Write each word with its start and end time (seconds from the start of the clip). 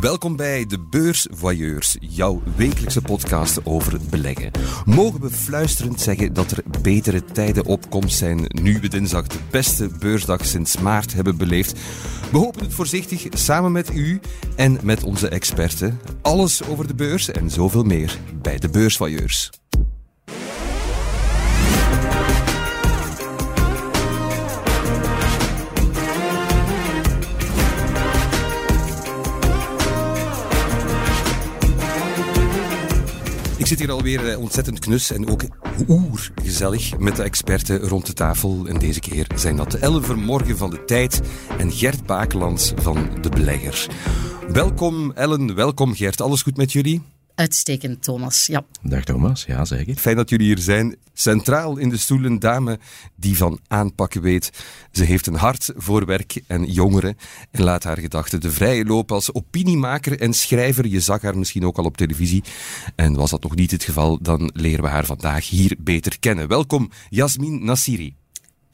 Welkom 0.00 0.36
bij 0.36 0.66
de 0.66 0.78
Beursvoyeurs, 0.90 1.96
jouw 2.00 2.42
wekelijkse 2.56 3.02
podcast 3.02 3.60
over 3.64 4.00
beleggen. 4.10 4.50
Mogen 4.84 5.20
we 5.20 5.30
fluisterend 5.30 6.00
zeggen 6.00 6.32
dat 6.32 6.50
er 6.50 6.62
betere 6.82 7.24
tijden 7.24 7.64
op 7.64 7.90
komst 7.90 8.16
zijn 8.16 8.44
nu 8.62 8.78
we 8.80 8.88
dinsdag 8.88 9.26
de 9.26 9.38
beste 9.50 9.88
beursdag 9.98 10.46
sinds 10.46 10.78
maart 10.78 11.14
hebben 11.14 11.36
beleefd? 11.36 11.78
We 12.32 12.38
hopen 12.38 12.64
het 12.64 12.74
voorzichtig 12.74 13.26
samen 13.30 13.72
met 13.72 13.94
u 13.94 14.20
en 14.56 14.78
met 14.82 15.04
onze 15.04 15.28
experten. 15.28 16.00
Alles 16.22 16.62
over 16.62 16.86
de 16.86 16.94
beurs 16.94 17.30
en 17.30 17.50
zoveel 17.50 17.84
meer 17.84 18.18
bij 18.42 18.58
de 18.58 18.68
Beursvoyeurs. 18.68 19.50
Ik 33.66 33.72
zit 33.72 33.80
hier 33.80 33.92
alweer 33.96 34.30
eh, 34.30 34.38
ontzettend 34.38 34.78
knus 34.78 35.12
en 35.12 35.28
ook 35.28 35.42
oergezellig 35.88 36.98
met 36.98 37.16
de 37.16 37.22
experten 37.22 37.78
rond 37.78 38.06
de 38.06 38.12
tafel. 38.12 38.66
En 38.66 38.78
deze 38.78 39.00
keer 39.00 39.26
zijn 39.34 39.56
dat 39.56 39.74
Ellen 39.74 40.04
Vermorgen 40.04 40.56
van 40.56 40.70
de 40.70 40.84
Tijd 40.84 41.20
en 41.58 41.72
Gert 41.72 42.06
Bakelands 42.06 42.72
van 42.76 43.08
De 43.20 43.28
Belegger. 43.28 43.86
Welkom 44.48 45.12
Ellen, 45.12 45.54
welkom 45.54 45.94
Gert. 45.94 46.20
Alles 46.20 46.42
goed 46.42 46.56
met 46.56 46.72
jullie? 46.72 47.15
Uitstekend, 47.36 48.02
Thomas. 48.02 48.46
Ja. 48.46 48.64
Dag 48.82 49.04
Thomas, 49.04 49.44
ja 49.44 49.64
zeker. 49.64 49.96
Fijn 49.96 50.16
dat 50.16 50.30
jullie 50.30 50.46
hier 50.46 50.58
zijn. 50.58 50.96
Centraal 51.12 51.76
in 51.76 51.88
de 51.88 51.96
stoel 51.96 52.24
een 52.24 52.38
dame 52.38 52.78
die 53.16 53.36
van 53.36 53.60
aanpakken 53.66 54.22
weet. 54.22 54.50
Ze 54.92 55.04
heeft 55.04 55.26
een 55.26 55.34
hart 55.34 55.72
voor 55.76 56.06
werk 56.06 56.42
en 56.46 56.64
jongeren 56.64 57.16
en 57.50 57.62
laat 57.62 57.84
haar 57.84 57.98
gedachten 57.98 58.40
de 58.40 58.50
vrije 58.50 58.84
loop 58.84 59.12
als 59.12 59.34
opiniemaker 59.34 60.20
en 60.20 60.32
schrijver. 60.32 60.86
Je 60.86 61.00
zag 61.00 61.22
haar 61.22 61.38
misschien 61.38 61.66
ook 61.66 61.78
al 61.78 61.84
op 61.84 61.96
televisie. 61.96 62.44
En 62.94 63.14
was 63.14 63.30
dat 63.30 63.42
nog 63.42 63.54
niet 63.54 63.70
het 63.70 63.84
geval, 63.84 64.18
dan 64.22 64.50
leren 64.54 64.84
we 64.84 64.90
haar 64.90 65.06
vandaag 65.06 65.48
hier 65.48 65.76
beter 65.78 66.18
kennen. 66.18 66.48
Welkom, 66.48 66.90
Jasmin 67.08 67.64
Nassiri. 67.64 68.14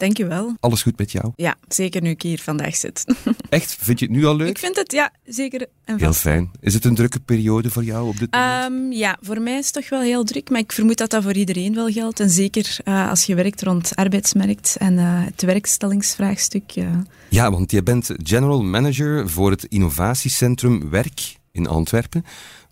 Dankjewel. 0.03 0.57
Alles 0.61 0.83
goed 0.83 0.99
met 0.99 1.13
jou? 1.13 1.33
Ja, 1.37 1.57
zeker 1.69 2.03
nu 2.03 2.11
ik 2.11 2.23
hier 2.23 2.39
vandaag 2.39 2.77
zit. 2.77 3.05
Echt? 3.49 3.77
Vind 3.81 3.99
je 3.99 4.05
het 4.05 4.15
nu 4.15 4.25
al 4.25 4.37
leuk? 4.37 4.49
Ik 4.49 4.59
vind 4.59 4.77
het, 4.77 4.93
ja, 4.93 5.13
zeker 5.25 5.67
en 5.85 5.99
Heel 5.99 6.13
fijn. 6.13 6.51
Is 6.61 6.75
het 6.75 6.85
een 6.85 6.95
drukke 6.95 7.21
periode 7.21 7.71
voor 7.71 7.85
jou 7.85 8.09
op 8.09 8.19
dit 8.19 8.33
moment? 8.33 8.65
Ehm, 8.65 8.93
ja, 8.93 9.19
voor 9.21 9.41
mij 9.41 9.59
is 9.59 9.65
het 9.65 9.75
toch 9.75 9.89
wel 9.89 10.01
heel 10.01 10.25
druk, 10.25 10.51
maar 10.51 10.61
ik 10.61 10.73
vermoed 10.73 10.99
dat 10.99 11.11
dat 11.11 11.23
voor 11.23 11.33
iedereen 11.33 11.75
wel 11.75 11.91
geldt. 11.91 12.21
En 12.21 12.31
zeker 12.31 12.77
eh, 12.85 13.09
als 13.09 13.25
je 13.25 13.35
werkt 13.35 13.63
rond 13.63 13.97
arbeidsmarkt 13.97 14.77
en 14.79 14.99
eh, 14.99 15.05
het 15.07 15.43
werkstellingsvraagstuk. 15.43 16.71
ja. 16.71 17.03
Ja, 17.29 17.51
want 17.51 17.71
je 17.71 17.83
bent 17.83 18.11
general 18.23 18.63
manager 18.63 19.31
voor 19.31 19.51
het 19.51 19.65
innovatiecentrum 19.65 20.91
Werk 20.91 21.37
in 21.53 21.67
Antwerpen. 21.67 22.25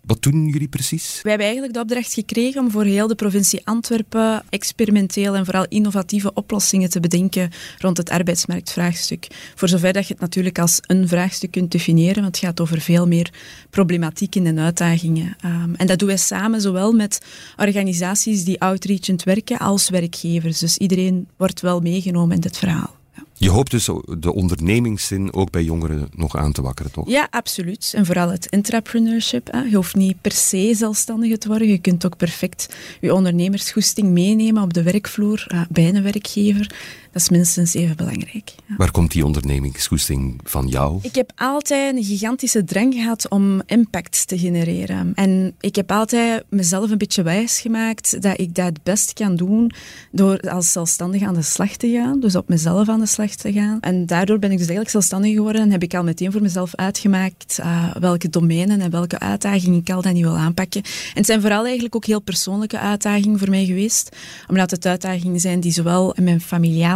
Wat 0.05 0.21
doen 0.21 0.47
jullie 0.47 0.67
precies? 0.67 1.19
Wij 1.21 1.31
hebben 1.31 1.47
eigenlijk 1.47 1.73
de 1.73 1.81
opdracht 1.81 2.13
gekregen 2.13 2.61
om 2.61 2.71
voor 2.71 2.83
heel 2.83 3.07
de 3.07 3.15
provincie 3.15 3.61
Antwerpen 3.63 4.43
experimenteel 4.49 5.35
en 5.35 5.45
vooral 5.45 5.65
innovatieve 5.67 6.33
oplossingen 6.33 6.89
te 6.89 6.99
bedenken 6.99 7.49
rond 7.77 7.97
het 7.97 8.09
arbeidsmarktvraagstuk. 8.09 9.27
Voor 9.55 9.67
zover 9.67 9.93
dat 9.93 10.07
je 10.07 10.13
het 10.13 10.21
natuurlijk 10.21 10.59
als 10.59 10.79
een 10.81 11.07
vraagstuk 11.07 11.51
kunt 11.51 11.71
definiëren, 11.71 12.21
want 12.21 12.35
het 12.35 12.45
gaat 12.45 12.61
over 12.61 12.81
veel 12.81 13.07
meer 13.07 13.33
problematieken 13.69 14.45
en 14.45 14.59
uitdagingen. 14.59 15.35
Um, 15.45 15.75
en 15.75 15.87
dat 15.87 15.99
doen 15.99 16.07
wij 16.07 16.17
samen 16.17 16.61
zowel 16.61 16.91
met 16.91 17.21
organisaties 17.57 18.43
die 18.43 18.59
outreachend 18.59 19.23
werken 19.23 19.57
als 19.57 19.89
werkgevers. 19.89 20.59
Dus 20.59 20.77
iedereen 20.77 21.27
wordt 21.37 21.61
wel 21.61 21.79
meegenomen 21.79 22.35
in 22.35 22.41
dit 22.41 22.57
verhaal. 22.57 23.00
Je 23.41 23.49
hoopt 23.49 23.71
dus 23.71 23.89
de 24.19 24.33
ondernemingszin 24.33 25.33
ook 25.33 25.51
bij 25.51 25.63
jongeren 25.63 26.09
nog 26.15 26.37
aan 26.37 26.51
te 26.51 26.61
wakkeren, 26.61 26.91
toch? 26.91 27.09
Ja, 27.09 27.27
absoluut. 27.29 27.93
En 27.95 28.05
vooral 28.05 28.29
het 28.29 28.45
intrapreneurship. 28.45 29.51
Hè. 29.51 29.61
Je 29.61 29.75
hoeft 29.75 29.95
niet 29.95 30.21
per 30.21 30.31
se 30.31 30.73
zelfstandige 30.75 31.37
te 31.37 31.47
worden. 31.47 31.67
Je 31.67 31.77
kunt 31.77 32.05
ook 32.05 32.17
perfect 32.17 32.75
je 32.99 33.13
ondernemersgoesting 33.13 34.09
meenemen 34.09 34.63
op 34.63 34.73
de 34.73 34.83
werkvloer 34.83 35.47
uh, 35.53 35.61
bij 35.69 35.89
een 35.89 36.03
werkgever. 36.03 36.71
Dat 37.11 37.21
is 37.21 37.29
minstens 37.29 37.73
even 37.73 37.95
belangrijk. 37.95 38.53
Ja. 38.67 38.75
Waar 38.77 38.91
komt 38.91 39.11
die 39.11 39.25
ondernemingsgoesting 39.25 40.39
van 40.43 40.67
jou? 40.67 40.99
Ik 41.01 41.15
heb 41.15 41.31
altijd 41.35 41.95
een 41.95 42.03
gigantische 42.03 42.63
drang 42.63 42.93
gehad 42.93 43.29
om 43.29 43.61
impact 43.65 44.27
te 44.27 44.37
genereren. 44.37 45.11
En 45.15 45.53
ik 45.59 45.75
heb 45.75 45.91
altijd 45.91 46.43
mezelf 46.49 46.91
een 46.91 46.97
beetje 46.97 47.23
wijs 47.23 47.59
gemaakt 47.59 48.21
dat 48.21 48.39
ik 48.39 48.55
dat 48.55 48.65
het 48.65 48.83
best 48.83 49.13
kan 49.13 49.35
doen 49.35 49.71
door 50.11 50.39
als 50.39 50.71
zelfstandige 50.71 51.25
aan 51.25 51.33
de 51.33 51.41
slag 51.41 51.75
te 51.75 51.89
gaan. 51.89 52.19
Dus 52.19 52.35
op 52.35 52.49
mezelf 52.49 52.89
aan 52.89 52.99
de 52.99 53.05
slag 53.05 53.35
te 53.35 53.53
gaan. 53.53 53.77
En 53.81 54.05
daardoor 54.05 54.39
ben 54.39 54.51
ik 54.51 54.57
dus 54.57 54.67
eigenlijk 54.67 54.89
zelfstandig 54.89 55.33
geworden 55.33 55.61
en 55.61 55.71
heb 55.71 55.83
ik 55.83 55.93
al 55.93 56.03
meteen 56.03 56.31
voor 56.31 56.41
mezelf 56.41 56.75
uitgemaakt 56.75 57.57
uh, 57.59 57.95
welke 57.99 58.29
domeinen 58.29 58.81
en 58.81 58.91
welke 58.91 59.19
uitdagingen 59.19 59.79
ik 59.79 59.89
al 59.89 60.01
dan 60.01 60.13
niet 60.13 60.23
wil 60.23 60.37
aanpakken. 60.37 60.81
En 60.83 60.89
het 61.13 61.25
zijn 61.25 61.41
vooral 61.41 61.63
eigenlijk 61.63 61.95
ook 61.95 62.05
heel 62.05 62.21
persoonlijke 62.21 62.79
uitdagingen 62.79 63.39
voor 63.39 63.49
mij 63.49 63.65
geweest. 63.65 64.15
Omdat 64.47 64.71
het 64.71 64.85
uitdagingen 64.85 65.39
zijn 65.39 65.59
die 65.59 65.71
zowel 65.71 66.13
in 66.13 66.23
mijn 66.23 66.41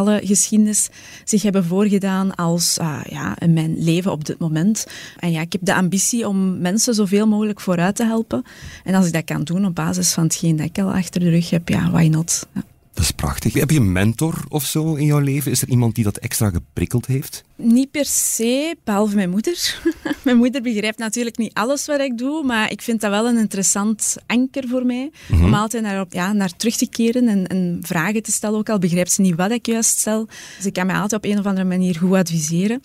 geschiedenis 0.05 0.89
zich 1.23 1.41
hebben 1.41 1.65
voorgedaan 1.65 2.35
als 2.35 2.77
uh, 2.81 2.99
ja, 3.09 3.39
in 3.39 3.53
mijn 3.53 3.83
leven 3.83 4.11
op 4.11 4.25
dit 4.25 4.39
moment. 4.39 4.87
En 5.19 5.31
ja, 5.31 5.41
ik 5.41 5.51
heb 5.51 5.61
de 5.63 5.75
ambitie 5.75 6.27
om 6.27 6.61
mensen 6.61 6.93
zoveel 6.93 7.27
mogelijk 7.27 7.61
vooruit 7.61 7.95
te 7.95 8.05
helpen. 8.05 8.43
En 8.83 8.93
als 8.93 9.07
ik 9.07 9.13
dat 9.13 9.23
kan 9.23 9.43
doen 9.43 9.65
op 9.65 9.75
basis 9.75 10.13
van 10.13 10.23
hetgeen 10.23 10.55
dat 10.55 10.65
ik 10.65 10.79
al 10.79 10.93
achter 10.93 11.19
de 11.19 11.29
rug 11.29 11.49
heb, 11.49 11.69
ja, 11.69 11.91
why 11.91 12.07
not? 12.07 12.47
Ja. 12.53 12.63
Dat 12.95 13.03
is 13.03 13.11
prachtig. 13.11 13.53
Heb 13.53 13.71
je 13.71 13.79
een 13.79 13.91
mentor 13.91 14.43
of 14.49 14.65
zo 14.65 14.93
in 14.93 15.05
jouw 15.05 15.19
leven? 15.19 15.51
Is 15.51 15.61
er 15.61 15.69
iemand 15.69 15.95
die 15.95 16.03
dat 16.03 16.17
extra 16.17 16.49
geprikkeld 16.49 17.05
heeft? 17.05 17.43
Niet 17.55 17.91
per 17.91 18.05
se, 18.05 18.75
behalve 18.83 19.15
mijn 19.15 19.29
moeder. 19.29 19.79
mijn 20.23 20.37
moeder 20.37 20.61
begrijpt 20.61 20.97
natuurlijk 20.97 21.37
niet 21.37 21.53
alles 21.53 21.85
wat 21.85 21.99
ik 21.99 22.17
doe, 22.17 22.43
maar 22.43 22.71
ik 22.71 22.81
vind 22.81 23.01
dat 23.01 23.11
wel 23.11 23.27
een 23.27 23.37
interessant 23.37 24.15
anker 24.25 24.67
voor 24.67 24.85
mij. 24.85 25.11
Mm 25.27 25.37
-hmm. 25.37 25.45
Om 25.45 25.53
altijd 25.53 25.83
naar, 25.83 26.05
ja, 26.09 26.33
naar 26.33 26.55
terug 26.55 26.75
te 26.75 26.89
keren 26.89 27.27
en, 27.27 27.47
en, 27.47 27.79
vragen 27.81 28.23
te 28.23 28.31
stellen. 28.31 28.57
Ook 28.57 28.69
al 28.69 28.79
begrijpt 28.79 29.11
ze 29.11 29.21
niet 29.21 29.35
wat 29.35 29.51
ik 29.51 29.65
juist 29.65 29.99
stel. 29.99 30.27
Dus 30.57 30.65
ik 30.65 30.73
kan 30.73 30.85
mij 30.85 30.95
altijd 30.95 31.23
op 31.23 31.31
een 31.31 31.39
of 31.39 31.45
andere 31.45 31.67
manier 31.67 31.95
goed 31.95 32.13
adviseren. 32.13 32.81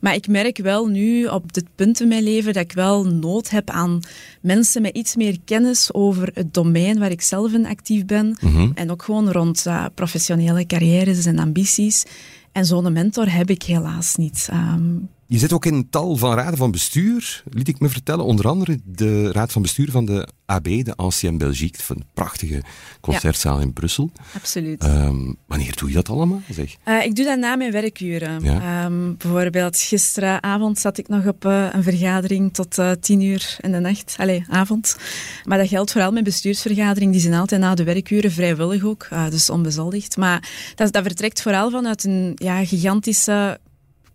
Maar 0.00 0.14
ik 0.14 0.28
merk 0.28 0.58
wel 0.58 0.86
nu, 0.86 1.26
op 1.26 1.52
dit 1.52 1.66
punt 1.74 2.00
in 2.00 2.08
mijn 2.08 2.22
leven, 2.22 2.52
dat 2.52 2.62
ik 2.62 2.72
wel 2.72 3.04
nood 3.04 3.50
heb 3.50 3.70
aan 3.70 4.00
mensen 4.40 4.82
met 4.82 4.96
iets 4.96 5.16
meer 5.16 5.38
kennis 5.44 5.92
over 5.92 6.30
het 6.34 6.54
domein 6.54 6.98
waar 6.98 7.10
ik 7.10 7.22
zelf 7.22 7.52
in 7.52 7.66
actief 7.66 8.04
ben. 8.04 8.36
Mm 8.40 8.54
-hmm. 8.54 8.72
En 8.74 8.90
ook 8.90 9.02
gewoon 9.02 9.30
rond 9.30 9.53
uh, 9.66 9.84
professionele 9.94 10.66
carrières 10.66 11.26
en 11.26 11.38
ambities. 11.38 12.04
En 12.52 12.64
zo'n 12.64 12.92
mentor 12.92 13.28
heb 13.28 13.50
ik 13.50 13.62
helaas 13.62 14.14
niet. 14.14 14.48
Um, 14.52 15.08
je 15.26 15.38
zit 15.38 15.52
ook 15.52 15.64
in 15.64 15.90
tal 15.90 16.16
van 16.16 16.34
raden 16.34 16.58
van 16.58 16.70
bestuur, 16.70 17.42
liet 17.50 17.68
ik 17.68 17.80
me 17.80 17.88
vertellen. 17.88 18.24
Onder 18.24 18.48
andere 18.48 18.78
de 18.84 19.32
raad 19.32 19.52
van 19.52 19.62
bestuur 19.62 19.90
van 19.90 20.04
de 20.04 20.28
AB, 20.46 20.64
de 20.64 20.96
Ancien 20.96 21.38
Belgique, 21.38 21.82
van 21.82 21.96
de 21.96 22.04
prachtige 22.14 22.62
concertzaal 23.00 23.56
ja. 23.56 23.62
in 23.62 23.72
Brussel. 23.72 24.10
Absoluut. 24.34 24.84
Um, 24.84 25.36
wanneer 25.46 25.76
doe 25.76 25.88
je 25.88 25.94
dat 25.94 26.08
allemaal? 26.08 26.40
Zeg? 26.50 26.76
Uh, 26.84 27.04
ik 27.04 27.16
doe 27.16 27.24
dat 27.24 27.38
na 27.38 27.56
mijn 27.56 27.72
werkuren. 27.72 28.42
Ja. 28.42 28.84
Um, 28.84 29.16
bijvoorbeeld 29.16 29.78
gisteravond 29.78 30.78
zat 30.78 30.98
ik 30.98 31.08
nog 31.08 31.26
op 31.26 31.44
uh, 31.44 31.68
een 31.72 31.82
vergadering 31.82 32.54
tot 32.54 32.78
uh, 32.78 32.90
tien 33.00 33.20
uur 33.20 33.56
in 33.60 33.72
de 33.72 33.78
nacht. 33.78 34.14
Allee, 34.18 34.44
avond. 34.48 34.96
Maar 35.44 35.58
dat 35.58 35.68
geldt 35.68 35.92
vooral 35.92 36.12
met 36.12 36.24
bestuursvergadering. 36.24 37.12
Die 37.12 37.20
zijn 37.20 37.34
altijd 37.34 37.60
na 37.60 37.74
de 37.74 37.84
werkuren, 37.84 38.32
vrijwillig 38.32 38.84
ook, 38.84 39.08
dus 39.30 39.50
onbezoldigd. 39.50 40.16
Maar 40.16 40.48
dat, 40.74 40.92
dat 40.92 41.02
vertrekt 41.02 41.42
vooral 41.42 41.70
vanuit 41.70 42.04
een 42.04 42.32
ja, 42.34 42.64
gigantische 42.64 43.58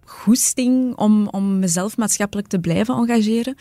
goesting 0.10 0.96
om, 0.96 1.28
om 1.28 1.60
mezelf 1.60 1.98
maatschappelijk 1.98 2.48
te 2.48 2.60
blijven 2.60 2.96
engageren. 2.96 3.56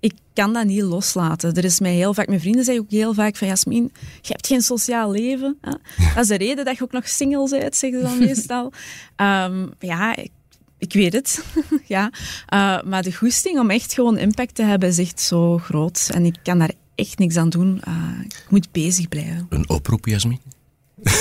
Ik 0.00 0.12
kan 0.34 0.52
dat 0.52 0.64
niet 0.64 0.82
loslaten. 0.82 1.54
Er 1.54 1.64
is 1.64 1.80
mij 1.80 1.94
heel 1.94 2.14
vaak, 2.14 2.26
mijn 2.28 2.40
vrienden 2.40 2.64
zeggen 2.64 2.82
ook 2.82 2.90
heel 2.90 3.14
vaak 3.14 3.36
van 3.36 3.48
Jasmin, 3.48 3.92
je 4.20 4.32
hebt 4.32 4.46
geen 4.46 4.62
sociaal 4.62 5.10
leven. 5.10 5.58
Hè? 5.60 5.70
Dat 6.14 6.22
is 6.22 6.28
de 6.28 6.36
reden 6.36 6.64
dat 6.64 6.76
je 6.76 6.82
ook 6.82 6.92
nog 6.92 7.08
single 7.08 7.48
bent, 7.48 7.76
zeggen 7.76 8.00
ze 8.00 8.06
dan 8.06 8.18
meestal. 8.26 8.72
Um, 9.16 9.70
ja, 9.78 10.16
ik, 10.16 10.30
ik 10.78 10.92
weet 10.92 11.12
het. 11.12 11.44
ja. 11.86 12.12
Uh, 12.54 12.82
maar 12.82 13.02
de 13.02 13.14
goesting 13.14 13.58
om 13.58 13.70
echt 13.70 13.94
gewoon 13.94 14.18
impact 14.18 14.54
te 14.54 14.62
hebben 14.62 14.88
is 14.88 14.98
echt 14.98 15.20
zo 15.20 15.58
groot. 15.58 16.10
En 16.14 16.24
ik 16.24 16.36
kan 16.42 16.58
daar 16.58 16.72
echt 16.94 17.18
niks 17.18 17.36
aan 17.36 17.48
doen. 17.48 17.82
Uh, 17.88 18.24
ik 18.24 18.46
moet 18.48 18.72
bezig 18.72 19.08
blijven. 19.08 19.46
Een 19.48 19.68
oproep, 19.68 20.06
Jasmin? 20.06 20.40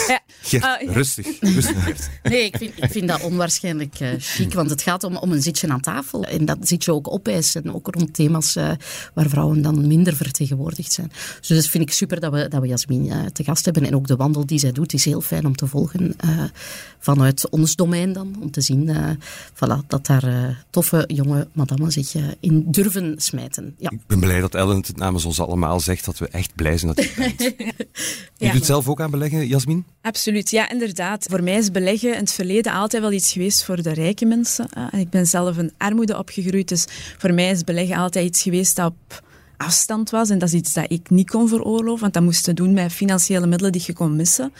Ja. 0.08 0.22
Uh, 0.82 0.88
ja. 0.88 0.94
rustig. 0.94 1.40
rustig. 1.40 2.10
Nee, 2.24 2.46
ik 2.46 2.58
vind, 2.58 2.74
ik 2.76 2.92
vind 2.92 3.08
dat 3.08 3.22
onwaarschijnlijk 3.22 4.00
uh, 4.00 4.10
chic, 4.18 4.54
want 4.54 4.70
het 4.70 4.82
gaat 4.82 5.04
om, 5.04 5.16
om 5.16 5.32
een 5.32 5.42
zitje 5.42 5.68
aan 5.68 5.82
tafel. 5.82 6.24
En 6.24 6.46
dat 6.46 6.58
zit 6.62 6.84
je 6.84 6.94
ook 6.94 7.12
opeisen, 7.12 7.74
ook 7.74 7.88
rond 7.96 8.14
thema's 8.14 8.56
uh, 8.56 8.72
waar 9.14 9.30
vrouwen 9.30 9.62
dan 9.62 9.88
minder 9.88 10.16
vertegenwoordigd 10.16 10.94
zijn. 10.94 11.12
Dus 11.40 11.48
dat 11.48 11.68
vind 11.68 11.84
ik 11.84 11.92
super 11.92 12.20
dat 12.20 12.32
we, 12.34 12.48
dat 12.48 12.62
we 12.62 12.68
Jasmin 12.68 13.32
te 13.34 13.44
gast 13.44 13.66
hebben. 13.66 13.86
En 13.86 13.96
ook 13.96 14.08
de 14.08 14.16
wandel 14.16 14.46
die 14.46 14.60
zij 14.60 14.72
doet 14.72 14.94
is 14.94 15.06
heel 15.06 15.22
fijn 15.22 15.46
om 15.46 15.56
te 15.56 15.68
volgen 15.68 16.16
vanuit 17.00 17.50
ons 17.50 17.76
domein 17.76 18.14
dan. 18.14 18.36
Om 18.42 18.52
te 18.52 18.62
zien 18.62 18.92
voilà, 19.54 19.88
dat 19.88 20.06
daar 20.06 20.58
toffe 20.70 21.04
jonge 21.08 21.48
madammen 21.54 21.92
zich 21.92 22.14
in 22.40 22.64
durven 22.72 23.14
smijten. 23.18 23.76
Ja. 23.78 23.90
Ik 23.90 24.08
ben 24.08 24.20
blij 24.20 24.40
dat 24.40 24.56
Ellen 24.56 24.78
het 24.78 24.98
namens 24.98 25.26
ons 25.26 25.40
allemaal 25.40 25.80
zegt 25.80 26.06
dat 26.06 26.18
we 26.18 26.28
echt 26.28 26.56
blij 26.56 26.78
zijn 26.78 26.94
dat 26.96 27.06
je 27.06 27.14
bent. 27.16 27.42
ja, 28.38 28.48
je 28.48 28.52
doet 28.52 28.66
zelf 28.66 28.88
ook 28.88 29.02
aan 29.02 29.12
beleggen, 29.12 29.48
Jasmin? 29.48 29.71
Absoluut, 30.02 30.50
ja, 30.50 30.70
inderdaad. 30.70 31.26
Voor 31.30 31.44
mij 31.44 31.58
is 31.58 31.72
beleggen 31.72 32.14
in 32.14 32.20
het 32.20 32.32
verleden 32.32 32.74
altijd 32.74 33.02
wel 33.02 33.12
iets 33.12 33.32
geweest 33.32 33.64
voor 33.64 33.82
de 33.82 33.94
rijke 33.94 34.26
mensen. 34.26 34.70
En 34.92 35.00
ik 35.00 35.10
ben 35.10 35.26
zelf 35.26 35.58
in 35.58 35.72
armoede 35.78 36.18
opgegroeid, 36.18 36.68
dus 36.68 36.86
voor 37.18 37.34
mij 37.34 37.50
is 37.50 37.64
beleggen 37.64 37.96
altijd 37.96 38.26
iets 38.26 38.42
geweest 38.42 38.76
dat 38.76 38.88
op 38.88 39.24
afstand 39.58 40.10
was. 40.10 40.30
En 40.30 40.40
dat 40.40 40.48
is 40.48 40.56
iets 40.56 40.74
dat 40.74 40.86
ik 40.92 41.10
niet 41.10 41.30
kon 41.30 41.48
veroorloven, 41.48 42.02
want 42.02 42.14
dat 42.14 42.24
moest 42.24 42.44
te 42.44 42.54
doen 42.54 42.74
met 42.74 42.92
financiële 42.92 43.48
middelen 43.48 43.72
die 43.72 43.84
je 43.86 43.94
kon 43.94 44.16
missen. 44.16 44.54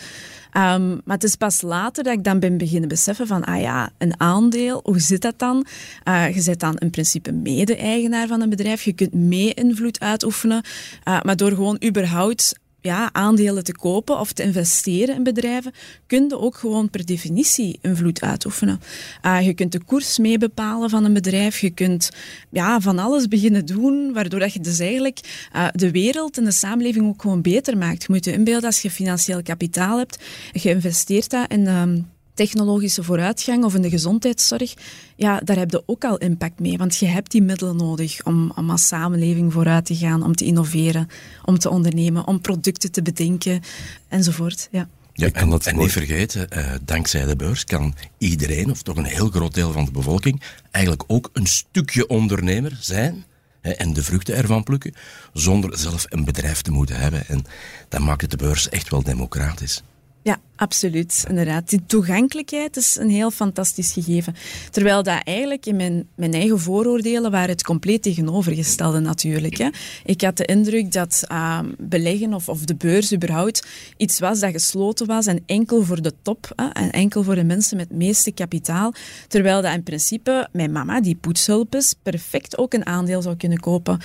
Um, 0.58 1.02
maar 1.06 1.16
het 1.16 1.24
is 1.24 1.36
pas 1.36 1.62
later 1.62 2.04
dat 2.04 2.14
ik 2.14 2.24
dan 2.24 2.40
ben 2.40 2.58
beginnen 2.58 2.90
beseffen 2.90 3.28
van, 3.28 3.44
ah 3.44 3.62
ja, 3.62 3.90
een 3.98 4.20
aandeel, 4.20 4.80
hoe 4.84 5.00
zit 5.00 5.22
dat 5.22 5.40
dan? 5.40 5.66
Uh, 6.08 6.36
je 6.36 6.44
bent 6.44 6.60
dan 6.60 6.78
in 6.78 6.90
principe 6.90 7.32
mede-eigenaar 7.32 8.28
van 8.28 8.42
een 8.42 8.50
bedrijf, 8.50 8.84
je 8.84 8.94
kunt 8.94 9.14
mee 9.14 9.54
invloed 9.54 10.00
uitoefenen, 10.00 10.64
uh, 11.08 11.22
maar 11.22 11.36
door 11.36 11.50
gewoon 11.52 11.82
überhaupt 11.86 12.60
ja, 12.82 13.10
aandelen 13.14 13.64
te 13.64 13.76
kopen 13.76 14.20
of 14.20 14.32
te 14.32 14.44
investeren 14.44 15.16
in 15.16 15.24
bedrijven, 15.24 15.72
kun 16.08 16.26
je 16.28 16.40
ook 16.40 16.56
gewoon 16.56 16.90
per 16.90 17.06
definitie 17.06 17.80
invloed 17.82 18.22
uitoefenen. 18.22 18.82
Uh, 19.26 19.46
je 19.46 19.54
kunt 19.54 19.72
de 19.72 19.84
koers 19.84 20.18
mee 20.18 20.38
bepalen 20.38 20.90
van 20.90 21.06
een 21.06 21.14
bedrijf, 21.14 21.60
je 21.60 21.70
kunt 21.70 22.10
ja, 22.50 22.80
van 22.80 23.00
alles 23.00 23.28
beginnen 23.28 23.66
doen, 23.66 24.14
waardoor 24.14 24.40
dat 24.40 24.54
je 24.54 24.60
dus 24.60 24.80
eigenlijk 24.80 25.50
uh, 25.56 25.68
de 25.72 25.92
wereld 25.92 26.38
en 26.38 26.44
de 26.44 26.52
samenleving 26.52 27.08
ook 27.08 27.22
gewoon 27.22 27.42
beter 27.42 27.78
maakt. 27.78 28.02
Je 28.02 28.08
moet 28.12 28.26
je 28.26 28.34
inbeelden 28.34 28.66
als 28.66 28.82
je 28.82 28.92
financieel 28.92 29.44
kapitaal 29.44 29.98
hebt, 29.98 30.24
je 30.54 30.70
investeert 30.70 31.30
dat 31.30 31.52
in... 31.52 31.68
Um, 31.68 32.10
technologische 32.34 33.04
vooruitgang 33.04 33.64
of 33.64 33.76
in 33.76 33.82
de 33.82 33.90
gezondheidszorg, 33.90 34.74
ja, 35.16 35.40
daar 35.40 35.58
heb 35.58 35.72
je 35.72 35.84
ook 35.86 36.04
al 36.04 36.18
impact 36.18 36.60
mee. 36.60 36.78
Want 36.78 36.98
je 36.98 37.06
hebt 37.06 37.32
die 37.32 37.42
middelen 37.42 37.76
nodig 37.76 38.26
om, 38.26 38.52
om 38.56 38.70
als 38.70 38.88
samenleving 38.88 39.54
vooruit 39.54 39.86
te 39.86 39.96
gaan, 39.96 40.24
om 40.24 40.36
te 40.36 40.46
innoveren, 40.46 41.08
om 41.46 41.60
te 41.60 41.70
ondernemen, 41.70 42.28
om 42.28 42.42
producten 42.42 42.92
te 42.92 43.02
bedenken 43.02 43.62
enzovoort. 44.08 44.68
Ja. 44.72 44.90
Ja, 45.14 45.32
en, 45.32 45.60
en 45.60 45.78
niet 45.78 45.92
vergeten, 45.92 46.48
uh, 46.58 46.74
dankzij 46.86 47.26
de 47.26 47.36
beurs 47.36 47.66
kan 47.66 47.96
iedereen, 48.18 48.72
of 48.72 48.82
toch 48.82 48.96
een 48.96 49.06
heel 49.06 49.30
groot 49.30 49.54
deel 49.54 49.72
van 49.72 49.86
de 49.86 49.92
bevolking, 49.92 50.42
eigenlijk 50.72 51.04
ook 51.08 51.30
een 51.34 51.48
stukje 51.48 52.08
ondernemer 52.08 52.78
zijn 52.80 53.26
hè, 53.62 53.72
en 53.72 53.94
de 53.94 54.04
vruchten 54.04 54.36
ervan 54.36 54.64
plukken, 54.64 54.94
zonder 55.34 55.78
zelf 55.78 56.06
een 56.10 56.26
bedrijf 56.26 56.62
te 56.62 56.72
moeten 56.72 56.96
hebben. 56.96 57.28
En 57.28 57.44
dat 57.90 58.02
maakt 58.02 58.30
de 58.30 58.38
beurs 58.38 58.70
echt 58.70 58.90
wel 58.90 59.04
democratisch. 59.04 59.84
Ja, 60.24 60.40
absoluut. 60.56 61.26
Inderdaad. 61.28 61.70
Die 61.70 61.86
toegankelijkheid 61.86 62.78
is 62.78 62.98
een 63.00 63.10
heel 63.10 63.32
fantastisch 63.32 63.92
gegeven. 63.92 64.36
Terwijl 64.72 65.04
dat 65.04 65.24
eigenlijk 65.24 65.66
in 65.66 65.76
mijn, 65.76 66.08
mijn 66.16 66.34
eigen 66.34 66.60
vooroordelen 66.60 67.32
waren 67.32 67.50
het 67.50 67.64
compleet 67.64 68.02
tegenovergestelde 68.02 69.00
natuurlijk. 69.00 69.58
Hè. 69.58 69.70
Ik 70.06 70.22
had 70.22 70.38
de 70.38 70.46
indruk 70.46 70.92
dat 70.92 71.24
uh, 71.32 71.60
beleggen 71.78 72.34
of, 72.34 72.50
of 72.50 72.66
de 72.66 72.76
beurs 72.76 73.14
überhaupt 73.14 73.68
iets 73.98 74.20
was 74.20 74.40
dat 74.40 74.52
gesloten 74.52 75.08
was 75.08 75.26
en 75.26 75.44
enkel 75.46 75.84
voor 75.84 76.02
de 76.02 76.14
top 76.22 76.52
hè, 76.56 76.68
en 76.68 76.92
enkel 76.92 77.24
voor 77.24 77.36
de 77.36 77.44
mensen 77.44 77.78
met 77.78 77.88
het 77.88 77.98
meeste 77.98 78.32
kapitaal. 78.32 78.94
Terwijl 79.28 79.62
dat 79.62 79.74
in 79.74 79.84
principe 79.84 80.48
mijn 80.52 80.72
mama, 80.72 81.02
die 81.02 81.16
poetshulp 81.16 81.76
is, 81.76 81.96
perfect 82.04 82.58
ook 82.58 82.74
een 82.74 82.86
aandeel 82.86 83.22
zou 83.22 83.36
kunnen 83.36 83.60
kopen 83.60 84.00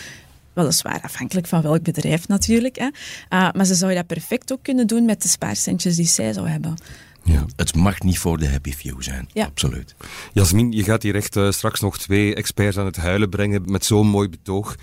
Weliswaar 0.56 1.00
afhankelijk 1.02 1.46
van 1.46 1.62
welk 1.62 1.82
bedrijf 1.82 2.28
natuurlijk. 2.28 2.76
Hè. 2.76 2.84
Uh, 2.84 3.48
maar 3.52 3.64
ze 3.64 3.74
zou 3.74 3.94
dat 3.94 4.06
perfect 4.06 4.52
ook 4.52 4.62
kunnen 4.62 4.86
doen 4.86 5.04
met 5.04 5.22
de 5.22 5.28
spaarcentjes 5.28 5.96
die 5.96 6.06
zij 6.06 6.32
zou 6.32 6.48
hebben. 6.48 6.74
Ja. 7.22 7.44
Het 7.56 7.74
mag 7.74 8.00
niet 8.00 8.18
voor 8.18 8.38
de 8.38 8.48
happy 8.48 8.72
few 8.72 9.02
zijn. 9.02 9.28
Ja. 9.32 9.44
Absoluut. 9.44 9.94
Jasmin, 10.32 10.72
je 10.72 10.82
gaat 10.84 11.02
hier 11.02 11.14
echt 11.14 11.36
uh, 11.36 11.50
straks 11.50 11.80
nog 11.80 11.98
twee 11.98 12.34
experts 12.34 12.78
aan 12.78 12.84
het 12.84 12.96
huilen 12.96 13.28
brengen 13.28 13.62
met 13.64 13.84
zo'n 13.84 14.06
mooi 14.06 14.28
betoog. 14.28 14.74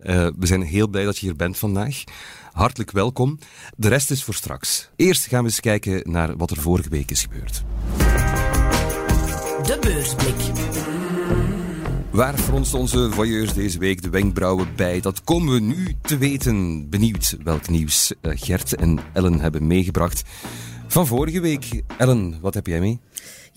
Uh, 0.00 0.28
we 0.38 0.46
zijn 0.46 0.62
heel 0.62 0.88
blij 0.88 1.04
dat 1.04 1.18
je 1.18 1.26
hier 1.26 1.36
bent 1.36 1.58
vandaag. 1.58 2.04
Hartelijk 2.52 2.90
welkom. 2.90 3.38
De 3.76 3.88
rest 3.88 4.10
is 4.10 4.24
voor 4.24 4.34
straks. 4.34 4.88
Eerst 4.96 5.26
gaan 5.26 5.42
we 5.42 5.48
eens 5.48 5.60
kijken 5.60 6.10
naar 6.10 6.36
wat 6.36 6.50
er 6.50 6.60
vorige 6.60 6.88
week 6.88 7.10
is 7.10 7.22
gebeurd. 7.22 7.64
De 9.62 9.78
beursblik. 9.80 10.36
Waar 12.10 12.38
fronst 12.38 12.74
onze 12.74 13.10
voyeurs 13.10 13.54
deze 13.54 13.78
week 13.78 14.02
de 14.02 14.10
wenkbrauwen 14.10 14.68
bij? 14.76 15.00
Dat 15.00 15.24
komen 15.24 15.54
we 15.54 15.60
nu 15.60 15.94
te 16.02 16.18
weten. 16.18 16.88
Benieuwd 16.90 17.36
welk 17.42 17.68
nieuws 17.68 18.14
eh, 18.20 18.32
Gert 18.34 18.74
en 18.74 18.98
Ellen 19.12 19.40
hebben 19.40 19.66
meegebracht. 19.66 20.22
Van 20.86 21.06
vorige 21.06 21.40
week. 21.40 21.82
Ellen, 21.98 22.38
wat 22.40 22.54
heb 22.54 22.66
jij 22.66 22.80
mee? 22.80 23.00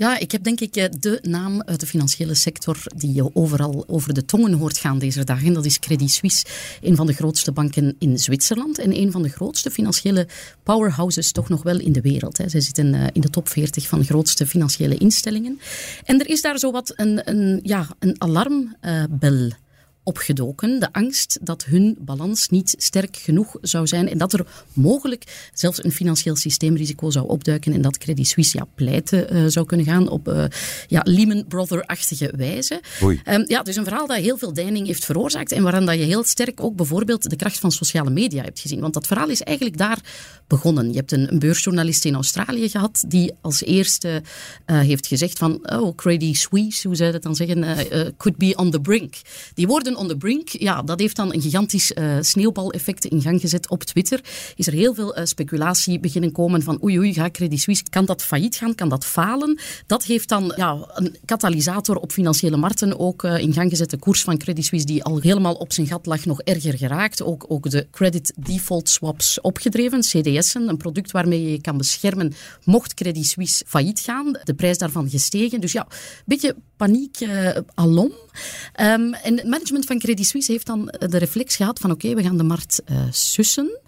Ja, 0.01 0.17
ik 0.17 0.31
heb 0.31 0.43
denk 0.43 0.59
ik 0.59 0.75
eh, 0.75 0.85
de 0.99 1.19
naam 1.21 1.61
uit 1.63 1.79
de 1.79 1.85
financiële 1.85 2.33
sector 2.33 2.77
die 2.95 3.13
je 3.13 3.35
overal 3.35 3.83
over 3.87 4.13
de 4.13 4.25
tongen 4.25 4.53
hoort 4.53 4.77
gaan 4.77 4.99
deze 4.99 5.23
dagen. 5.23 5.53
Dat 5.53 5.65
is 5.65 5.79
Credit 5.79 6.11
Suisse, 6.11 6.45
een 6.81 6.95
van 6.95 7.05
de 7.05 7.13
grootste 7.13 7.51
banken 7.51 7.95
in 7.99 8.19
Zwitserland 8.19 8.79
en 8.79 8.97
een 8.97 9.11
van 9.11 9.21
de 9.21 9.29
grootste 9.29 9.71
financiële 9.71 10.27
powerhouses 10.63 11.31
toch 11.31 11.49
nog 11.49 11.63
wel 11.63 11.79
in 11.79 11.91
de 11.91 12.01
wereld. 12.01 12.35
Zij 12.35 12.61
zitten 12.61 12.93
eh, 12.93 13.07
in 13.13 13.21
de 13.21 13.29
top 13.29 13.49
40 13.49 13.87
van 13.87 13.99
de 13.99 14.05
grootste 14.05 14.47
financiële 14.47 14.97
instellingen. 14.97 15.59
En 16.03 16.19
er 16.19 16.29
is 16.29 16.41
daar 16.41 16.57
zo 16.57 16.71
wat 16.71 16.93
een, 16.95 17.29
een, 17.29 17.59
ja, 17.63 17.87
een 17.99 18.15
alarmbel 18.17 19.51
opgedoken. 20.03 20.79
De 20.79 20.93
angst 20.93 21.39
dat 21.41 21.65
hun 21.65 21.97
balans 21.99 22.49
niet 22.49 22.75
sterk 22.77 23.17
genoeg 23.17 23.55
zou 23.61 23.87
zijn 23.87 24.09
en 24.09 24.17
dat 24.17 24.33
er 24.33 24.45
mogelijk 24.73 25.49
zelfs 25.53 25.83
een 25.83 25.91
financieel 25.91 26.35
systeemrisico 26.35 27.09
zou 27.09 27.27
opduiken 27.27 27.73
en 27.73 27.81
dat 27.81 27.97
Credit 27.97 28.27
Suisse 28.27 28.57
ja, 28.57 28.65
pleiten 28.75 29.35
uh, 29.35 29.43
zou 29.47 29.65
kunnen 29.65 29.85
gaan 29.85 30.09
op 30.09 30.27
uh, 30.27 30.45
ja, 30.87 31.01
Lehman 31.03 31.45
Brother-achtige 31.47 32.33
wijze. 32.35 32.81
Um, 33.01 33.43
ja, 33.47 33.63
dus 33.63 33.75
een 33.75 33.83
verhaal 33.83 34.07
dat 34.07 34.17
heel 34.17 34.37
veel 34.37 34.53
deining 34.53 34.87
heeft 34.87 35.05
veroorzaakt 35.05 35.51
en 35.51 35.63
waarin 35.63 35.85
dat 35.85 35.95
je 35.95 36.03
heel 36.03 36.23
sterk 36.23 36.63
ook 36.63 36.75
bijvoorbeeld 36.75 37.29
de 37.29 37.35
kracht 37.35 37.59
van 37.59 37.71
sociale 37.71 38.09
media 38.09 38.43
hebt 38.43 38.59
gezien. 38.59 38.79
Want 38.79 38.93
dat 38.93 39.07
verhaal 39.07 39.29
is 39.29 39.41
eigenlijk 39.41 39.77
daar 39.77 39.99
begonnen. 40.47 40.89
Je 40.89 40.97
hebt 40.97 41.11
een, 41.11 41.31
een 41.31 41.39
beursjournalist 41.39 42.05
in 42.05 42.15
Australië 42.15 42.69
gehad 42.69 43.03
die 43.07 43.33
als 43.41 43.63
eerste 43.63 44.21
uh, 44.65 44.79
heeft 44.79 45.07
gezegd 45.07 45.37
van 45.37 45.71
oh, 45.71 45.95
Credit 45.95 46.37
Suisse, 46.37 46.87
hoe 46.87 46.95
zou 46.95 47.07
je 47.07 47.13
dat 47.13 47.23
dan 47.23 47.35
zeggen, 47.35 47.59
could 48.17 48.37
be 48.37 48.53
on 48.55 48.71
the 48.71 48.81
brink. 48.81 49.15
Die 49.53 49.67
woorden 49.67 49.90
on 49.97 50.07
the 50.07 50.17
brink, 50.17 50.49
ja, 50.49 50.81
dat 50.81 50.99
heeft 50.99 51.15
dan 51.15 51.33
een 51.33 51.41
gigantisch 51.41 51.91
uh, 51.91 52.17
sneeuwbaleffect 52.21 53.05
in 53.05 53.21
gang 53.21 53.41
gezet 53.41 53.69
op 53.69 53.83
Twitter. 53.83 54.19
Is 54.55 54.67
er 54.67 54.73
heel 54.73 54.93
veel 54.93 55.17
uh, 55.17 55.25
speculatie 55.25 55.99
beginnen 55.99 56.31
komen 56.31 56.63
van 56.63 56.83
oei 56.83 56.97
oei, 56.97 57.13
ga 57.13 57.29
Credit 57.31 57.59
Suisse, 57.59 57.83
kan 57.89 58.05
dat 58.05 58.23
failliet 58.23 58.55
gaan, 58.55 58.75
kan 58.75 58.89
dat 58.89 59.05
falen? 59.05 59.59
Dat 59.87 60.03
heeft 60.03 60.29
dan 60.29 60.53
ja, 60.55 60.77
een 60.93 61.15
katalysator 61.25 61.95
op 61.95 62.11
financiële 62.11 62.57
markten 62.57 62.99
ook 62.99 63.23
uh, 63.23 63.37
in 63.37 63.53
gang 63.53 63.69
gezet. 63.69 63.89
De 63.89 63.97
koers 63.97 64.21
van 64.21 64.37
Credit 64.37 64.65
Suisse 64.65 64.85
die 64.85 65.03
al 65.03 65.19
helemaal 65.19 65.53
op 65.53 65.73
zijn 65.73 65.87
gat 65.87 66.05
lag, 66.05 66.25
nog 66.25 66.41
erger 66.41 66.77
geraakt. 66.77 67.23
Ook, 67.23 67.45
ook 67.47 67.69
de 67.69 67.87
credit 67.91 68.33
default 68.35 68.89
swaps 68.89 69.41
opgedreven, 69.41 69.99
CDS'en, 69.99 70.69
een 70.69 70.77
product 70.77 71.11
waarmee 71.11 71.51
je 71.51 71.61
kan 71.61 71.77
beschermen 71.77 72.33
mocht 72.63 72.93
Credit 72.93 73.25
Suisse 73.25 73.63
failliet 73.67 73.99
gaan. 73.99 74.39
De 74.43 74.53
prijs 74.53 74.77
daarvan 74.77 75.09
gestegen. 75.09 75.61
Dus 75.61 75.71
ja, 75.71 75.85
een 75.89 76.23
beetje 76.25 76.55
paniek 76.77 77.17
alom. 77.73 78.11
Um, 78.81 79.13
en 79.13 79.37
het 79.37 79.80
van 79.85 79.99
Credit 79.99 80.25
Suisse 80.25 80.51
heeft 80.51 80.65
dan 80.65 80.93
de 80.99 81.17
reflex 81.17 81.55
gehad 81.55 81.79
van 81.79 81.91
oké, 81.91 82.13
we 82.13 82.23
gaan 82.23 82.37
de 82.37 82.43
markt 82.43 82.81
uh, 82.91 82.97
sussen 83.11 83.79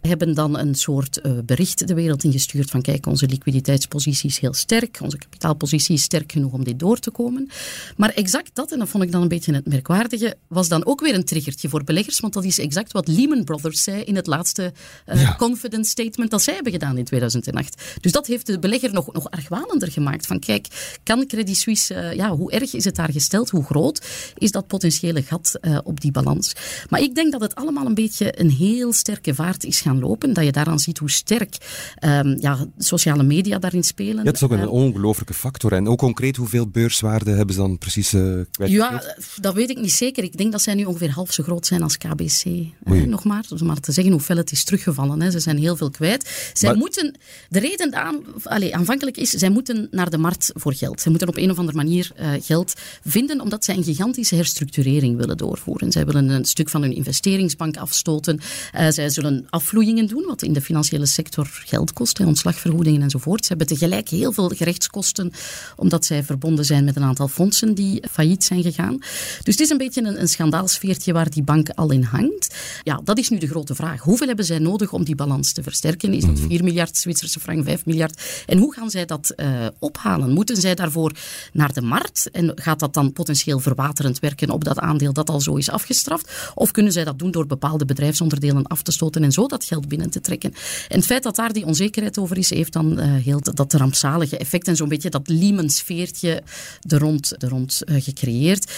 hebben 0.00 0.34
dan 0.34 0.58
een 0.58 0.74
soort 0.74 1.20
uh, 1.22 1.32
bericht 1.44 1.88
de 1.88 1.94
wereld 1.94 2.24
ingestuurd 2.24 2.70
van 2.70 2.82
kijk, 2.82 3.06
onze 3.06 3.26
liquiditeitspositie 3.26 4.28
is 4.28 4.38
heel 4.38 4.54
sterk, 4.54 4.98
onze 5.02 5.18
kapitaalpositie 5.18 5.94
is 5.94 6.02
sterk 6.02 6.32
genoeg 6.32 6.52
om 6.52 6.64
dit 6.64 6.78
door 6.78 6.98
te 6.98 7.10
komen. 7.10 7.48
Maar 7.96 8.10
exact 8.10 8.50
dat, 8.52 8.72
en 8.72 8.78
dat 8.78 8.88
vond 8.88 9.04
ik 9.04 9.12
dan 9.12 9.22
een 9.22 9.28
beetje 9.28 9.54
het 9.54 9.66
merkwaardige, 9.66 10.36
was 10.46 10.68
dan 10.68 10.86
ook 10.86 11.00
weer 11.00 11.14
een 11.14 11.24
triggertje 11.24 11.68
voor 11.68 11.84
beleggers, 11.84 12.20
want 12.20 12.32
dat 12.32 12.44
is 12.44 12.58
exact 12.58 12.92
wat 12.92 13.08
Lehman 13.08 13.44
Brothers 13.44 13.82
zei 13.82 14.02
in 14.02 14.16
het 14.16 14.26
laatste 14.26 14.72
uh, 15.06 15.22
ja. 15.22 15.36
confidence 15.36 15.90
statement 15.90 16.30
dat 16.30 16.42
zij 16.42 16.54
hebben 16.54 16.72
gedaan 16.72 16.98
in 16.98 17.04
2008. 17.04 17.82
Dus 18.00 18.12
dat 18.12 18.26
heeft 18.26 18.46
de 18.46 18.58
belegger 18.58 18.92
nog, 18.92 19.12
nog 19.12 19.30
argwanender 19.30 19.92
gemaakt 19.92 20.26
van 20.26 20.38
kijk, 20.38 20.66
kan 21.02 21.26
Credit 21.26 21.56
Suisse, 21.56 21.94
uh, 21.94 22.12
ja, 22.12 22.30
hoe 22.36 22.52
erg 22.52 22.74
is 22.74 22.84
het 22.84 22.94
daar 22.94 23.12
gesteld, 23.12 23.50
hoe 23.50 23.64
groot 23.64 24.06
is 24.38 24.50
dat 24.50 24.66
potentiële 24.66 25.22
gat 25.22 25.58
op 25.84 26.00
die 26.00 26.10
balans? 26.10 26.52
Maar 26.88 27.00
ik 27.00 27.14
denk 27.14 27.32
dat 27.32 27.40
het 27.40 27.54
allemaal 27.54 27.86
een 27.86 27.94
beetje 27.94 28.40
een 28.40 28.50
heel 28.50 28.92
sterke 28.92 29.34
vaart 29.34 29.64
is 29.64 29.80
gaan 29.86 30.00
lopen, 30.00 30.32
dat 30.32 30.44
je 30.44 30.52
daaraan 30.52 30.78
ziet 30.78 30.98
hoe 30.98 31.10
sterk 31.10 31.56
um, 32.04 32.36
ja, 32.40 32.66
sociale 32.78 33.22
media 33.22 33.58
daarin 33.58 33.84
spelen. 33.84 34.16
Ja, 34.16 34.24
het 34.24 34.34
is 34.34 34.42
ook 34.42 34.50
een 34.50 34.60
uh, 34.60 34.72
ongelooflijke 34.72 35.34
factor. 35.34 35.72
En 35.72 35.88
ook 35.88 35.98
concreet, 35.98 36.36
hoeveel 36.36 36.66
beurswaarde 36.66 37.30
hebben 37.30 37.54
ze 37.54 37.60
dan 37.60 37.78
precies 37.78 38.12
uh, 38.14 38.40
Ja, 38.52 39.02
dat 39.40 39.54
weet 39.54 39.70
ik 39.70 39.80
niet 39.80 39.92
zeker. 39.92 40.24
Ik 40.24 40.36
denk 40.36 40.52
dat 40.52 40.62
zij 40.62 40.74
nu 40.74 40.84
ongeveer 40.84 41.10
half 41.10 41.32
zo 41.32 41.42
groot 41.42 41.66
zijn 41.66 41.82
als 41.82 41.98
KBC. 41.98 42.44
Eh, 42.44 43.02
nog 43.02 43.24
maar, 43.24 43.44
om 43.60 43.66
maar 43.66 43.80
te 43.80 43.92
zeggen 43.92 44.12
hoeveel 44.12 44.36
het 44.36 44.52
is 44.52 44.64
teruggevallen. 44.64 45.20
Hè. 45.20 45.30
Ze 45.30 45.40
zijn 45.40 45.58
heel 45.58 45.76
veel 45.76 45.90
kwijt. 45.90 46.50
Zij 46.52 46.68
maar... 46.68 46.78
moeten, 46.78 47.14
de 47.48 47.58
reden 47.58 47.94
aan, 47.94 48.20
allez, 48.42 48.70
aanvankelijk 48.70 49.16
is, 49.16 49.30
zij 49.30 49.50
moeten 49.50 49.88
naar 49.90 50.10
de 50.10 50.18
markt 50.18 50.50
voor 50.54 50.74
geld. 50.74 51.00
Zij 51.00 51.10
moeten 51.10 51.28
op 51.28 51.36
een 51.36 51.50
of 51.50 51.58
andere 51.58 51.76
manier 51.76 52.12
uh, 52.20 52.28
geld 52.40 52.74
vinden, 53.04 53.40
omdat 53.40 53.64
zij 53.64 53.76
een 53.76 53.84
gigantische 53.84 54.34
herstructurering 54.34 55.16
willen 55.16 55.36
doorvoeren. 55.36 55.92
Zij 55.92 56.06
willen 56.06 56.28
een 56.28 56.44
stuk 56.44 56.68
van 56.68 56.82
hun 56.82 56.94
investeringsbank 56.94 57.76
afstoten. 57.76 58.40
Uh, 58.74 58.88
zij 58.88 59.08
zullen 59.08 59.46
afvloeien 59.50 59.75
doen, 59.84 60.24
wat 60.26 60.42
in 60.42 60.52
de 60.52 60.60
financiële 60.60 61.06
sector 61.06 61.48
geld 61.64 61.92
kost, 61.92 62.18
en 62.18 62.26
ontslagvergoedingen 62.26 63.02
enzovoort. 63.02 63.42
Ze 63.42 63.48
hebben 63.48 63.66
tegelijk 63.66 64.08
heel 64.08 64.32
veel 64.32 64.48
gerechtskosten, 64.48 65.32
omdat 65.76 66.04
zij 66.04 66.24
verbonden 66.24 66.64
zijn 66.64 66.84
met 66.84 66.96
een 66.96 67.02
aantal 67.02 67.28
fondsen 67.28 67.74
die 67.74 68.02
failliet 68.10 68.44
zijn 68.44 68.62
gegaan. 68.62 68.96
Dus 69.42 69.54
het 69.54 69.60
is 69.60 69.70
een 69.70 69.78
beetje 69.78 70.02
een, 70.02 70.20
een 70.20 70.28
schandaalsfeertje 70.28 71.12
waar 71.12 71.30
die 71.30 71.42
bank 71.42 71.68
al 71.70 71.90
in 71.90 72.02
hangt. 72.02 72.54
Ja, 72.82 73.00
dat 73.04 73.18
is 73.18 73.28
nu 73.28 73.38
de 73.38 73.46
grote 73.46 73.74
vraag. 73.74 74.00
Hoeveel 74.00 74.26
hebben 74.26 74.44
zij 74.44 74.58
nodig 74.58 74.92
om 74.92 75.04
die 75.04 75.14
balans 75.14 75.52
te 75.52 75.62
versterken? 75.62 76.12
Is 76.12 76.24
dat 76.24 76.38
4 76.38 76.48
mhm. 76.48 76.64
miljard 76.64 76.96
Zwitserse 76.96 77.40
frank, 77.40 77.64
5 77.64 77.86
miljard? 77.86 78.22
En 78.46 78.58
hoe 78.58 78.74
gaan 78.74 78.90
zij 78.90 79.04
dat 79.04 79.32
uh, 79.36 79.66
ophalen? 79.78 80.32
Moeten 80.32 80.56
zij 80.56 80.74
daarvoor 80.74 81.12
naar 81.52 81.72
de 81.72 81.82
markt? 81.82 82.30
En 82.32 82.52
gaat 82.54 82.78
dat 82.78 82.94
dan 82.94 83.12
potentieel 83.12 83.58
verwaterend 83.58 84.18
werken 84.18 84.50
op 84.50 84.64
dat 84.64 84.78
aandeel 84.78 85.12
dat 85.12 85.30
al 85.30 85.40
zo 85.40 85.56
is 85.56 85.70
afgestraft? 85.70 86.52
Of 86.54 86.70
kunnen 86.70 86.92
zij 86.92 87.04
dat 87.04 87.18
doen 87.18 87.30
door 87.30 87.46
bepaalde 87.46 87.84
bedrijfsonderdelen 87.84 88.66
af 88.66 88.82
te 88.82 88.92
stoten 88.92 89.24
en 89.24 89.32
zo 89.32 89.46
dat 89.46 89.64
geld 89.66 89.88
binnen 89.88 90.10
te 90.10 90.20
trekken? 90.20 90.52
En 90.88 90.96
het 90.96 91.06
feit 91.06 91.22
dat 91.22 91.36
daar 91.36 91.52
die 91.52 91.66
onzekerheid 91.66 92.18
over 92.18 92.38
is, 92.38 92.50
heeft 92.50 92.72
dan 92.72 93.00
uh, 93.00 93.14
heel 93.14 93.40
dat 93.54 93.72
rampzalige 93.72 94.38
effect 94.38 94.68
en 94.68 94.76
zo'n 94.76 94.88
beetje 94.88 95.10
dat 95.10 95.28
Lehman-sfeertje 95.28 96.42
er 96.88 96.98
rond, 96.98 97.42
er 97.42 97.48
rond 97.48 97.82
uh, 97.84 98.02
gecreëerd. 98.02 98.72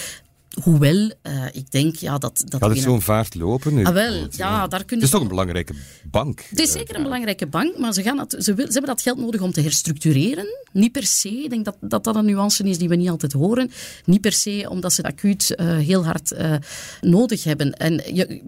Hoewel, 0.63 1.11
uh, 1.23 1.45
ik 1.51 1.71
denk 1.71 1.95
ja, 1.95 2.17
dat... 2.17 2.43
dat 2.45 2.61
Gaat 2.61 2.69
het 2.69 2.79
zo'n 2.79 3.01
vaart 3.01 3.35
lopen? 3.35 3.73
Nu? 3.73 3.83
Ah, 3.83 3.93
wel, 3.93 4.27
ja, 4.31 4.67
daar 4.67 4.85
kunnen 4.85 4.95
het 4.95 5.03
is 5.03 5.09
toch 5.09 5.21
een 5.21 5.27
belangrijke 5.27 5.73
bank? 6.11 6.43
Het 6.49 6.59
is 6.59 6.71
zeker 6.71 6.95
een 6.95 7.03
belangrijke 7.03 7.47
bank, 7.47 7.77
maar 7.77 7.93
ze, 7.93 8.01
gaan 8.01 8.17
dat, 8.17 8.35
ze, 8.39 8.53
wil, 8.53 8.65
ze 8.65 8.71
hebben 8.71 8.91
dat 8.91 9.01
geld 9.01 9.17
nodig 9.17 9.41
om 9.41 9.51
te 9.51 9.61
herstructureren. 9.61 10.45
Niet 10.71 10.91
per 10.91 11.05
se, 11.05 11.43
ik 11.43 11.49
denk 11.49 11.65
dat 11.65 11.77
dat, 11.81 12.03
dat 12.03 12.15
een 12.15 12.25
nuance 12.25 12.63
is 12.63 12.77
die 12.77 12.89
we 12.89 12.95
niet 12.95 13.09
altijd 13.09 13.33
horen. 13.33 13.71
Niet 14.05 14.21
per 14.21 14.31
se 14.31 14.65
omdat 14.69 14.93
ze 14.93 15.01
het 15.01 15.11
acuut 15.11 15.55
uh, 15.55 15.77
heel 15.77 16.05
hard 16.05 16.31
uh, 16.31 16.53
nodig 17.01 17.43
hebben. 17.43 17.73
En, 17.73 18.01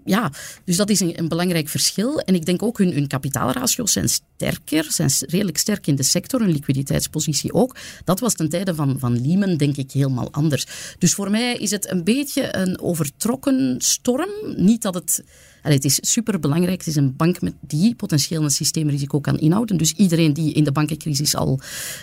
ja, 0.04 0.30
dus 0.64 0.76
dat 0.76 0.90
is 0.90 1.00
een, 1.00 1.18
een, 1.18 1.28
belangrijk 1.28 1.68
verschil. 1.68 2.18
En 2.18 2.34
ik 2.34 2.46
denk 2.46 2.62
ook 2.62 2.78
hun, 2.78 2.92
hun 2.92 3.06
kapitaalratio's 3.06 3.92
zijn 3.92 4.08
sterker, 4.08 4.86
zijn 4.88 5.10
redelijk 5.18 5.58
sterk 5.58 5.86
in 5.86 5.96
de 5.96 6.02
sector, 6.02 6.40
hun 6.40 6.52
liquiditeitspositie 6.52 7.52
ook. 7.52 7.76
Dat 8.04 8.20
was 8.20 8.34
ten 8.34 8.48
tijde 8.48 8.74
van, 8.74 8.98
van 8.98 9.26
Lehman, 9.26 9.56
denk 9.56 9.76
ik, 9.76 9.92
helemaal 9.92 10.32
anders. 10.32 10.66
Dus 10.98 11.14
voor 11.14 11.30
mij 11.30 11.56
is 11.56 11.70
het 11.70 11.91
een 11.92 12.04
beetje 12.04 12.56
een 12.56 12.80
overtrokken 12.80 13.74
storm. 13.78 14.30
Niet 14.56 14.82
dat 14.82 14.94
het 14.94 15.24
het 15.62 15.84
is 15.84 15.98
superbelangrijk. 16.00 16.78
Het 16.78 16.86
is 16.86 16.96
een 16.96 17.16
bank 17.16 17.40
met 17.40 17.54
die 17.60 17.94
potentieel 17.94 18.42
een 18.42 18.50
systeemrisico 18.50 19.20
kan 19.20 19.38
inhouden. 19.38 19.76
Dus 19.76 19.92
iedereen 19.92 20.32
die 20.32 20.52
in 20.52 20.64
de 20.64 20.72
bankencrisis 20.72 21.36
al 21.36 21.60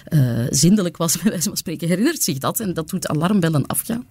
uh, 0.10 0.48
zindelijk 0.50 0.98
was, 0.98 1.18
bij 1.22 1.32
wijze 1.32 1.48
van 1.48 1.58
spreken, 1.58 1.88
herinnert 1.88 2.24
zich 2.24 2.38
dat. 2.38 2.60
En 2.60 2.74
dat 2.74 2.90
doet 2.90 3.08
alarmbellen 3.08 3.66
afgaan. 3.68 4.08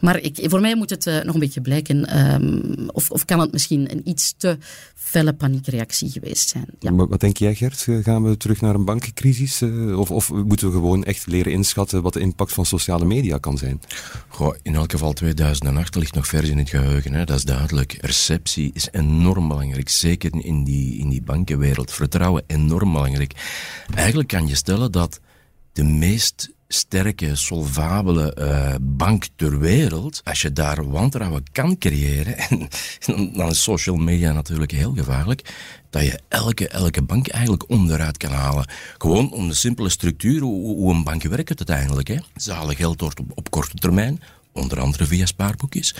Maar 0.00 0.20
ik, 0.20 0.38
voor 0.42 0.60
mij 0.60 0.76
moet 0.76 0.90
het 0.90 1.06
uh, 1.06 1.22
nog 1.22 1.34
een 1.34 1.40
beetje 1.40 1.60
blijken. 1.60 2.24
Um, 2.34 2.88
of, 2.90 3.10
of 3.10 3.24
kan 3.24 3.40
het 3.40 3.52
misschien 3.52 3.90
een 3.90 4.08
iets 4.08 4.34
te 4.36 4.58
felle 4.94 5.32
paniekreactie 5.32 6.10
geweest 6.10 6.48
zijn. 6.48 6.66
Ja. 6.78 6.90
Maar 6.90 7.08
wat 7.08 7.20
denk 7.20 7.36
jij, 7.36 7.54
Gert? 7.54 7.86
Gaan 8.02 8.24
we 8.24 8.36
terug 8.36 8.60
naar 8.60 8.74
een 8.74 8.84
bankencrisis? 8.84 9.62
Uh, 9.62 9.98
of, 9.98 10.10
of 10.10 10.32
moeten 10.32 10.68
we 10.68 10.74
gewoon 10.74 11.04
echt 11.04 11.26
leren 11.26 11.52
inschatten 11.52 12.02
wat 12.02 12.12
de 12.12 12.20
impact 12.20 12.52
van 12.52 12.66
sociale 12.66 13.04
media 13.04 13.38
kan 13.38 13.58
zijn? 13.58 13.80
Goh, 14.28 14.54
in 14.62 14.74
elk 14.74 14.90
geval 14.90 15.12
2008 15.12 15.94
ligt 15.94 16.14
nog 16.14 16.26
vers 16.26 16.48
in 16.48 16.58
het 16.58 16.68
geheugen. 16.68 17.12
Hè? 17.12 17.24
Dat 17.24 17.36
is 17.36 17.44
duidelijk. 17.44 17.98
Receptie 18.00 18.70
is 18.74 18.85
enorm 18.90 19.48
belangrijk. 19.48 19.88
Zeker 19.88 20.44
in 20.44 20.64
die, 20.64 20.98
in 20.98 21.08
die 21.08 21.22
bankenwereld. 21.22 21.92
Vertrouwen 21.92 22.44
enorm 22.46 22.92
belangrijk. 22.92 23.32
Eigenlijk 23.94 24.28
kan 24.28 24.46
je 24.46 24.54
stellen 24.54 24.92
dat 24.92 25.20
de 25.72 25.84
meest 25.84 26.54
sterke, 26.68 27.36
solvabele 27.36 28.36
uh, 28.38 28.74
bank 28.80 29.26
ter 29.36 29.58
wereld, 29.58 30.20
als 30.24 30.42
je 30.42 30.52
daar 30.52 30.90
wantrouwen 30.90 31.42
kan 31.52 31.78
creëren, 31.78 32.36
en 32.48 32.68
dan 33.32 33.48
is 33.48 33.62
social 33.62 33.96
media 33.96 34.32
natuurlijk 34.32 34.70
heel 34.70 34.92
gevaarlijk, 34.94 35.54
dat 35.90 36.02
je 36.02 36.20
elke, 36.28 36.68
elke 36.68 37.02
bank 37.02 37.28
eigenlijk 37.28 37.70
onderuit 37.70 38.16
kan 38.16 38.30
halen. 38.30 38.68
Gewoon 38.98 39.32
om 39.32 39.48
de 39.48 39.54
simpele 39.54 39.88
structuur, 39.88 40.40
hoe, 40.40 40.76
hoe 40.76 40.94
een 40.94 41.04
bank 41.04 41.22
werkt 41.22 41.68
uiteindelijk. 41.68 42.08
Hè. 42.08 42.16
Ze 42.36 42.52
halen 42.52 42.76
geld 42.76 43.02
op, 43.02 43.12
op 43.34 43.50
korte 43.50 43.76
termijn, 43.76 44.20
onder 44.56 44.80
andere 44.80 45.06
via 45.06 45.26
spaarboekjes. 45.26 45.94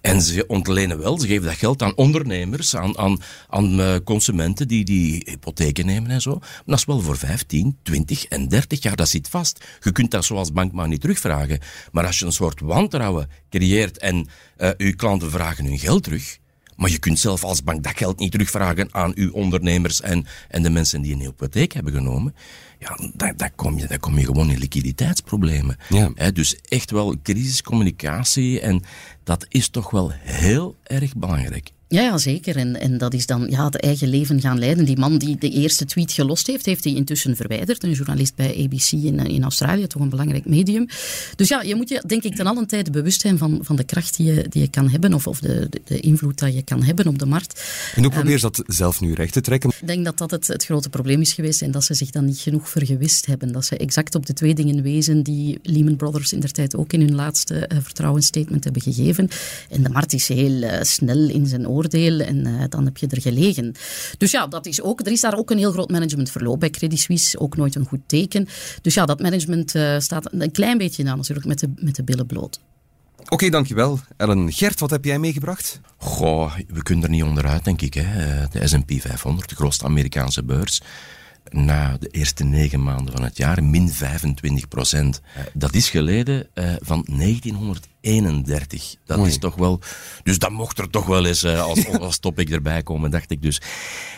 En 0.00 0.22
ze 0.22 0.46
ontlenen 0.46 0.98
wel, 0.98 1.18
ze 1.18 1.26
geven 1.26 1.46
dat 1.46 1.56
geld 1.56 1.82
aan 1.82 1.96
ondernemers, 1.96 2.76
aan, 2.76 2.98
aan, 2.98 3.20
aan 3.48 3.80
uh, 3.80 3.94
consumenten 4.04 4.68
die, 4.68 4.84
die 4.84 5.22
hypotheken 5.26 5.86
nemen 5.86 6.10
en 6.10 6.20
zo. 6.20 6.38
Maar 6.38 6.62
dat 6.66 6.78
is 6.78 6.84
wel 6.84 7.00
voor 7.00 7.16
15, 7.16 7.78
20 7.82 8.24
en 8.24 8.48
30 8.48 8.82
jaar, 8.82 8.96
dat 8.96 9.08
zit 9.08 9.28
vast. 9.28 9.64
Je 9.80 9.92
kunt 9.92 10.10
dat 10.10 10.24
zoals 10.24 10.52
bank 10.52 10.72
maar 10.72 10.88
niet 10.88 11.00
terugvragen. 11.00 11.58
Maar 11.92 12.06
als 12.06 12.18
je 12.18 12.24
een 12.24 12.32
soort 12.32 12.60
wantrouwen 12.60 13.30
creëert 13.50 13.98
en 13.98 14.28
uh, 14.58 14.70
uw 14.76 14.94
klanten 14.94 15.30
vragen 15.30 15.64
hun 15.64 15.78
geld 15.78 16.02
terug, 16.02 16.38
maar 16.78 16.90
je 16.90 16.98
kunt 16.98 17.18
zelf 17.18 17.44
als 17.44 17.62
bank 17.62 17.82
dat 17.82 17.96
geld 17.96 18.18
niet 18.18 18.32
terugvragen 18.32 18.94
aan 18.94 19.12
uw 19.14 19.32
ondernemers 19.32 20.00
en, 20.00 20.26
en 20.48 20.62
de 20.62 20.70
mensen 20.70 21.02
die 21.02 21.14
een 21.14 21.20
hypotheek 21.20 21.72
hebben 21.72 21.92
genomen. 21.92 22.34
Ja, 22.78 22.98
dan, 23.36 23.50
kom, 23.54 23.78
je, 23.78 23.86
dan 23.86 23.98
kom 23.98 24.18
je 24.18 24.24
gewoon 24.24 24.50
in 24.50 24.58
liquiditeitsproblemen. 24.58 25.76
Ja. 25.88 26.30
dus 26.30 26.56
echt 26.68 26.90
wel 26.90 27.16
crisiscommunicatie 27.22 28.60
en 28.60 28.82
dat 29.24 29.46
is 29.48 29.68
toch 29.68 29.90
wel 29.90 30.12
heel 30.14 30.76
erg 30.82 31.16
belangrijk. 31.16 31.70
Ja, 31.90 32.02
ja, 32.02 32.18
zeker. 32.18 32.56
En, 32.56 32.80
en 32.80 32.98
dat 32.98 33.14
is 33.14 33.26
dan 33.26 33.46
ja, 33.50 33.64
het 33.64 33.80
eigen 33.80 34.08
leven 34.08 34.40
gaan 34.40 34.58
leiden. 34.58 34.84
Die 34.84 34.98
man 34.98 35.18
die 35.18 35.36
de 35.38 35.50
eerste 35.50 35.84
tweet 35.84 36.12
gelost 36.12 36.46
heeft, 36.46 36.66
heeft 36.66 36.84
hij 36.84 36.94
intussen 36.94 37.36
verwijderd. 37.36 37.82
Een 37.82 37.92
journalist 37.92 38.34
bij 38.34 38.64
ABC 38.64 38.92
in, 38.92 39.18
in 39.18 39.42
Australië, 39.42 39.86
toch 39.86 40.02
een 40.02 40.08
belangrijk 40.08 40.46
medium. 40.46 40.86
Dus 41.36 41.48
ja, 41.48 41.62
je 41.62 41.74
moet 41.74 41.88
je 41.88 42.02
denk 42.06 42.22
ik 42.22 42.34
ten 42.34 42.46
allen 42.46 42.66
tijde 42.66 42.90
bewust 42.90 43.20
zijn 43.20 43.38
van, 43.38 43.58
van 43.62 43.76
de 43.76 43.84
kracht 43.84 44.16
die 44.16 44.32
je, 44.32 44.46
die 44.48 44.62
je 44.62 44.68
kan 44.68 44.88
hebben, 44.88 45.14
of, 45.14 45.26
of 45.26 45.40
de, 45.40 45.68
de, 45.84 46.00
invloed 46.00 46.38
dat 46.38 46.54
je 46.54 46.62
kan 46.62 46.82
hebben 46.82 47.06
op 47.06 47.18
de 47.18 47.26
markt. 47.26 47.64
En 47.94 48.02
hoe 48.02 48.12
probeer 48.12 48.32
je 48.32 48.40
dat 48.40 48.62
zelf 48.66 49.00
nu 49.00 49.12
recht 49.12 49.32
te 49.32 49.40
trekken? 49.40 49.70
Ik 49.80 49.86
denk 49.86 50.04
dat 50.04 50.18
dat 50.18 50.30
het, 50.30 50.46
het 50.46 50.64
grote 50.64 50.88
probleem 50.88 51.20
is 51.20 51.32
geweest 51.32 51.62
en 51.62 51.70
dat 51.70 51.84
ze 51.84 51.94
zich 51.94 52.10
dan 52.10 52.24
niet 52.24 52.38
genoeg 52.38 52.68
vergewist 52.68 53.26
hebben. 53.26 53.52
Dat 53.52 53.64
ze 53.64 53.76
exact 53.76 54.14
op 54.14 54.26
de 54.26 54.32
twee 54.32 54.54
dingen 54.54 54.82
wezen 54.82 55.22
die 55.22 55.58
Lehman 55.62 55.96
Brothers 55.96 56.32
in 56.32 56.40
der 56.40 56.52
tijd 56.52 56.76
ook 56.76 56.92
in 56.92 57.00
hun 57.00 57.14
laatste 57.14 57.68
uh, 57.72 57.78
vertrouwensstatement 57.82 58.64
hebben 58.64 58.82
gegeven. 58.82 59.28
En 59.70 59.82
de 59.82 59.88
markt 59.88 60.12
is 60.12 60.28
heel 60.28 60.62
uh, 60.62 60.72
snel 60.82 61.28
in 61.28 61.46
zijn 61.46 61.68
oor 61.68 61.77
oordeel 61.78 62.20
en 62.20 62.46
uh, 62.46 62.62
dan 62.68 62.84
heb 62.84 62.96
je 62.96 63.06
er 63.06 63.20
gelegen. 63.20 63.74
Dus 64.18 64.30
ja, 64.30 64.46
dat 64.46 64.66
is 64.66 64.82
ook, 64.82 65.00
er 65.00 65.12
is 65.12 65.20
daar 65.20 65.38
ook 65.38 65.50
een 65.50 65.58
heel 65.58 65.72
groot 65.72 65.90
managementverloop 65.90 66.60
bij 66.60 66.70
Credit 66.70 66.98
Suisse, 66.98 67.38
ook 67.38 67.56
nooit 67.56 67.74
een 67.74 67.86
goed 67.86 68.00
teken. 68.06 68.48
Dus 68.82 68.94
ja, 68.94 69.06
dat 69.06 69.20
management 69.20 69.74
uh, 69.74 69.98
staat 69.98 70.32
een 70.32 70.50
klein 70.50 70.78
beetje 70.78 71.08
aan 71.08 71.16
natuurlijk 71.16 71.46
met 71.46 71.58
de, 71.58 71.72
met 71.74 71.94
de 71.94 72.02
billen 72.02 72.26
bloot. 72.26 72.60
Oké, 73.20 73.32
okay, 73.32 73.50
dankjewel. 73.50 74.00
Ellen, 74.16 74.52
Gert, 74.52 74.80
wat 74.80 74.90
heb 74.90 75.04
jij 75.04 75.18
meegebracht? 75.18 75.80
Goh, 75.96 76.54
we 76.68 76.82
kunnen 76.82 77.04
er 77.04 77.10
niet 77.10 77.22
onderuit, 77.22 77.64
denk 77.64 77.82
ik. 77.82 77.94
Hè. 77.94 78.04
De 78.50 78.68
S&P 78.68 78.92
500, 79.00 79.48
de 79.48 79.54
grootste 79.54 79.84
Amerikaanse 79.84 80.44
beurs 80.44 80.80
na 81.50 81.96
de 82.00 82.08
eerste 82.08 82.44
negen 82.44 82.82
maanden 82.82 83.14
van 83.14 83.22
het 83.22 83.36
jaar, 83.36 83.64
min 83.64 83.88
25 83.88 84.68
procent. 84.68 85.20
Dat 85.52 85.74
is 85.74 85.90
geleden 85.90 86.48
uh, 86.54 86.74
van 86.80 87.06
1931. 87.06 88.94
Dat 89.04 89.26
is 89.26 89.38
toch 89.38 89.54
wel... 89.54 89.80
Dus 90.22 90.38
dat 90.38 90.50
mocht 90.50 90.78
er 90.78 90.90
toch 90.90 91.06
wel 91.06 91.26
eens 91.26 91.42
uh, 91.44 91.62
als, 91.62 91.88
als 91.98 92.18
topic 92.18 92.50
erbij 92.50 92.82
komen, 92.82 93.10
dacht 93.10 93.30
ik 93.30 93.42
dus. 93.42 93.60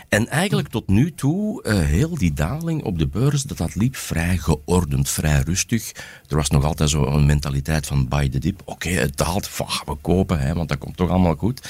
En 0.09 0.27
eigenlijk 0.27 0.67
tot 0.67 0.87
nu 0.87 1.13
toe, 1.13 1.63
uh, 1.63 1.79
heel 1.79 2.17
die 2.17 2.33
daling 2.33 2.83
op 2.83 2.97
de 2.99 3.07
beurs, 3.07 3.43
dat, 3.43 3.57
dat 3.57 3.75
liep 3.75 3.95
vrij 3.95 4.37
geordend, 4.37 5.09
vrij 5.09 5.41
rustig. 5.41 5.91
Er 6.27 6.35
was 6.35 6.49
nog 6.49 6.63
altijd 6.63 6.89
zo'n 6.89 7.25
mentaliteit 7.25 7.87
van 7.87 8.07
buy 8.07 8.29
the 8.29 8.39
dip. 8.39 8.61
Oké, 8.61 8.71
okay, 8.71 8.93
het 8.93 9.17
daalt, 9.17 9.57
we 9.85 9.95
kopen, 10.01 10.39
hè, 10.39 10.53
want 10.53 10.69
dat 10.69 10.77
komt 10.77 10.97
toch 10.97 11.09
allemaal 11.09 11.35
goed. 11.35 11.69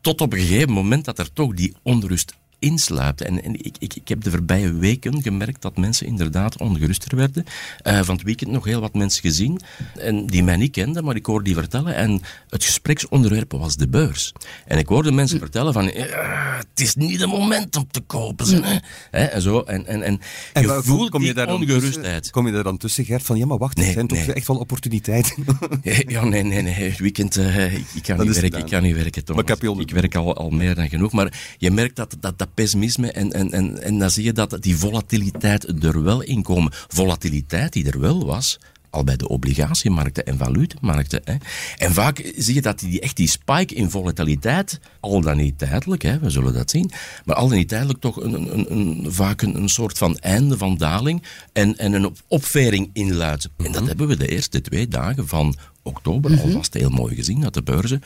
Tot 0.00 0.20
op 0.20 0.32
een 0.32 0.38
gegeven 0.38 0.72
moment 0.72 1.04
dat 1.04 1.18
er 1.18 1.32
toch 1.32 1.54
die 1.54 1.74
onrust 1.82 2.34
insluipt. 2.60 3.20
En, 3.20 3.42
en 3.42 3.54
ik, 3.64 3.76
ik, 3.78 3.94
ik, 3.94 4.08
heb 4.08 4.22
de 4.22 4.30
voorbije 4.30 4.72
weken 4.72 5.22
gemerkt 5.22 5.62
dat 5.62 5.76
mensen 5.76 6.06
inderdaad 6.06 6.58
ongeruster 6.58 7.16
werden. 7.16 7.44
Uh, 7.86 8.02
van 8.02 8.14
het 8.14 8.24
weekend 8.24 8.50
nog 8.50 8.64
heel 8.64 8.80
wat 8.80 8.94
mensen 8.94 9.22
gezien, 9.22 9.60
en 9.94 10.26
die 10.26 10.42
mij 10.42 10.56
niet 10.56 10.72
kenden, 10.72 11.04
maar 11.04 11.16
ik 11.16 11.26
hoorde 11.26 11.44
die 11.44 11.54
vertellen. 11.54 11.94
En 11.94 12.20
het 12.48 12.64
gespreksonderwerp 12.64 13.52
was 13.52 13.76
de 13.76 13.88
beurs. 13.88 14.32
En 14.66 14.78
ik 14.78 14.86
hoorde 14.86 15.12
mensen 15.12 15.36
hm. 15.36 15.42
vertellen 15.42 15.72
van, 15.72 15.84
het 15.84 16.80
is 16.80 16.94
niet 16.94 17.20
het 17.20 17.28
moment 17.28 17.76
om 17.76 17.86
te 17.90 18.00
kopen. 18.00 18.46
Hm. 18.46 18.62
Hè? 18.62 18.76
Hè? 19.10 19.24
En 19.24 19.42
zo. 19.42 19.60
En, 19.60 19.86
en, 19.86 20.02
en, 20.02 20.20
en 20.52 20.62
je 20.62 20.80
voelt 20.82 21.10
kom 21.10 21.22
je 21.22 21.34
daar 21.34 21.52
ongerustheid. 21.52 22.30
kom 22.30 22.46
je 22.46 22.52
daar 22.52 22.62
dan 22.62 22.76
tussen, 22.76 23.04
Gert, 23.04 23.22
van 23.22 23.38
ja, 23.38 23.46
maar 23.46 23.58
wacht, 23.58 23.76
nee, 23.76 23.86
er 23.86 23.92
zijn 23.92 24.06
toch 24.06 24.18
echt 24.18 24.46
wel 24.46 24.56
opportuniteiten? 24.56 25.44
ja, 26.06 26.24
nee, 26.24 26.42
nee, 26.42 26.62
nee. 26.62 26.74
Het 26.74 26.98
weekend, 26.98 27.36
uh, 27.36 27.74
ik, 27.74 28.02
kan 28.02 28.26
niet 28.26 28.40
werken, 28.40 28.58
ik 28.58 28.66
kan 28.66 28.82
niet 28.82 28.94
werken, 28.94 29.24
Thomas. 29.24 29.44
Maar 29.44 29.56
ik, 29.56 29.62
heb 29.62 29.78
ik 29.78 29.90
werk 29.90 30.14
al, 30.14 30.36
al 30.36 30.50
meer 30.50 30.74
dan 30.74 30.88
genoeg. 30.88 31.12
Maar 31.12 31.54
je 31.58 31.70
merkt 31.70 31.96
dat, 31.96 32.16
dat, 32.20 32.38
dat 32.38 32.48
pessimisme 32.54 33.12
en, 33.12 33.32
en, 33.32 33.50
en, 33.50 33.82
en 33.82 33.98
dan 33.98 34.10
zie 34.10 34.24
je 34.24 34.32
dat 34.32 34.56
die 34.60 34.76
volatiliteit 34.76 35.84
er 35.84 36.02
wel 36.02 36.22
in 36.22 36.42
komen. 36.42 36.72
Volatiliteit 36.88 37.72
die 37.72 37.90
er 37.90 38.00
wel 38.00 38.26
was, 38.26 38.58
al 38.90 39.04
bij 39.04 39.16
de 39.16 39.28
obligatiemarkten 39.28 40.26
en 40.26 40.38
valutemarkten. 40.38 41.20
Hè. 41.24 41.34
En 41.78 41.92
vaak 41.92 42.32
zie 42.36 42.54
je 42.54 42.62
dat 42.62 42.78
die, 42.78 43.00
echt 43.00 43.16
die 43.16 43.28
spike 43.28 43.74
in 43.74 43.90
volatiliteit, 43.90 44.80
al 45.00 45.20
dan 45.20 45.36
niet 45.36 45.58
tijdelijk, 45.58 46.02
hè, 46.02 46.18
we 46.18 46.30
zullen 46.30 46.52
dat 46.52 46.70
zien, 46.70 46.90
maar 47.24 47.36
al 47.36 47.48
dan 47.48 47.56
niet 47.56 47.68
tijdelijk 47.68 48.00
toch 48.00 48.16
een, 48.16 48.32
een, 48.32 48.72
een, 48.72 49.12
vaak 49.12 49.42
een, 49.42 49.56
een, 49.56 49.68
soort 49.68 49.98
van 49.98 50.16
einde 50.16 50.58
van 50.58 50.76
daling 50.76 51.22
en, 51.52 51.76
en 51.76 51.92
een 51.92 52.16
opvering 52.26 52.90
inluidt. 52.92 53.48
En 53.56 53.72
dat 53.72 53.80
mhm. 53.80 53.86
hebben 53.86 54.08
we 54.08 54.16
de 54.16 54.28
eerste 54.28 54.60
twee 54.60 54.88
dagen 54.88 55.28
van 55.28 55.56
oktober 55.82 56.30
mm 56.30 56.38
alvast 56.40 56.74
heel 56.74 56.90
mooi 56.90 57.14
gezien 57.14 57.40
dat 57.40 57.54
de 57.54 57.62
beurzen. 57.62 58.02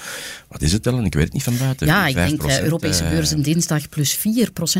Wat 0.48 0.62
is 0.62 0.72
het 0.72 0.82
dan? 0.82 1.04
Ik 1.04 1.14
weet 1.14 1.24
het 1.24 1.32
niet 1.32 1.42
van 1.42 1.56
buiten. 1.58 1.86
Ja, 1.86 2.06
ik 2.06 2.14
denk 2.14 2.42
uh, 2.42 2.60
Europese 2.60 3.04
beurzen 3.04 3.42
dinsdag 3.42 3.88
plus 3.88 4.18
4% 4.18 4.20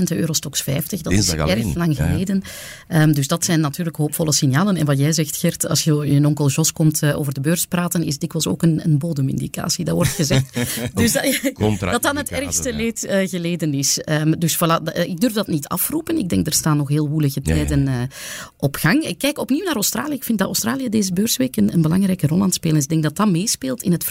de 0.03 0.17
Eurostox 0.17 0.63
50. 0.63 1.01
Dat 1.01 1.13
is 1.13 1.33
erg 1.33 1.75
lang 1.75 1.97
geleden. 1.97 2.43
Ehm, 2.89 3.13
dus 3.13 3.29
dat 3.29 3.45
zijn 3.45 3.61
natuurlijk 3.61 3.97
hoopvolle 3.97 4.33
signalen. 4.33 4.77
En 4.77 4.87
wat 4.87 4.99
jij 4.99 5.13
zegt, 5.13 5.37
Gert, 5.37 5.69
als 5.69 5.85
je 5.85 5.95
je 5.95 6.27
onkel 6.27 6.49
Jos 6.49 6.73
komt 6.73 7.15
over 7.15 7.35
de 7.35 7.41
beurs 7.41 7.67
praten, 7.67 8.03
is 8.03 8.19
dikwijls 8.19 8.47
ook 8.47 8.63
een, 8.63 8.81
een 8.85 8.99
bodemindicatie. 8.99 9.85
Dat 9.85 9.95
wordt 9.95 10.11
gezegd. 10.11 10.55
dus 10.95 11.13
dat, 11.13 11.81
dat 11.81 12.03
dan 12.03 12.17
het 12.17 12.31
ergste 12.31 12.73
leed 12.73 13.07
geleden 13.09 13.75
is. 13.75 13.99
Um, 14.05 14.39
dus 14.39 14.57
voilà, 14.57 14.83
ik 15.07 15.21
durf 15.21 15.33
dat 15.33 15.47
niet 15.47 15.69
afroepen. 15.69 16.19
Ik 16.19 16.29
denk, 16.29 16.47
er 16.47 16.53
staan 16.53 16.77
nog 16.77 16.89
heel 16.89 17.09
woelige 17.09 17.43
tijden 17.43 18.11
op 18.57 18.77
gang. 18.77 19.05
Ik 19.05 19.19
kijk 19.19 19.39
opnieuw 19.39 19.65
naar 19.65 19.75
Australië. 19.75 20.15
Ik 20.15 20.25
vind 20.25 20.39
dat 20.39 20.47
Australië 20.47 20.89
deze 20.89 21.13
beursweek 21.13 21.57
een, 21.57 21.73
een 21.73 21.83
belangrijke 21.83 22.27
rol 22.27 22.39
aan 22.39 22.45
het 22.45 22.55
spelen. 22.55 22.84
Ik 22.85 22.91
denk 22.91 23.03
dat 23.03 23.17
dat 23.17 23.29
meespeelt 23.29 23.83
in 23.83 23.93
het 23.93 24.05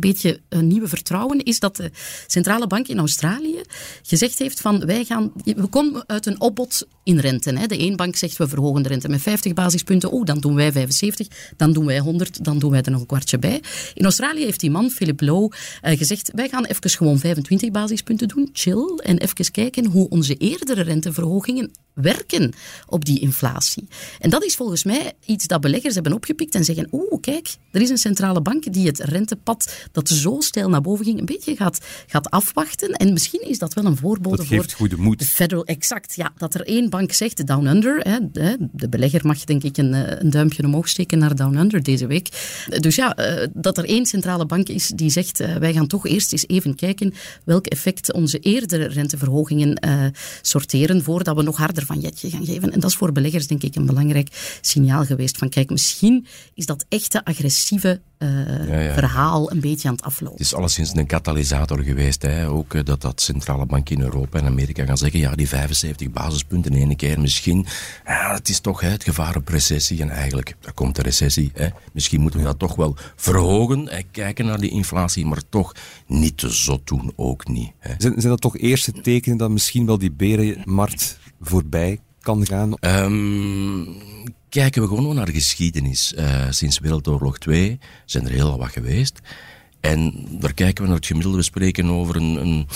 beetje 0.00 0.40
een 0.48 0.66
nieuwe 0.66 0.88
vertrouwen 0.88 1.42
is 1.42 1.60
dat 1.60 1.76
de 1.76 1.90
centrale 2.26 2.66
bank 2.66 2.88
in 2.88 2.98
Australië 2.98 3.62
gezegd 4.02 4.38
heeft 4.38 4.60
van 4.60 4.86
wij 4.86 5.04
gaan, 5.04 5.32
we 5.44 5.66
komen 5.66 6.04
uit 6.06 6.26
een 6.26 6.40
opbod 6.40 6.86
in 7.02 7.18
rente. 7.18 7.52
Hè. 7.52 7.66
De 7.66 7.78
een 7.78 7.96
bank 7.96 8.16
zegt 8.16 8.36
we 8.36 8.48
verhogen 8.48 8.82
de 8.82 8.88
rente 8.88 9.08
met 9.08 9.22
50 9.22 9.52
basispunten, 9.52 10.10
oh 10.10 10.24
dan 10.24 10.38
doen 10.38 10.54
wij 10.54 10.72
75, 10.72 11.26
dan 11.56 11.72
doen 11.72 11.86
wij 11.86 11.98
100, 11.98 12.44
dan 12.44 12.58
doen 12.58 12.70
wij 12.70 12.82
er 12.82 12.90
nog 12.90 13.00
een 13.00 13.06
kwartje 13.06 13.38
bij. 13.38 13.62
In 13.94 14.04
Australië 14.04 14.44
heeft 14.44 14.60
die 14.60 14.70
man, 14.70 14.90
Philip 14.90 15.20
Lowe, 15.20 15.52
uh, 15.82 15.98
gezegd 15.98 16.30
wij 16.34 16.48
gaan 16.48 16.64
even 16.64 16.90
gewoon 16.90 17.18
25 17.18 17.70
basispunten 17.70 18.28
doen, 18.28 18.48
chill, 18.52 18.98
en 19.02 19.18
even 19.18 19.50
kijken 19.50 19.86
hoe 19.86 20.08
onze 20.08 20.34
eerdere 20.34 20.82
renteverhogingen 20.82 21.70
werken 21.94 22.52
op 22.86 23.04
die 23.04 23.20
inflatie. 23.20 23.88
En 24.18 24.30
dat 24.30 24.44
is 24.44 24.56
volgens 24.56 24.84
mij 24.84 25.12
iets 25.26 25.46
dat 25.46 25.60
beleggers 25.60 25.94
hebben 25.94 26.12
opgepikt 26.12 26.54
en 26.54 26.64
zeggen, 26.64 26.88
oeh, 26.92 27.20
kijk, 27.20 27.54
er 27.72 27.80
is 27.80 27.90
een 27.90 27.98
centrale 27.98 28.40
bank 28.40 28.72
die 28.72 28.86
het 28.86 28.98
rentepad 28.98 29.87
dat 29.92 30.08
zo 30.08 30.36
stijl 30.40 30.68
naar 30.68 30.80
boven 30.80 31.04
ging, 31.04 31.18
een 31.18 31.24
beetje 31.24 31.56
gaat, 31.56 31.78
gaat 32.06 32.30
afwachten. 32.30 32.92
En 32.92 33.12
misschien 33.12 33.48
is 33.48 33.58
dat 33.58 33.74
wel 33.74 33.84
een 33.84 33.96
voorbode 33.96 34.36
dat 34.36 34.46
geeft 34.46 34.70
voor 34.70 34.78
goede 34.78 34.96
moed. 34.96 35.18
de 35.18 35.24
Federal. 35.24 35.64
Exact, 35.64 36.14
ja. 36.14 36.32
Dat 36.36 36.54
er 36.54 36.66
één 36.66 36.90
bank 36.90 37.12
zegt, 37.12 37.46
Down 37.46 37.66
Under, 37.66 37.98
hè, 37.98 38.18
de 38.72 38.88
belegger 38.88 39.26
mag 39.26 39.44
denk 39.44 39.62
ik 39.62 39.76
een, 39.76 39.94
eh, 39.94 40.20
een 40.20 40.30
duimpje 40.30 40.62
omhoog 40.62 40.88
steken 40.88 41.18
naar 41.18 41.36
Down 41.36 41.56
Under 41.56 41.82
deze 41.82 42.06
week. 42.06 42.28
Dus 42.78 42.96
ja, 42.96 43.14
eh, 43.14 43.46
dat 43.54 43.78
er 43.78 43.84
één 43.84 44.06
centrale 44.06 44.46
bank 44.46 44.68
is 44.68 44.86
die 44.86 45.10
zegt, 45.10 45.40
eh, 45.40 45.56
wij 45.56 45.72
gaan 45.72 45.86
toch 45.86 46.06
eerst 46.06 46.32
eens 46.32 46.46
even 46.46 46.74
kijken 46.74 47.14
welk 47.44 47.66
effect 47.66 48.12
onze 48.12 48.38
eerdere 48.38 48.86
renteverhogingen 48.86 49.80
sorteren 50.42 51.02
voordat 51.02 51.36
we 51.36 51.42
nog 51.42 51.56
harder 51.56 51.86
van 51.86 52.00
jetje 52.00 52.30
gaan 52.30 52.44
geven. 52.44 52.72
En 52.72 52.80
dat 52.80 52.90
is 52.90 52.96
voor 52.96 53.12
beleggers 53.12 53.46
denk 53.46 53.62
ik 53.62 53.76
een 53.76 53.86
belangrijk 53.86 54.58
signaal 54.60 55.04
geweest 55.04 55.38
van 55.38 55.48
kijk, 55.48 55.70
misschien 55.70 56.26
is 56.54 56.66
dat 56.66 56.84
echte 56.88 57.24
agressieve 57.24 58.00
uh, 58.18 58.28
verhaal 58.94 59.50
een 59.50 59.60
beetje 59.60 59.67
aan 59.84 59.92
het 59.92 60.02
aflopen. 60.02 60.36
Het 60.36 60.46
is 60.46 60.54
alleszins 60.54 60.94
een 60.94 61.06
katalysator 61.06 61.78
geweest. 61.78 62.22
Hè? 62.22 62.48
Ook 62.48 62.74
uh, 62.74 62.84
dat 62.84 63.00
dat 63.00 63.20
centrale 63.20 63.66
bank 63.66 63.90
in 63.90 64.00
Europa 64.00 64.38
en 64.38 64.46
Amerika 64.46 64.84
gaan 64.84 64.98
zeggen, 64.98 65.20
ja, 65.20 65.34
die 65.34 65.48
75 65.48 66.10
basispunten 66.10 66.74
in 66.74 66.88
één 66.88 66.96
keer 66.96 67.20
misschien. 67.20 67.66
Ja, 68.06 68.34
het 68.34 68.48
is 68.48 68.60
toch 68.60 68.80
hè, 68.80 68.88
het 68.88 69.04
gevaar 69.04 69.36
op 69.36 69.48
recessie. 69.48 70.00
En 70.00 70.10
eigenlijk, 70.10 70.56
er 70.60 70.72
komt 70.72 70.96
de 70.96 71.02
recessie. 71.02 71.50
Hè? 71.54 71.68
Misschien 71.92 72.20
moeten 72.20 72.40
we 72.40 72.46
dat 72.46 72.58
toch 72.58 72.74
wel 72.74 72.96
verhogen. 73.16 73.88
Hè? 73.88 74.02
Kijken 74.10 74.46
naar 74.46 74.60
die 74.60 74.70
inflatie, 74.70 75.26
maar 75.26 75.42
toch 75.48 75.72
niet 76.06 76.36
te 76.36 76.50
zot 76.50 76.86
doen, 76.86 77.12
ook 77.16 77.48
niet. 77.48 77.72
Hè? 77.78 77.94
Zijn, 77.98 78.14
zijn 78.16 78.32
dat 78.32 78.40
toch 78.40 78.58
eerste 78.58 78.92
tekenen 78.92 79.38
dat 79.38 79.50
misschien 79.50 79.86
wel 79.86 79.98
die 79.98 80.12
berenmarkt 80.12 81.18
voorbij 81.40 81.98
kan 82.20 82.46
gaan? 82.46 82.74
Um, 82.80 83.96
kijken 84.48 84.82
we 84.82 84.88
gewoon 84.88 85.14
naar 85.14 85.26
de 85.26 85.32
geschiedenis. 85.32 86.14
Uh, 86.18 86.46
sinds 86.50 86.78
Wereldoorlog 86.78 87.38
2 87.38 87.78
zijn 88.04 88.24
er 88.24 88.32
heel 88.32 88.58
wat 88.58 88.68
geweest. 88.68 89.20
En 89.80 90.26
daar 90.30 90.54
kijken 90.54 90.82
we 90.82 90.88
naar 90.88 90.98
het 90.98 91.06
gemiddelde. 91.06 91.38
We 91.38 91.44
spreken 91.44 91.90
over 91.90 92.16
een, 92.16 92.36
een, 92.36 92.68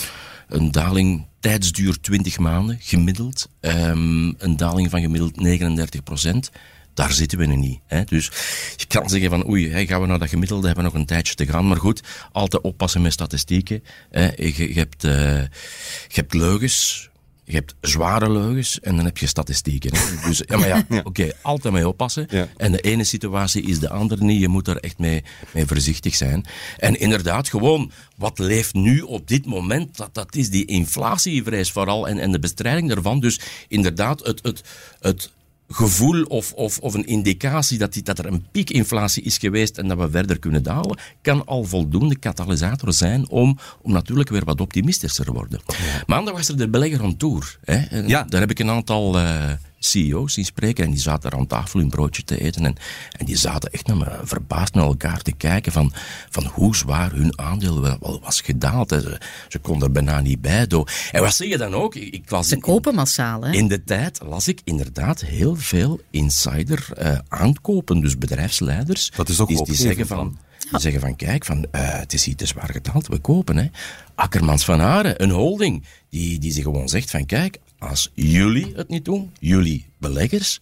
een 0.49 0.71
daling 0.71 1.27
tijdsduur 1.41 2.01
20 2.01 2.39
maanden, 2.39 2.79
gemiddeld. 2.81 3.49
Um, 3.61 4.35
een 4.39 4.57
daling 4.57 4.91
van 4.91 5.01
gemiddeld 5.01 5.41
39 5.41 6.03
procent. 6.03 6.51
Daar 6.95 7.13
zitten 7.13 7.39
we 7.39 7.47
nu 7.47 7.57
niet. 7.57 7.81
Hè. 7.87 8.05
Dus 8.05 8.31
je 8.77 8.87
kan 8.87 9.09
zeggen 9.09 9.31
van 9.31 9.49
oei, 9.49 9.71
hè, 9.71 9.87
gaan 9.87 10.01
we 10.01 10.07
naar 10.07 10.19
dat 10.19 10.29
gemiddelde, 10.29 10.67
hebben 10.67 10.85
we 10.85 10.91
nog 10.91 11.01
een 11.01 11.07
tijdje 11.07 11.35
te 11.35 11.47
gaan. 11.47 11.69
Maar 11.69 11.77
goed, 11.77 12.03
altijd 12.33 12.63
oppassen 12.63 13.03
met 13.03 13.13
statistieken. 13.13 13.83
Hè. 14.11 14.31
Je, 14.37 14.73
hebt, 14.75 15.05
uh, 15.05 15.41
je 15.43 16.15
hebt 16.15 16.35
leugens, 16.35 17.09
je 17.53 17.59
hebt 17.59 17.75
zware 17.81 18.31
leugens 18.31 18.81
en 18.81 18.97
dan 18.97 19.05
heb 19.05 19.19
je 19.19 19.27
statistieken. 19.27 19.91
Hè? 19.95 20.01
Dus 20.29 20.43
ja, 20.47 20.59
maar 20.59 20.69
ja, 20.69 20.85
oké, 21.05 21.31
altijd 21.43 21.75
mee 21.75 21.89
oppassen. 21.89 22.29
En 22.57 22.73
de 22.73 22.81
ene 22.81 23.05
situatie 23.05 23.63
is 23.63 23.79
de 23.79 23.89
andere 23.89 24.25
niet. 24.25 24.41
Je 24.41 24.49
moet 24.49 24.69
er 24.69 24.77
echt 24.77 24.99
mee, 24.99 25.25
mee 25.51 25.67
voorzichtig 25.67 26.15
zijn. 26.15 26.45
En 26.79 27.01
inderdaad, 27.01 27.49
gewoon 27.49 27.91
wat 28.17 28.39
leeft 28.39 28.75
nu 28.75 29.01
op 29.01 29.29
dit 29.29 29.47
moment, 29.47 29.97
dat, 29.97 30.15
dat 30.15 30.35
is 30.35 30.51
die 30.51 30.65
inflatievrees 30.65 31.73
vooral 31.73 32.09
en, 32.09 32.19
en 32.19 32.33
de 32.33 32.39
bestrijding 32.39 32.89
daarvan. 32.89 33.21
Dus 33.21 33.41
inderdaad, 33.69 34.25
het, 34.25 34.43
het, 34.43 34.63
het 35.01 35.31
gevoel 35.73 36.23
of, 36.23 36.53
of, 36.53 36.79
of 36.79 36.95
een 36.95 37.07
indicatie 37.07 37.79
dat, 37.79 37.93
die, 37.93 38.03
dat 38.03 38.19
er 38.19 38.27
een 38.27 38.47
piekinflatie 38.53 39.23
is 39.23 39.39
geweest 39.39 39.79
en 39.79 39.89
dat 39.89 39.99
we 39.99 40.11
verder 40.11 40.39
kunnen 40.39 40.63
dalen, 40.63 40.99
kan 41.23 41.47
al 41.47 41.65
voldoende 41.65 42.19
katalysator 42.19 42.93
zijn 42.93 43.29
om, 43.29 43.59
om 43.83 43.93
natuurlijk 43.93 44.29
weer 44.29 44.45
wat 44.45 44.61
optimistischer 44.61 45.25
te 45.25 45.33
worden. 45.33 45.61
Maandag 46.07 46.35
was 46.35 46.49
er 46.49 46.57
de 46.57 46.69
belegger 46.69 47.17
tour. 47.17 47.59
Hè? 47.65 48.01
ja. 48.07 48.23
Daar 48.23 48.41
heb 48.41 48.51
ik 48.51 48.59
een 48.59 48.71
aantal... 48.71 49.19
Uh, 49.19 49.51
CEO's 49.85 50.33
zien 50.33 50.45
spreken 50.45 50.85
en 50.85 50.91
die 50.91 51.01
zaten 51.01 51.31
daar 51.31 51.39
aan 51.41 51.47
tafel 51.47 51.81
hun 51.81 51.89
broodje 51.89 52.25
te 52.25 52.41
eten 52.41 52.65
en, 52.65 52.77
en 53.19 53.27
die 53.27 53.37
zaten 53.37 53.73
echt 53.73 53.87
naar 53.87 53.97
me 53.97 54.21
verbaasd 54.23 54.75
naar 54.75 54.85
elkaar 54.85 55.23
te 55.23 55.33
kijken 55.33 55.73
van, 55.73 55.93
van 56.31 56.45
hoe 56.45 56.77
zwaar 56.77 57.13
hun 57.13 57.39
aandeel 57.39 57.81
wel 57.81 58.21
was 58.23 58.41
gedaald. 58.41 58.91
Ze, 58.91 59.21
ze 59.49 59.59
konden 59.59 59.87
er 59.87 59.93
bijna 59.93 60.21
niet 60.21 60.41
bij 60.41 60.67
doen. 60.67 60.87
En 61.13 61.23
wat 61.23 61.35
zeg 61.35 61.49
je 61.49 61.59
dan 61.59 61.75
ook? 61.75 61.95
Ik, 61.95 62.29
was 62.29 62.49
ze 62.49 62.59
kopen 62.59 62.95
massaal, 62.95 63.43
hè? 63.43 63.53
In 63.53 63.69
de 63.69 63.85
tijd 63.85 64.21
las 64.25 64.49
ik 64.49 64.61
inderdaad 64.65 65.21
heel 65.21 65.57
veel 65.57 66.01
insider 66.11 66.89
uh, 67.03 67.19
aankopen, 67.29 68.01
dus 68.01 68.19
bedrijfsleiders. 68.19 69.11
Dat 69.17 69.29
is 69.29 69.41
ook 69.41 69.49
die, 69.49 69.65
die 69.65 69.75
zeggen 69.75 70.07
van... 70.07 70.39
Die 70.71 70.81
zeggen 70.81 71.01
van, 71.01 71.17
kijk, 71.17 71.45
van, 71.45 71.59
uh, 71.59 71.65
het 71.73 72.13
is 72.13 72.25
hier 72.25 72.37
te 72.37 72.47
zwaar 72.47 72.71
gedaald, 72.73 73.07
we 73.09 73.19
kopen. 73.19 73.57
Hè. 73.57 73.67
Akkermans 74.15 74.65
van 74.65 74.81
Haren, 74.81 75.23
een 75.23 75.31
holding, 75.31 75.85
die, 76.11 76.39
die 76.39 76.53
zich 76.53 76.63
gewoon 76.63 76.89
zegt 76.89 77.11
van, 77.11 77.27
kijk, 77.27 77.59
als 77.83 78.11
jullie 78.15 78.73
het 78.77 78.89
niet 78.89 79.05
doen, 79.05 79.33
jullie 79.41 79.87
beleggers, 79.99 80.61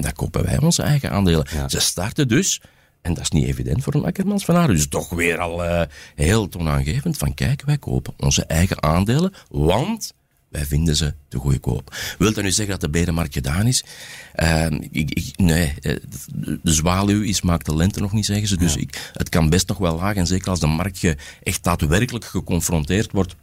dan 0.00 0.12
kopen 0.12 0.44
wij 0.44 0.58
onze 0.58 0.82
eigen 0.82 1.10
aandelen. 1.10 1.46
Ze 1.66 1.80
starten 1.80 2.28
dus, 2.28 2.60
en 3.02 3.14
dat 3.14 3.22
is 3.22 3.30
niet 3.30 3.46
evident 3.46 3.82
voor 3.82 3.94
een 3.94 4.04
Akkermans 4.04 4.44
van 4.44 4.56
Aarde, 4.56 4.72
dus 4.72 4.88
toch 4.88 5.08
weer 5.08 5.38
al 5.38 5.64
uh, 5.64 5.82
heel 6.14 6.48
toonaangevend 6.48 7.16
van 7.16 7.34
kijk, 7.34 7.62
wij 7.64 7.78
kopen 7.78 8.14
onze 8.16 8.44
eigen 8.44 8.82
aandelen, 8.82 9.32
want 9.48 10.14
wij 10.48 10.64
vinden 10.64 10.96
ze 10.96 11.14
te 11.28 11.38
goedkoop. 11.38 11.96
Wilt 12.18 12.34
dat 12.34 12.44
nu 12.44 12.50
zeggen 12.50 12.70
dat 12.70 12.80
de 12.80 12.98
berenmarkt 12.98 13.34
gedaan 13.34 13.66
is? 13.66 13.84
Uh, 14.36 14.66
ik, 14.90 15.10
ik, 15.10 15.32
nee, 15.36 15.74
eh, 15.80 15.96
de 16.62 16.72
zwaluw 16.72 17.22
is, 17.22 17.42
maakt 17.42 17.66
de 17.66 17.76
lente 17.76 18.00
nog 18.00 18.12
niet, 18.12 18.26
zeggen 18.26 18.48
ze. 18.48 18.56
Dus 18.56 18.76
ik, 18.76 19.10
het 19.12 19.28
kan 19.28 19.50
best 19.50 19.68
nog 19.68 19.78
wel 19.78 19.96
laag. 19.96 20.14
En 20.14 20.26
zeker 20.26 20.50
als 20.50 20.60
de 20.60 20.66
markt 20.66 21.14
echt 21.42 21.64
daadwerkelijk 21.64 22.24
geconfronteerd 22.24 23.12
wordt 23.12 23.34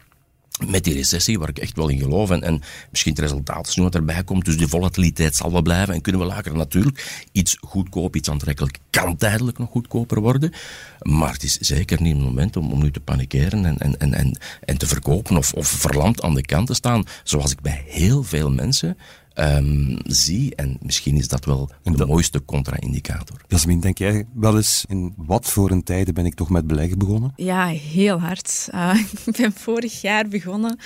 met 0.67 0.83
die 0.83 0.93
recessie, 0.93 1.39
waar 1.39 1.49
ik 1.49 1.59
echt 1.59 1.75
wel 1.75 1.89
in 1.89 1.99
geloof. 1.99 2.29
En, 2.29 2.43
en 2.43 2.61
misschien 2.89 3.11
het 3.11 3.21
resultaat 3.21 3.75
nu 3.77 3.83
wat 3.83 3.95
erbij 3.95 4.23
komt. 4.23 4.45
Dus 4.45 4.57
die 4.57 4.67
volatiliteit 4.67 5.35
zal 5.35 5.51
wel 5.51 5.61
blijven. 5.61 5.93
En 5.93 6.01
kunnen 6.01 6.21
we 6.21 6.27
lager 6.27 6.55
natuurlijk 6.55 7.27
iets 7.31 7.57
goedkoop, 7.61 8.15
iets 8.15 8.29
aantrekkelijk. 8.29 8.77
Kan 8.89 9.17
tijdelijk 9.17 9.57
nog 9.57 9.69
goedkoper 9.69 10.21
worden. 10.21 10.53
Maar 11.01 11.33
het 11.33 11.43
is 11.43 11.57
zeker 11.57 12.01
niet 12.01 12.15
het 12.15 12.23
moment 12.23 12.57
om, 12.57 12.71
om 12.71 12.81
nu 12.81 12.91
te 12.91 12.99
panikeren 12.99 13.65
en, 13.65 13.77
en, 13.77 13.99
en, 13.99 14.13
en, 14.13 14.37
en 14.65 14.77
te 14.77 14.87
verkopen 14.87 15.37
of, 15.37 15.53
of 15.53 15.67
verlamd 15.67 16.21
aan 16.21 16.35
de 16.35 16.45
kant 16.45 16.67
te 16.67 16.73
staan. 16.73 17.03
Zoals 17.23 17.51
ik 17.51 17.61
bij 17.61 17.83
heel 17.87 18.23
veel 18.23 18.51
mensen 18.51 18.97
um, 19.35 19.97
zie. 20.03 20.55
En 20.55 20.77
misschien 20.81 21.17
is 21.17 21.27
dat 21.27 21.45
wel 21.45 21.69
de 21.83 22.05
mooiste 22.05 22.45
contra-indicator. 22.45 23.41
Jasmin, 23.47 23.79
denk 23.79 23.97
jij 23.97 24.25
wel 24.33 24.55
eens 24.55 24.85
in 24.87 25.13
wat 25.17 25.49
voor 25.49 25.71
een 25.71 25.83
tijden 25.83 26.13
ben 26.13 26.25
ik 26.25 26.33
toch 26.33 26.49
met 26.49 26.67
beleggen 26.67 26.97
begonnen? 26.97 27.33
Ja, 27.35 27.67
heel 27.67 28.19
hard. 28.19 28.67
Uh, 28.73 28.99
ik 29.25 29.37
ben 29.37 29.53
vorig 29.53 30.01
jaar 30.01 30.27
begonnen 30.27 30.79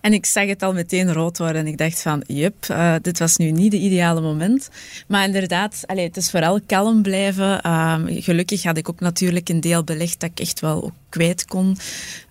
en 0.00 0.12
ik 0.12 0.26
zag 0.26 0.46
het 0.46 0.62
al 0.62 0.72
meteen 0.72 1.12
rood 1.12 1.38
worden. 1.38 1.56
En 1.56 1.66
ik 1.66 1.78
dacht 1.78 2.02
van, 2.02 2.22
jup, 2.26 2.66
uh, 2.70 2.94
dit 3.02 3.18
was 3.18 3.36
nu 3.36 3.50
niet 3.50 3.70
de 3.70 3.78
ideale 3.78 4.20
moment. 4.20 4.68
Maar 5.08 5.24
inderdaad, 5.24 5.82
allez, 5.86 6.04
het 6.04 6.16
is 6.16 6.30
vooral 6.30 6.60
kalm 6.66 7.02
blijven. 7.02 7.60
Uh, 7.66 7.96
gelukkig 8.06 8.62
had 8.62 8.76
ik 8.76 8.88
ook 8.88 9.00
natuurlijk 9.00 9.48
een 9.48 9.60
deel 9.60 9.84
belegd 9.84 10.20
dat 10.20 10.30
ik 10.30 10.40
echt 10.40 10.60
wel 10.60 10.84
ook 10.84 10.92
kwijt 11.08 11.44
kon. 11.44 11.76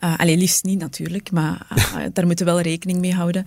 Uh, 0.04 0.20
alleen 0.20 0.38
liefst 0.38 0.64
niet 0.64 0.80
natuurlijk, 0.80 1.32
maar 1.32 1.68
daar 2.14 2.26
moeten 2.26 2.46
we 2.46 2.52
wel 2.52 2.62
rekening 2.62 3.00
mee 3.00 3.14
houden. 3.14 3.46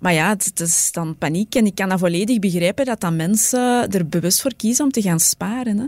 Maar 0.00 0.12
ja, 0.12 0.28
het, 0.28 0.60
is 0.60 0.92
dan 0.92 1.16
paniek. 1.16 1.54
En 1.54 1.66
ik 1.66 1.74
kan 1.74 1.88
dat 1.88 1.98
volledig 1.98 2.38
begrijpen 2.38 2.84
dat 2.84 3.00
dan 3.00 3.16
mensen 3.16 3.90
er 3.90 4.06
bewust 4.06 4.40
voor 4.40 4.54
kiezen 4.54 4.84
om 4.84 4.90
te 4.90 5.02
gaan 5.02 5.20
sparen. 5.20 5.78
Hè? 5.78 5.86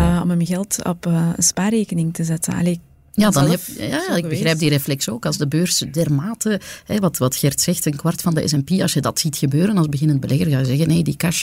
Uh, 0.00 0.20
om 0.22 0.28
hun 0.28 0.46
geld 0.46 0.84
op 0.84 1.06
uh, 1.06 1.30
een 1.36 1.42
spaarrekening 1.42 2.14
te 2.14 2.24
zetten. 2.24 2.54
Allee, 2.54 2.80
Ja, 3.14 3.30
dan 3.30 3.50
heb, 3.50 3.60
ja 3.78 4.16
ik 4.16 4.28
begrijp 4.28 4.58
die 4.58 4.68
reflex 4.68 5.08
ook. 5.08 5.26
Als 5.26 5.36
de 5.36 5.48
beurs 5.48 5.78
dermate, 5.90 6.60
hè, 6.86 6.98
wat, 6.98 7.18
wat 7.18 7.36
Gert 7.36 7.60
zegt, 7.60 7.86
een 7.86 7.96
kwart 7.96 8.20
van 8.20 8.34
de 8.34 8.48
S&P, 8.48 8.70
als 8.80 8.92
je 8.92 9.00
dat 9.00 9.18
ziet 9.18 9.36
gebeuren 9.36 9.76
als 9.76 9.88
beginnend 9.88 10.20
belegger, 10.20 10.50
ga 10.50 10.58
je 10.58 10.64
zeggen, 10.64 10.88
nee, 10.88 11.02
die 11.04 11.16
cash 11.16 11.42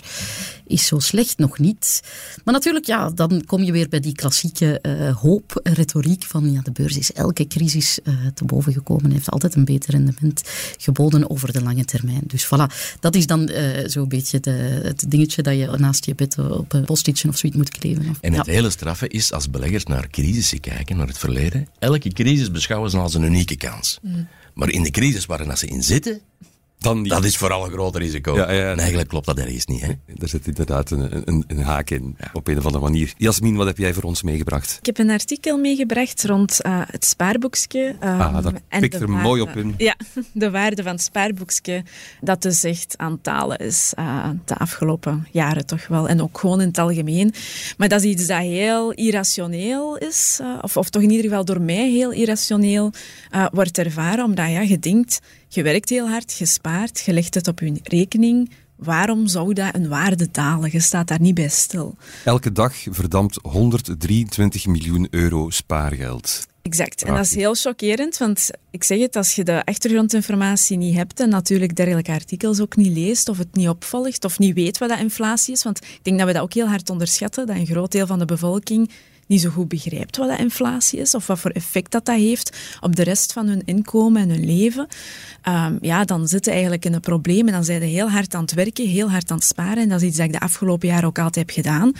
is 0.67 0.85
zo 0.85 0.99
slecht 0.99 1.37
nog 1.37 1.59
niet. 1.59 2.01
Maar 2.43 2.53
natuurlijk, 2.53 2.85
ja, 2.85 3.09
dan 3.09 3.43
kom 3.45 3.63
je 3.63 3.71
weer 3.71 3.89
bij 3.89 3.99
die 3.99 4.15
klassieke 4.15 4.79
uh, 4.81 5.15
hoop, 5.17 5.59
retoriek 5.63 6.23
van 6.23 6.51
ja, 6.51 6.61
de 6.61 6.71
beurs 6.71 6.97
is 6.97 7.13
elke 7.13 7.47
crisis 7.47 7.99
uh, 8.03 8.13
te 8.33 8.45
boven 8.45 8.73
gekomen, 8.73 9.11
heeft 9.11 9.29
altijd 9.29 9.55
een 9.55 9.65
beter 9.65 9.91
rendement 9.91 10.41
geboden 10.77 11.29
over 11.29 11.53
de 11.53 11.61
lange 11.61 11.85
termijn. 11.85 12.23
Dus 12.27 12.45
voilà, 12.45 12.97
dat 12.99 13.15
is 13.15 13.27
dan 13.27 13.49
uh, 13.49 13.57
zo'n 13.85 14.07
beetje 14.07 14.39
de, 14.39 14.51
het 14.83 15.05
dingetje 15.07 15.41
dat 15.41 15.53
je 15.53 15.69
naast 15.77 16.05
je 16.05 16.15
bed 16.15 16.37
op 16.37 16.73
een 16.73 16.85
postitje 16.85 17.27
of 17.27 17.37
zoiets 17.37 17.57
moet 17.57 17.69
kleven. 17.69 18.09
Of, 18.09 18.17
en 18.21 18.33
het 18.33 18.45
hele 18.45 18.69
straffe 18.69 19.07
is, 19.07 19.31
als 19.31 19.49
beleggers 19.49 19.85
naar 19.85 20.09
crisissen 20.09 20.59
kijken, 20.59 20.97
naar 20.97 21.07
het 21.07 21.17
verleden, 21.17 21.60
elke 21.79 22.09
crisis 22.09 22.51
beschouwen 22.51 22.89
ze 22.89 22.97
als 22.97 23.13
een 23.13 23.23
unieke 23.23 23.55
kans. 23.55 23.99
Mm. 24.01 24.27
Maar 24.53 24.69
in 24.69 24.83
de 24.83 24.91
crisis 24.91 25.25
waarin 25.25 25.57
ze 25.57 25.67
in 25.67 25.83
zitten, 25.83 26.21
dan 26.81 27.03
Dat 27.03 27.23
is 27.23 27.37
vooral 27.37 27.65
een 27.65 27.71
groot 27.71 27.95
risico. 27.95 28.35
Ja, 28.35 28.51
ja, 28.51 28.71
en 28.71 28.77
eigenlijk 28.77 29.09
klopt 29.09 29.25
dat 29.25 29.37
ergens 29.37 29.65
niet. 29.65 29.81
Hè? 29.81 29.91
Er 30.17 30.27
zit 30.27 30.47
inderdaad 30.47 30.91
een, 30.91 31.27
een, 31.27 31.43
een 31.47 31.63
haak 31.63 31.89
in, 31.89 32.17
op 32.33 32.47
een 32.47 32.57
of 32.57 32.65
andere 32.65 32.83
manier. 32.83 33.13
Jasmin, 33.17 33.55
wat 33.55 33.67
heb 33.67 33.77
jij 33.77 33.93
voor 33.93 34.03
ons 34.03 34.23
meegebracht? 34.23 34.77
Ik 34.79 34.85
heb 34.85 34.97
een 34.97 35.09
artikel 35.09 35.57
meegebracht 35.57 36.23
rond 36.23 36.59
uh, 36.65 36.81
het 36.85 37.05
spaarboekje. 37.05 37.95
Um, 38.03 38.21
ah, 38.21 38.43
dat 38.43 38.53
pikt 38.79 38.93
er 38.93 39.09
mooi 39.09 39.41
op 39.41 39.49
in. 39.49 39.73
Ja, 39.77 39.95
de 40.33 40.51
waarde 40.51 40.83
van 40.83 40.91
het 40.91 41.01
spaarboekje, 41.01 41.83
dat 42.21 42.41
dus 42.41 42.63
echt 42.63 42.97
aan 42.97 43.21
talen 43.21 43.57
is 43.57 43.93
uh, 43.99 44.29
de 44.45 44.57
afgelopen 44.57 45.27
jaren 45.31 45.65
toch 45.65 45.87
wel. 45.87 46.07
En 46.07 46.21
ook 46.21 46.39
gewoon 46.39 46.61
in 46.61 46.67
het 46.67 46.77
algemeen. 46.77 47.33
Maar 47.77 47.87
dat 47.87 48.03
is 48.03 48.09
iets 48.09 48.27
dat 48.27 48.39
heel 48.39 48.91
irrationeel 48.91 49.97
is, 49.97 50.39
uh, 50.41 50.57
of, 50.61 50.77
of 50.77 50.89
toch 50.89 51.01
in 51.01 51.09
ieder 51.09 51.25
geval 51.25 51.45
door 51.45 51.61
mij 51.61 51.89
heel 51.89 52.11
irrationeel 52.11 52.91
wordt 53.51 53.77
ervaren, 53.77 54.25
omdat 54.25 54.49
ja, 54.49 54.61
je 54.61 54.79
denkt 54.79 55.19
je 55.53 55.63
werkt 55.63 55.89
heel 55.89 56.09
hard, 56.09 56.37
je 56.37 56.45
spaart, 56.45 56.99
je 56.99 57.13
legt 57.13 57.33
het 57.33 57.47
op 57.47 57.59
je 57.59 57.79
rekening. 57.83 58.51
Waarom 58.75 59.27
zou 59.27 59.53
dat 59.53 59.75
een 59.75 59.87
waarde 59.87 60.27
dalen? 60.31 60.69
Je 60.71 60.79
staat 60.79 61.07
daar 61.07 61.21
niet 61.21 61.35
bij 61.35 61.49
stil. 61.49 61.95
Elke 62.25 62.51
dag 62.51 62.73
verdampt 62.89 63.39
123 63.41 64.65
miljoen 64.65 65.07
euro 65.09 65.49
spaargeld. 65.49 66.49
Exact. 66.61 67.03
En 67.03 67.13
dat 67.13 67.25
is 67.25 67.35
heel 67.35 67.55
chockerend, 67.55 68.17
want 68.17 68.49
ik 68.71 68.83
zeg 68.83 68.99
het, 68.99 69.15
als 69.15 69.35
je 69.35 69.43
de 69.43 69.65
achtergrondinformatie 69.65 70.77
niet 70.77 70.95
hebt 70.95 71.19
en 71.19 71.29
natuurlijk 71.29 71.75
dergelijke 71.75 72.11
artikels 72.11 72.59
ook 72.59 72.75
niet 72.75 72.93
leest 72.97 73.29
of 73.29 73.37
het 73.37 73.55
niet 73.55 73.69
opvolgt 73.69 74.25
of 74.25 74.39
niet 74.39 74.55
weet 74.55 74.77
wat 74.77 74.89
dat 74.89 74.99
inflatie 74.99 75.53
is, 75.53 75.63
want 75.63 75.83
ik 75.83 75.99
denk 76.01 76.17
dat 76.17 76.27
we 76.27 76.33
dat 76.33 76.41
ook 76.41 76.53
heel 76.53 76.67
hard 76.67 76.89
onderschatten, 76.89 77.47
dat 77.47 77.55
een 77.55 77.65
groot 77.65 77.91
deel 77.91 78.07
van 78.07 78.19
de 78.19 78.25
bevolking 78.25 78.89
niet 79.31 79.41
zo 79.41 79.49
goed 79.49 79.67
begrijpt 79.67 80.17
wat 80.17 80.29
dat 80.29 80.39
inflatie 80.39 80.99
is 80.99 81.15
of 81.15 81.27
wat 81.27 81.39
voor 81.39 81.51
effect 81.51 81.91
dat, 81.91 82.05
dat 82.05 82.15
heeft 82.15 82.57
op 82.79 82.95
de 82.95 83.03
rest 83.03 83.33
van 83.33 83.47
hun 83.47 83.61
inkomen 83.65 84.21
en 84.21 84.29
hun 84.29 84.45
leven, 84.45 84.87
um, 85.47 85.77
ja, 85.81 86.05
dan 86.05 86.27
zitten 86.27 86.51
eigenlijk 86.51 86.85
in 86.85 86.93
een 86.93 86.99
probleem 86.99 87.47
en 87.47 87.53
dan 87.53 87.63
zijn 87.63 87.81
ze 87.81 87.87
heel 87.87 88.09
hard 88.09 88.33
aan 88.33 88.41
het 88.41 88.53
werken, 88.53 88.87
heel 88.87 89.09
hard 89.09 89.31
aan 89.31 89.37
het 89.37 89.45
sparen. 89.45 89.83
En 89.83 89.89
dat 89.89 90.01
is 90.01 90.07
iets 90.07 90.17
dat 90.17 90.25
ik 90.25 90.31
de 90.31 90.39
afgelopen 90.39 90.87
jaren 90.87 91.07
ook 91.07 91.19
altijd 91.19 91.47
heb 91.47 91.49
gedaan. 91.49 91.91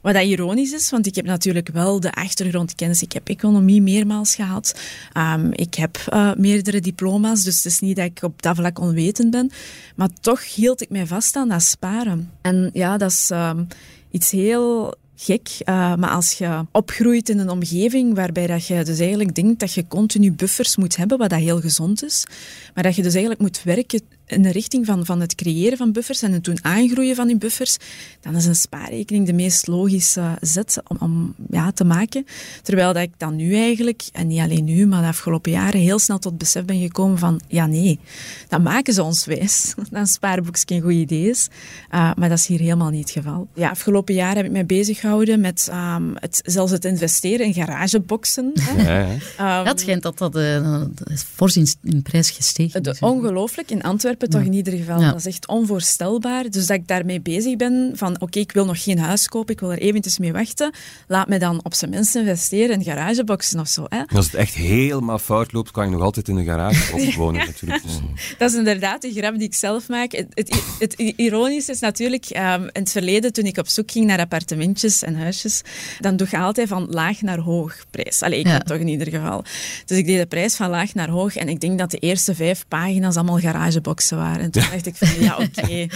Wat 0.00 0.14
dat 0.14 0.24
ironisch 0.24 0.72
is, 0.72 0.90
want 0.90 1.06
ik 1.06 1.14
heb 1.14 1.24
natuurlijk 1.24 1.68
wel 1.68 2.00
de 2.00 2.12
achtergrondkennis. 2.12 3.02
Ik 3.02 3.12
heb 3.12 3.28
economie 3.28 3.82
meermaals 3.82 4.34
gehad. 4.34 4.80
Um, 5.16 5.52
ik 5.52 5.74
heb 5.74 5.98
uh, 6.12 6.34
meerdere 6.34 6.80
diploma's, 6.80 7.42
dus 7.42 7.56
het 7.56 7.64
is 7.64 7.80
niet 7.80 7.96
dat 7.96 8.04
ik 8.04 8.22
op 8.22 8.42
dat 8.42 8.56
vlak 8.56 8.78
onwetend 8.78 9.30
ben. 9.30 9.50
Maar 9.96 10.08
toch 10.20 10.54
hield 10.54 10.82
ik 10.82 10.90
mij 10.90 11.06
vast 11.06 11.36
aan 11.36 11.48
dat 11.48 11.62
sparen. 11.62 12.30
En 12.42 12.70
ja, 12.72 12.96
dat 12.96 13.10
is 13.10 13.30
um, 13.32 13.68
iets 14.10 14.30
heel 14.30 14.94
gek. 15.16 15.48
Uh, 15.64 15.94
maar 15.94 16.10
als 16.10 16.32
je 16.32 16.64
opgroeit 16.72 17.28
in 17.28 17.38
een 17.38 17.50
omgeving 17.50 18.14
waarbij 18.14 18.46
dat 18.46 18.66
je 18.66 18.84
dus 18.84 18.98
eigenlijk 18.98 19.34
denkt 19.34 19.60
dat 19.60 19.72
je 19.72 19.86
continu 19.88 20.32
buffers 20.32 20.76
moet 20.76 20.96
hebben, 20.96 21.18
wat 21.18 21.30
dat 21.30 21.38
heel 21.38 21.60
gezond 21.60 22.04
is, 22.04 22.26
maar 22.74 22.84
dat 22.84 22.96
je 22.96 23.02
dus 23.02 23.12
eigenlijk 23.12 23.40
moet 23.40 23.62
werken 23.62 24.00
in 24.26 24.42
de 24.42 24.52
richting 24.52 24.86
van, 24.86 25.04
van 25.04 25.20
het 25.20 25.34
creëren 25.34 25.78
van 25.78 25.92
buffers 25.92 26.22
en 26.22 26.32
het 26.32 26.44
doen 26.44 26.58
aangroeien 26.62 27.16
van 27.16 27.26
die 27.26 27.36
buffers, 27.36 27.76
dan 28.20 28.36
is 28.36 28.46
een 28.46 28.56
spaarrekening 28.56 29.26
de 29.26 29.32
meest 29.32 29.66
logische 29.66 30.36
zet 30.40 30.82
om, 30.86 30.96
om 31.00 31.34
ja, 31.50 31.72
te 31.72 31.84
maken. 31.84 32.26
Terwijl 32.62 32.92
dat 32.92 33.02
ik 33.02 33.12
dan 33.16 33.36
nu 33.36 33.54
eigenlijk, 33.54 34.02
en 34.12 34.26
niet 34.26 34.40
alleen 34.40 34.64
nu, 34.64 34.86
maar 34.86 35.02
de 35.02 35.08
afgelopen 35.08 35.52
jaren 35.52 35.80
heel 35.80 35.98
snel 35.98 36.18
tot 36.18 36.38
besef 36.38 36.64
ben 36.64 36.80
gekomen 36.80 37.18
van, 37.18 37.40
ja 37.48 37.66
nee, 37.66 37.98
dan 38.48 38.62
maken 38.62 38.94
ze 38.94 39.02
ons 39.02 39.24
wijs 39.24 39.72
dat 39.76 39.86
een 39.90 40.06
spaarboekje 40.06 40.74
een 40.74 40.80
goed 40.80 40.92
idee 40.92 41.28
is. 41.28 41.48
Uh, 41.94 42.10
maar 42.16 42.28
dat 42.28 42.38
is 42.38 42.46
hier 42.46 42.60
helemaal 42.60 42.90
niet 42.90 43.00
het 43.00 43.24
geval. 43.24 43.48
Ja, 43.54 43.70
afgelopen 43.70 44.14
jaren 44.14 44.36
heb 44.36 44.44
ik 44.46 44.52
mij 44.52 44.66
bezig 44.66 45.00
gehouden 45.00 45.40
met 45.40 45.70
um, 45.72 46.12
het, 46.14 46.40
zelfs 46.44 46.72
het 46.72 46.84
investeren 46.84 47.46
in 47.46 47.54
garageboxen. 47.54 48.52
Ja, 48.76 49.16
ja. 49.38 49.58
Um, 49.58 49.64
dat 49.64 49.80
schijnt 49.80 50.02
dat 50.02 50.18
dat 50.18 50.36
uh, 50.36 50.82
fors 51.34 51.56
in, 51.56 51.68
in 51.82 52.02
prijs 52.02 52.30
gestegen 52.30 52.82
is. 52.82 52.98
Ongelooflijk. 52.98 53.70
In 53.70 53.82
Antwerpen 53.82 54.13
toch 54.18 54.42
in 54.42 54.52
ieder 54.52 54.72
geval. 54.72 55.00
Dat 55.00 55.16
is 55.16 55.26
echt 55.26 55.46
onvoorstelbaar. 55.46 56.50
Dus 56.50 56.66
dat 56.66 56.76
ik 56.76 56.88
daarmee 56.88 57.20
bezig 57.20 57.56
ben 57.56 57.92
van 57.94 58.20
oké, 58.20 58.38
ik 58.38 58.52
wil 58.52 58.64
nog 58.64 58.82
geen 58.82 58.98
huis 58.98 59.28
kopen, 59.28 59.54
ik 59.54 59.60
wil 59.60 59.72
er 59.72 59.78
eventjes 59.78 60.18
mee 60.18 60.32
wachten. 60.32 60.72
Laat 61.08 61.28
me 61.28 61.38
dan 61.38 61.60
op 61.64 61.74
zijn 61.74 61.90
minst 61.90 62.14
investeren 62.14 62.76
in 62.76 62.84
garageboxen 62.84 63.60
of 63.60 63.68
zo. 63.68 63.84
Hè. 63.88 64.02
als 64.16 64.24
het 64.24 64.34
echt 64.34 64.54
helemaal 64.54 65.18
fout 65.18 65.52
loopt, 65.52 65.70
kan 65.70 65.84
je 65.84 65.90
nog 65.90 66.02
altijd 66.02 66.28
in 66.28 66.36
een 66.36 66.44
garage 66.44 67.16
wonen 67.18 67.46
natuurlijk. 67.46 67.82
Dat 68.38 68.50
is 68.50 68.56
inderdaad 68.56 69.02
de 69.02 69.12
grap 69.12 69.34
die 69.34 69.46
ik 69.46 69.54
zelf 69.54 69.88
maak. 69.88 70.12
Het, 70.12 70.26
het, 70.34 70.62
het 70.78 70.92
ironische 71.16 71.72
is 71.72 71.80
natuurlijk, 71.80 72.30
um, 72.30 72.62
in 72.62 72.70
het 72.72 72.90
verleden 72.90 73.32
toen 73.32 73.44
ik 73.44 73.56
op 73.56 73.68
zoek 73.68 73.90
ging 73.90 74.06
naar 74.06 74.18
appartementjes 74.18 75.02
en 75.02 75.14
huisjes, 75.16 75.62
dan 76.00 76.16
doe 76.16 76.26
je 76.30 76.38
altijd 76.38 76.68
van 76.68 76.86
laag 76.90 77.22
naar 77.22 77.38
hoog 77.38 77.76
prijs. 77.90 78.22
Allee, 78.22 78.38
ik 78.38 78.46
ja. 78.46 78.58
toch 78.58 78.78
in 78.78 78.88
ieder 78.88 79.08
geval. 79.08 79.44
Dus 79.84 79.98
ik 79.98 80.06
deed 80.06 80.18
de 80.18 80.26
prijs 80.26 80.54
van 80.54 80.70
laag 80.70 80.94
naar 80.94 81.08
hoog 81.08 81.36
en 81.36 81.48
ik 81.48 81.60
denk 81.60 81.78
dat 81.78 81.90
de 81.90 81.98
eerste 81.98 82.34
vijf 82.34 82.64
pagina's 82.68 83.16
allemaal 83.16 83.38
garageboxen 83.38 84.03
waren. 84.10 84.40
En 84.42 84.50
toen 84.50 84.62
dacht 84.70 84.86
ik 84.86 84.96
van, 84.96 85.20
ja, 85.20 85.36
oké. 85.36 85.62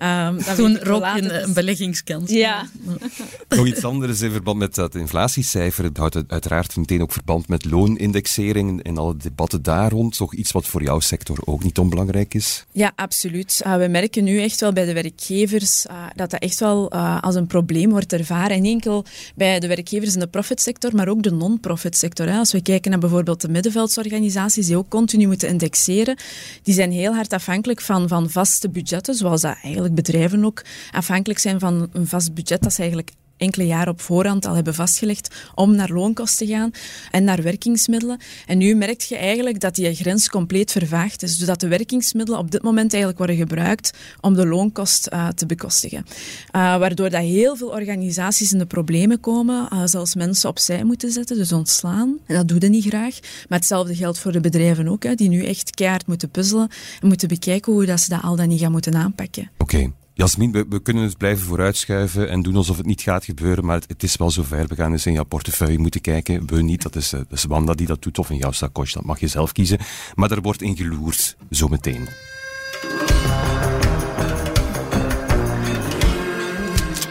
Okay. 0.00 0.26
Um, 0.28 0.38
toen 0.56 0.78
rook 0.78 1.04
een, 1.04 1.42
een 1.42 1.52
beleggingskans. 1.52 2.30
Ja. 2.30 2.68
Nog 3.48 3.66
iets 3.66 3.84
anders 3.84 4.20
in 4.20 4.30
verband 4.30 4.58
met 4.58 4.74
dat 4.74 4.94
inflatiecijfer. 4.94 5.84
Het 5.84 5.96
houdt 5.96 6.16
uiteraard 6.28 6.76
meteen 6.76 7.02
ook 7.02 7.12
verband 7.12 7.48
met 7.48 7.64
loonindexering 7.64 8.82
en 8.82 8.98
alle 8.98 9.16
debatten 9.16 9.62
daar 9.62 9.90
rond. 9.90 10.16
Toch 10.16 10.34
iets 10.34 10.52
wat 10.52 10.66
voor 10.66 10.82
jouw 10.82 11.00
sector 11.00 11.38
ook 11.44 11.62
niet 11.62 11.78
onbelangrijk 11.78 12.34
is? 12.34 12.64
Ja, 12.72 12.92
absoluut. 12.94 13.62
Uh, 13.66 13.76
we 13.76 13.88
merken 13.88 14.24
nu 14.24 14.42
echt 14.42 14.60
wel 14.60 14.72
bij 14.72 14.84
de 14.84 14.92
werkgevers 14.92 15.86
uh, 15.86 16.06
dat 16.14 16.30
dat 16.30 16.40
echt 16.40 16.60
wel 16.60 16.94
uh, 16.94 17.22
als 17.22 17.34
een 17.34 17.46
probleem 17.46 17.90
wordt 17.90 18.12
ervaren. 18.12 18.56
En 18.56 18.62
niet 18.62 18.80
enkel 18.80 19.04
bij 19.34 19.60
de 19.60 19.66
werkgevers 19.66 20.14
in 20.14 20.20
de 20.20 20.26
profitsector, 20.26 20.94
maar 20.94 21.08
ook 21.08 21.22
de 21.22 21.30
non-profitsector. 21.30 22.28
Als 22.30 22.52
we 22.52 22.62
kijken 22.62 22.90
naar 22.90 23.00
bijvoorbeeld 23.00 23.40
de 23.40 23.48
middenveldsorganisaties 23.48 24.66
die 24.66 24.76
ook 24.76 24.88
continu 24.88 25.26
moeten 25.26 25.48
indexeren, 25.48 26.16
die 26.62 26.74
zijn 26.74 26.92
heel 26.92 27.14
hard 27.14 27.32
afhankelijk 27.32 27.49
afhankelijk 27.50 27.80
van, 27.80 28.08
van 28.08 28.30
vaste 28.30 28.68
budgetten, 28.68 29.14
zoals 29.14 29.40
dat 29.40 29.56
eigenlijk 29.62 29.94
bedrijven 29.94 30.44
ook 30.44 30.62
afhankelijk 30.90 31.40
zijn 31.40 31.60
van 31.60 31.88
een 31.92 32.06
vast 32.06 32.34
budget 32.34 32.62
dat 32.62 32.72
ze 32.72 32.80
eigenlijk 32.80 33.12
enkele 33.40 33.66
jaren 33.66 33.92
op 33.92 34.00
voorhand 34.00 34.46
al 34.46 34.54
hebben 34.54 34.74
vastgelegd 34.74 35.34
om 35.54 35.74
naar 35.74 35.90
loonkost 35.90 36.38
te 36.38 36.46
gaan 36.46 36.70
en 37.10 37.24
naar 37.24 37.42
werkingsmiddelen. 37.42 38.18
En 38.46 38.58
nu 38.58 38.74
merk 38.74 39.00
je 39.00 39.16
eigenlijk 39.16 39.60
dat 39.60 39.74
die 39.74 39.94
grens 39.94 40.28
compleet 40.28 40.72
vervaagd 40.72 41.22
is. 41.22 41.36
Dus 41.36 41.46
dat 41.46 41.60
de 41.60 41.68
werkingsmiddelen 41.68 42.40
op 42.40 42.50
dit 42.50 42.62
moment 42.62 42.92
eigenlijk 42.92 43.18
worden 43.18 43.36
gebruikt 43.36 43.92
om 44.20 44.34
de 44.34 44.46
loonkost 44.46 45.08
uh, 45.12 45.28
te 45.28 45.46
bekostigen. 45.46 46.04
Uh, 46.06 46.12
waardoor 46.52 47.10
dat 47.10 47.22
heel 47.22 47.56
veel 47.56 47.68
organisaties 47.68 48.52
in 48.52 48.58
de 48.58 48.66
problemen 48.66 49.20
komen, 49.20 49.68
uh, 49.72 49.82
zelfs 49.84 50.14
mensen 50.14 50.48
opzij 50.48 50.84
moeten 50.84 51.10
zetten, 51.10 51.36
dus 51.36 51.52
ontslaan. 51.52 52.18
En 52.26 52.34
dat 52.34 52.48
doen 52.48 52.60
ze 52.60 52.68
niet 52.68 52.84
graag. 52.84 53.18
Maar 53.48 53.58
hetzelfde 53.58 53.94
geldt 53.94 54.18
voor 54.18 54.32
de 54.32 54.40
bedrijven 54.40 54.88
ook, 54.88 55.02
hè, 55.02 55.14
die 55.14 55.28
nu 55.28 55.44
echt 55.44 55.70
keihard 55.70 56.06
moeten 56.06 56.30
puzzelen 56.30 56.68
en 57.00 57.08
moeten 57.08 57.28
bekijken 57.28 57.72
hoe 57.72 57.86
dat 57.86 58.00
ze 58.00 58.08
dat 58.08 58.22
al 58.22 58.36
dan 58.36 58.48
niet 58.48 58.60
gaan 58.60 58.72
moeten 58.72 58.94
aanpakken. 58.94 59.50
Oké. 59.58 59.92
Jasmin, 60.20 60.52
we, 60.52 60.66
we, 60.68 60.82
kunnen 60.82 61.02
het 61.02 61.18
blijven 61.18 61.46
vooruitschuiven 61.46 62.28
en 62.28 62.42
doen 62.42 62.56
alsof 62.56 62.76
het 62.76 62.86
niet 62.86 63.00
gaat 63.00 63.24
gebeuren, 63.24 63.64
maar 63.64 63.74
het, 63.74 63.88
het, 63.88 64.02
is 64.02 64.16
wel 64.16 64.30
zover. 64.30 64.66
We 64.66 64.74
gaan 64.74 64.92
eens 64.92 65.06
in 65.06 65.12
jouw 65.12 65.24
portefeuille 65.24 65.78
moeten 65.78 66.00
kijken. 66.00 66.46
We 66.46 66.62
niet, 66.62 66.82
dat 66.82 66.96
is, 66.96 67.10
dat 67.10 67.26
is 67.30 67.44
Wanda 67.44 67.74
die 67.74 67.86
dat 67.86 68.02
doet, 68.02 68.18
of 68.18 68.30
in 68.30 68.36
jouw 68.36 68.50
sakos, 68.52 68.92
dat 68.92 69.04
mag 69.04 69.20
je 69.20 69.26
zelf 69.26 69.52
kiezen. 69.52 69.78
Maar 70.14 70.30
er 70.30 70.40
wordt 70.40 70.62
in 70.62 70.76
geloerd, 70.76 71.36
zometeen. 71.50 72.08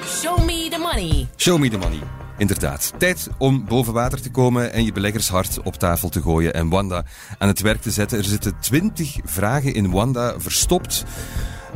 Show 0.05 0.45
me 0.45 0.67
the 0.69 0.77
money. 0.79 1.27
Show 1.37 1.59
me 1.59 1.69
the 1.69 1.77
money. 1.77 1.99
Inderdaad. 2.37 2.93
Tijd 2.97 3.29
om 3.37 3.65
boven 3.65 3.93
water 3.93 4.21
te 4.21 4.31
komen 4.31 4.73
en 4.73 4.85
je 4.85 4.91
beleggershart 4.91 5.61
op 5.63 5.75
tafel 5.75 6.09
te 6.09 6.21
gooien 6.21 6.53
en 6.53 6.69
Wanda 6.69 7.05
aan 7.37 7.47
het 7.47 7.61
werk 7.61 7.81
te 7.81 7.91
zetten. 7.91 8.17
Er 8.17 8.23
zitten 8.23 8.59
twintig 8.59 9.17
vragen 9.23 9.73
in 9.73 9.91
Wanda 9.91 10.39
verstopt. 10.39 11.05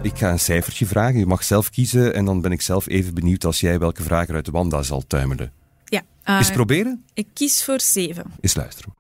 Ik 0.01 0.17
ga 0.17 0.32
een 0.32 0.39
cijfertje 0.39 0.86
vragen. 0.86 1.19
Je 1.19 1.25
mag 1.25 1.43
zelf 1.43 1.69
kiezen. 1.69 2.13
En 2.13 2.25
dan 2.25 2.41
ben 2.41 2.51
ik 2.51 2.62
zelf 2.62 2.88
even 2.88 3.13
benieuwd 3.13 3.45
als 3.45 3.60
jij 3.60 3.79
welke 3.79 4.03
vragen 4.03 4.36
uit 4.36 4.45
de 4.45 4.51
Wanda 4.51 4.82
zal 4.82 5.03
tuimelen. 5.08 5.51
Ja. 5.86 6.01
Uh, 6.25 6.38
Eens 6.38 6.51
proberen? 6.51 7.06
Ik 7.13 7.27
kies 7.34 7.63
voor 7.63 7.82
zeven. 7.82 8.25
Eens 8.41 8.56
luisteren. 8.56 8.93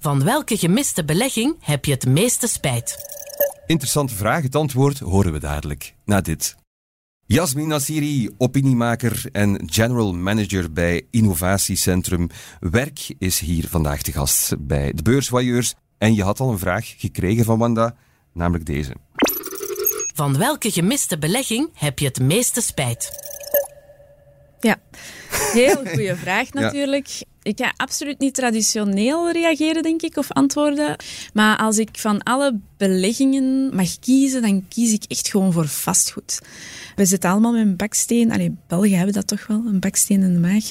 Van 0.00 0.24
welke 0.24 0.56
gemiste 0.56 1.04
belegging 1.04 1.56
heb 1.60 1.84
je 1.84 1.92
het 1.92 2.06
meeste 2.06 2.46
spijt? 2.46 2.96
Interessante 3.66 4.14
vraag. 4.14 4.42
Het 4.42 4.54
antwoord 4.54 4.98
horen 4.98 5.32
we 5.32 5.38
dadelijk. 5.38 5.94
Na 6.04 6.20
dit. 6.20 6.56
Jasmin 7.26 7.68
Nassiri, 7.68 8.30
opiniemaker 8.38 9.24
en 9.32 9.62
general 9.66 10.14
manager 10.14 10.72
bij 10.72 11.06
Innovatiecentrum 11.10 12.28
Werk, 12.60 13.14
is 13.18 13.40
hier 13.40 13.68
vandaag 13.68 14.02
te 14.02 14.12
gast 14.12 14.54
bij 14.58 14.92
de 14.92 15.02
Beursvoyeurs. 15.02 15.74
En 15.98 16.14
je 16.14 16.22
had 16.22 16.40
al 16.40 16.50
een 16.50 16.58
vraag 16.58 16.94
gekregen 16.96 17.44
van 17.44 17.58
Wanda, 17.58 17.96
namelijk 18.32 18.66
deze. 18.66 18.92
Van 20.14 20.38
welke 20.38 20.70
gemiste 20.70 21.18
belegging 21.18 21.68
heb 21.74 21.98
je 21.98 22.06
het 22.06 22.20
meeste 22.20 22.60
spijt? 22.60 23.10
Ja, 24.60 24.76
heel 25.52 25.76
goede 25.92 26.16
vraag 26.16 26.52
natuurlijk. 26.52 27.22
Ik 27.42 27.58
ga 27.58 27.72
absoluut 27.76 28.18
niet 28.18 28.34
traditioneel 28.34 29.30
reageren, 29.30 29.82
denk 29.82 30.02
ik, 30.02 30.16
of 30.16 30.32
antwoorden. 30.32 30.96
Maar 31.32 31.58
als 31.58 31.78
ik 31.78 31.88
van 31.92 32.22
alle 32.22 32.58
beleggingen 32.76 33.74
mag 33.74 33.98
kiezen, 33.98 34.42
dan 34.42 34.64
kies 34.68 34.92
ik 34.92 35.04
echt 35.08 35.28
gewoon 35.28 35.52
voor 35.52 35.68
vastgoed. 35.68 36.40
We 36.96 37.04
zitten 37.04 37.30
allemaal 37.30 37.52
met 37.52 37.60
een 37.60 37.76
baksteen. 37.76 38.32
Allee, 38.32 38.56
Belgen 38.68 38.96
hebben 38.96 39.14
dat 39.14 39.26
toch 39.26 39.46
wel, 39.46 39.62
een 39.66 39.80
baksteen 39.80 40.22
in 40.22 40.32
de 40.32 40.38
maag. 40.38 40.64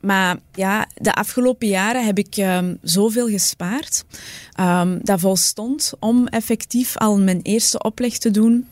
Maar 0.00 0.38
ja, 0.54 0.88
de 0.94 1.14
afgelopen 1.14 1.68
jaren 1.68 2.06
heb 2.06 2.18
ik 2.18 2.36
um, 2.36 2.78
zoveel 2.82 3.28
gespaard. 3.28 4.04
Um, 4.60 4.98
dat 5.02 5.20
volstond 5.20 5.92
om 5.98 6.26
effectief 6.26 6.96
al 6.96 7.18
mijn 7.18 7.40
eerste 7.42 7.82
opleg 7.82 8.18
te 8.18 8.30
doen 8.30 8.66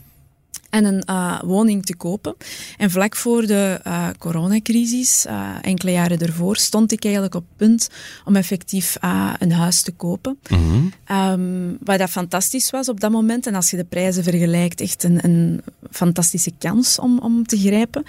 en 0.69 0.85
een 0.85 1.03
uh, 1.09 1.41
woning 1.41 1.85
te 1.85 1.95
kopen. 1.95 2.35
En 2.77 2.91
vlak 2.91 3.15
voor 3.15 3.45
de 3.45 3.79
uh, 3.87 4.07
coronacrisis, 4.17 5.25
uh, 5.25 5.49
enkele 5.61 5.91
jaren 5.91 6.19
ervoor, 6.19 6.57
stond 6.57 6.91
ik 6.91 7.03
eigenlijk 7.03 7.35
op 7.35 7.45
punt 7.55 7.89
om 8.25 8.35
effectief 8.35 8.97
een 9.39 9.51
huis 9.51 9.81
te 9.81 9.91
kopen. 9.91 10.39
Mm 10.49 10.57
-hmm. 10.57 11.17
um, 11.17 11.77
wat 11.83 11.99
dat 11.99 12.09
fantastisch 12.09 12.69
was 12.69 12.89
op 12.89 12.99
dat 12.99 13.11
moment. 13.11 13.47
En 13.47 13.55
als 13.55 13.69
je 13.69 13.77
de 13.77 13.83
prijzen 13.83 14.23
vergelijkt, 14.23 14.81
echt 14.81 15.03
een, 15.03 15.19
een 15.23 15.61
fantastische 15.91 16.51
kans 16.57 16.99
om, 16.99 17.19
om 17.19 17.45
te 17.45 17.57
grijpen. 17.57 18.03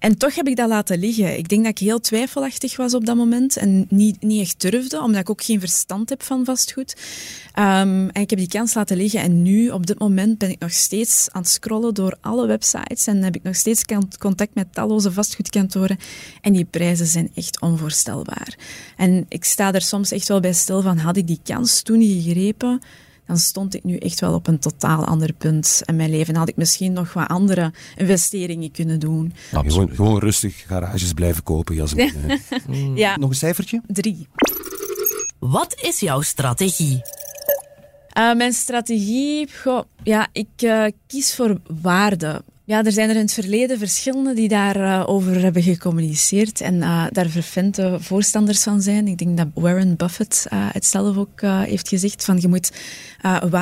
En 0.00 0.18
toch 0.18 0.34
heb 0.34 0.46
ik 0.46 0.56
dat 0.56 0.68
laten 0.68 0.98
liggen. 0.98 1.38
Ik 1.38 1.48
denk 1.48 1.62
dat 1.62 1.70
ik 1.70 1.78
heel 1.78 2.00
twijfelachtig 2.00 2.76
was 2.76 2.94
op 2.94 3.06
dat 3.06 3.16
moment 3.16 3.56
en 3.56 3.86
niet, 3.88 4.22
niet 4.22 4.40
echt 4.40 4.60
durfde, 4.60 5.02
omdat 5.02 5.20
ik 5.20 5.30
ook 5.30 5.42
geen 5.42 5.60
verstand 5.60 6.08
heb 6.08 6.22
van 6.22 6.44
vastgoed. 6.44 6.96
Um, 7.58 8.08
en 8.08 8.20
ik 8.20 8.30
heb 8.30 8.38
die 8.38 8.48
kans 8.48 8.74
laten 8.74 8.96
liggen. 8.96 9.20
En 9.20 9.42
nu, 9.42 9.68
op 9.68 9.86
dit 9.86 9.98
moment, 9.98 10.38
ben 10.38 10.50
ik 10.50 10.58
nog 10.58 10.72
steeds 10.72 11.28
aan 11.30 11.42
het 11.42 11.50
scrollen 11.50 11.94
door 11.94 12.16
alle 12.20 12.46
websites 12.46 13.06
en 13.06 13.22
heb 13.22 13.36
ik 13.36 13.42
nog 13.42 13.56
steeds 13.56 13.84
contact 14.18 14.54
met 14.54 14.72
talloze 14.72 15.12
vastgoedkantoren. 15.12 15.98
En 16.40 16.52
die 16.52 16.64
prijzen 16.64 17.06
zijn 17.06 17.30
echt 17.34 17.60
onvoorstelbaar. 17.60 18.58
En 18.96 19.26
ik 19.28 19.44
sta 19.44 19.72
er 19.72 19.82
soms 19.82 20.10
echt 20.10 20.28
wel 20.28 20.40
bij 20.40 20.52
stil 20.52 20.82
van, 20.82 20.98
had 20.98 21.16
ik 21.16 21.26
die 21.26 21.40
kans 21.42 21.82
toen 21.82 22.02
gegrepen? 22.02 22.80
Dan 23.30 23.38
stond 23.38 23.74
ik 23.74 23.84
nu 23.84 23.96
echt 23.96 24.20
wel 24.20 24.34
op 24.34 24.46
een 24.46 24.58
totaal 24.58 25.04
ander 25.04 25.32
punt 25.32 25.82
in 25.84 25.96
mijn 25.96 26.10
leven. 26.10 26.36
Had 26.36 26.48
ik 26.48 26.56
misschien 26.56 26.92
nog 26.92 27.12
wat 27.12 27.28
andere 27.28 27.72
investeringen 27.96 28.70
kunnen 28.70 28.98
doen. 28.98 29.32
Nou, 29.52 29.70
gewoon, 29.70 29.90
gewoon, 29.94 30.18
rustig 30.18 30.64
garages 30.66 31.12
blijven 31.12 31.42
kopen, 31.42 31.74
Jasmin. 31.74 32.12
ja. 32.94 33.16
Nog 33.16 33.30
een 33.30 33.36
cijfertje? 33.36 33.82
Drie. 33.86 34.28
Wat 35.38 35.74
is 35.80 36.00
jouw 36.00 36.20
strategie? 36.20 37.02
Uh, 38.18 38.34
mijn 38.34 38.52
strategie, 38.52 39.48
goh, 39.62 39.82
ja, 40.02 40.28
ik 40.32 40.62
uh, 40.62 40.84
kies 41.06 41.34
voor 41.34 41.60
waarde. 41.82 42.42
Ja, 42.70 42.84
er 42.84 42.92
zijn 42.92 43.08
er 43.08 43.14
in 43.14 43.20
het 43.20 43.32
verleden 43.32 43.78
verschillende 43.78 44.34
die 44.34 44.48
daarover 44.48 45.36
uh, 45.36 45.42
hebben 45.42 45.62
gecommuniceerd 45.62 46.60
en 46.60 46.74
uh, 46.74 47.06
daar 47.10 47.28
vervente 47.28 47.96
voorstanders 48.00 48.62
van 48.62 48.82
zijn. 48.82 49.06
Ik 49.06 49.18
denk 49.18 49.36
dat 49.36 49.46
Warren 49.54 49.96
Buffett 49.96 50.46
uh, 50.52 50.68
het 50.72 50.84
zelf 50.84 51.16
ook 51.16 51.40
heeft 51.40 51.88
gezegd 51.88 52.24
van 52.24 52.38
je 52.40 52.48
moet 52.48 52.72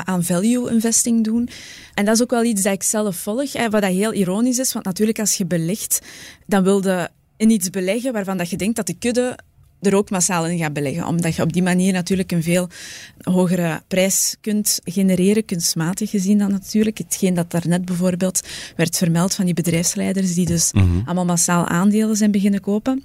aan 0.05 0.25
value 0.25 0.71
investing 0.71 1.25
doen. 1.25 1.49
En 1.95 2.05
dat 2.05 2.15
is 2.15 2.23
ook 2.23 2.31
wel 2.31 2.45
iets 2.45 2.63
dat 2.63 2.73
ik 2.73 2.83
zelf 2.83 3.17
volg, 3.17 3.53
hè, 3.53 3.71
wat 3.71 3.83
dat 3.83 3.91
heel 3.91 4.13
ironisch 4.13 4.59
is, 4.59 4.73
want 4.73 4.85
natuurlijk 4.85 5.19
als 5.19 5.35
je 5.35 5.47
belegt, 5.47 6.01
dan 6.47 6.63
wil 6.63 6.83
je 6.83 7.09
in 7.37 7.51
iets 7.51 7.71
beleggen 7.71 8.13
waarvan 8.13 8.37
dat 8.37 8.51
je 8.51 8.57
denkt 8.57 8.77
dat 8.77 8.87
de 8.87 8.99
kudde 8.99 9.39
er 9.81 9.95
ook 9.95 10.11
massaal 10.11 10.47
in 10.47 10.59
gaat 10.59 10.73
beleggen. 10.73 11.07
Omdat 11.07 11.37
je 11.37 11.43
op 11.43 11.53
die 11.53 11.63
manier 11.63 11.93
natuurlijk 11.93 12.33
een 12.33 12.43
veel 12.43 12.69
hogere 13.23 13.83
prijs 13.89 14.37
kunt 14.41 14.81
genereren, 14.85 15.45
kunstmatig 15.45 16.11
gezien 16.11 16.39
dan 16.39 16.51
natuurlijk. 16.51 16.99
Hetgeen 16.99 17.35
dat 17.35 17.51
daarnet 17.51 17.85
bijvoorbeeld 17.85 18.41
werd 18.77 18.97
vermeld 18.97 19.35
van 19.35 19.45
die 19.45 19.55
bedrijfsleiders 19.55 20.35
die 20.35 20.47
dus 20.47 20.73
mm 20.73 20.81
-hmm. 20.81 21.03
allemaal 21.05 21.25
massaal 21.25 21.67
aandelen 21.67 22.17
zijn 22.17 22.31
beginnen 22.31 22.61
kopen. 22.61 23.05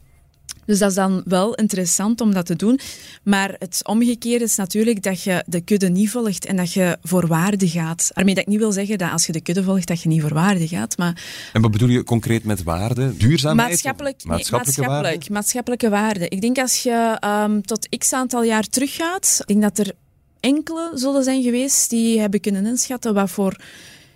Dus 0.66 0.80
dat 0.80 0.90
is 0.90 0.96
dan 0.96 1.22
wel 1.26 1.54
interessant 1.54 2.22
om 2.22 2.34
dat 2.34 2.46
te 2.46 2.56
doen. 2.56 2.80
Maar 3.24 3.56
het 3.60 3.82
omgekeerde 3.84 4.44
is 4.44 4.56
natuurlijk 4.56 5.04
dat 5.04 5.24
je 5.24 5.44
de 5.48 5.62
kudde 5.62 5.90
niet 5.90 6.10
volgt 6.10 6.46
en 6.46 6.56
dat 6.56 6.74
je 6.74 6.98
voor 7.04 7.28
waarde 7.28 7.68
gaat. 7.68 8.12
Daarmee 8.14 8.36
dat 8.36 8.44
ik 8.44 8.50
niet 8.50 8.60
wil 8.60 8.72
zeggen 8.72 8.98
dat 8.98 9.12
als 9.12 9.26
je 9.26 9.32
de 9.32 9.42
kudde 9.42 9.64
volgt, 9.64 9.88
dat 9.88 10.02
je 10.02 10.10
niet 10.10 10.22
voor 10.22 10.34
waarde 10.34 10.68
gaat. 10.68 10.98
Maar 10.98 11.22
en 11.54 11.62
wat 11.62 11.72
bedoel 11.72 11.90
je 11.90 12.04
concreet 12.04 12.44
met 12.44 12.64
waarde? 12.64 13.18
Duurzaamheid? 13.18 13.70
Maatschappelijk, 13.70 14.24
maatschappelijke, 14.26 14.82
maatschappelijk, 14.82 15.18
waarde? 15.20 15.34
maatschappelijke 15.34 15.90
waarde. 15.90 16.28
Ik 16.28 16.42
denk 16.42 16.58
als 16.58 16.84
je 16.84 17.18
um, 17.26 17.66
tot 17.66 17.98
x 17.98 18.14
aantal 18.14 18.44
jaar 18.44 18.64
teruggaat, 18.64 19.38
ik 19.40 19.48
denk 19.48 19.62
dat 19.62 19.88
er 19.88 19.94
enkele 20.40 20.92
zullen 20.94 21.24
zijn 21.24 21.44
geweest 21.44 21.90
die 21.90 22.20
hebben 22.20 22.40
kunnen 22.40 22.66
inschatten 22.66 23.14
wat 23.14 23.30
voor 23.30 23.56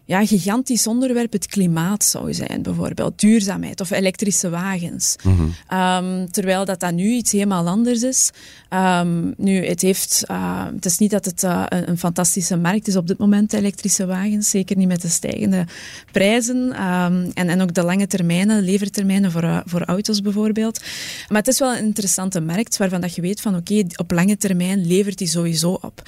ja, 0.07 0.25
gigantisch 0.25 0.87
onderwerp 0.87 1.31
het 1.31 1.45
klimaat 1.47 2.03
zou 2.03 2.33
zijn, 2.33 2.61
bijvoorbeeld. 2.61 3.19
Duurzaamheid 3.19 3.81
of 3.81 3.91
elektrische 3.91 4.49
wagens. 4.49 5.15
Mm 5.23 5.35
-hmm. 5.37 5.79
um, 5.79 6.31
terwijl 6.31 6.65
dat, 6.65 6.79
dat 6.79 6.93
nu 6.93 7.09
iets 7.09 7.31
helemaal 7.31 7.67
anders 7.67 8.01
is. 8.01 8.31
Um, 8.69 9.33
nu, 9.37 9.65
het, 9.65 9.81
heeft, 9.81 10.23
uh, 10.31 10.65
het 10.75 10.85
is 10.85 10.97
niet 10.97 11.11
dat 11.11 11.25
het 11.25 11.43
uh, 11.43 11.63
een, 11.67 11.89
een, 11.89 11.97
fantastische 11.97 12.57
markt 12.57 12.87
is 12.87 12.95
op 12.95 13.07
dit 13.07 13.17
moment, 13.17 13.53
elektrische 13.53 14.05
wagens. 14.05 14.49
Zeker 14.49 14.77
niet 14.77 14.87
met 14.87 15.01
de 15.01 15.07
stijgende 15.07 15.65
prijzen. 16.11 16.57
Um, 16.57 17.31
en, 17.33 17.49
en 17.49 17.61
ook 17.61 17.73
de 17.73 17.83
lange 17.83 18.07
termijnen, 18.07 18.63
levertermijnen 18.63 19.31
voor, 19.31 19.43
uh, 19.43 19.59
voor 19.65 19.81
auto's 19.81 20.21
bijvoorbeeld. 20.21 20.81
Maar 21.27 21.37
het 21.37 21.47
is 21.47 21.59
wel 21.59 21.75
een 21.75 21.85
interessante 21.85 22.41
markt 22.41 22.77
waarvan 22.77 23.01
dat 23.01 23.15
je 23.15 23.21
weet 23.21 23.41
van 23.41 23.55
oké, 23.55 23.73
okay, 23.73 23.91
op 23.95 24.11
lange 24.11 24.37
termijn 24.37 24.85
levert 24.85 25.17
die 25.17 25.27
sowieso 25.27 25.79
op. 25.81 26.01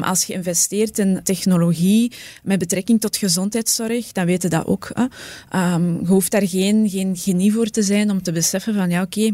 als 0.00 0.24
je 0.24 0.32
investeert 0.32 0.98
in 0.98 1.20
technologie 1.22 2.12
met 2.42 2.58
betrekking 2.58 3.00
tot 3.00 3.16
gezondheidszorg, 3.30 4.12
dan 4.12 4.26
weten 4.26 4.50
dat 4.50 4.66
ook. 4.66 4.90
Um, 5.54 6.00
je 6.00 6.06
hoeft 6.06 6.30
daar 6.30 6.48
geen, 6.48 6.88
geen 6.88 7.16
genie 7.16 7.52
voor 7.52 7.66
te 7.66 7.82
zijn 7.82 8.10
om 8.10 8.22
te 8.22 8.32
beseffen 8.32 8.74
van 8.74 8.90
ja, 8.90 9.02
oké. 9.02 9.30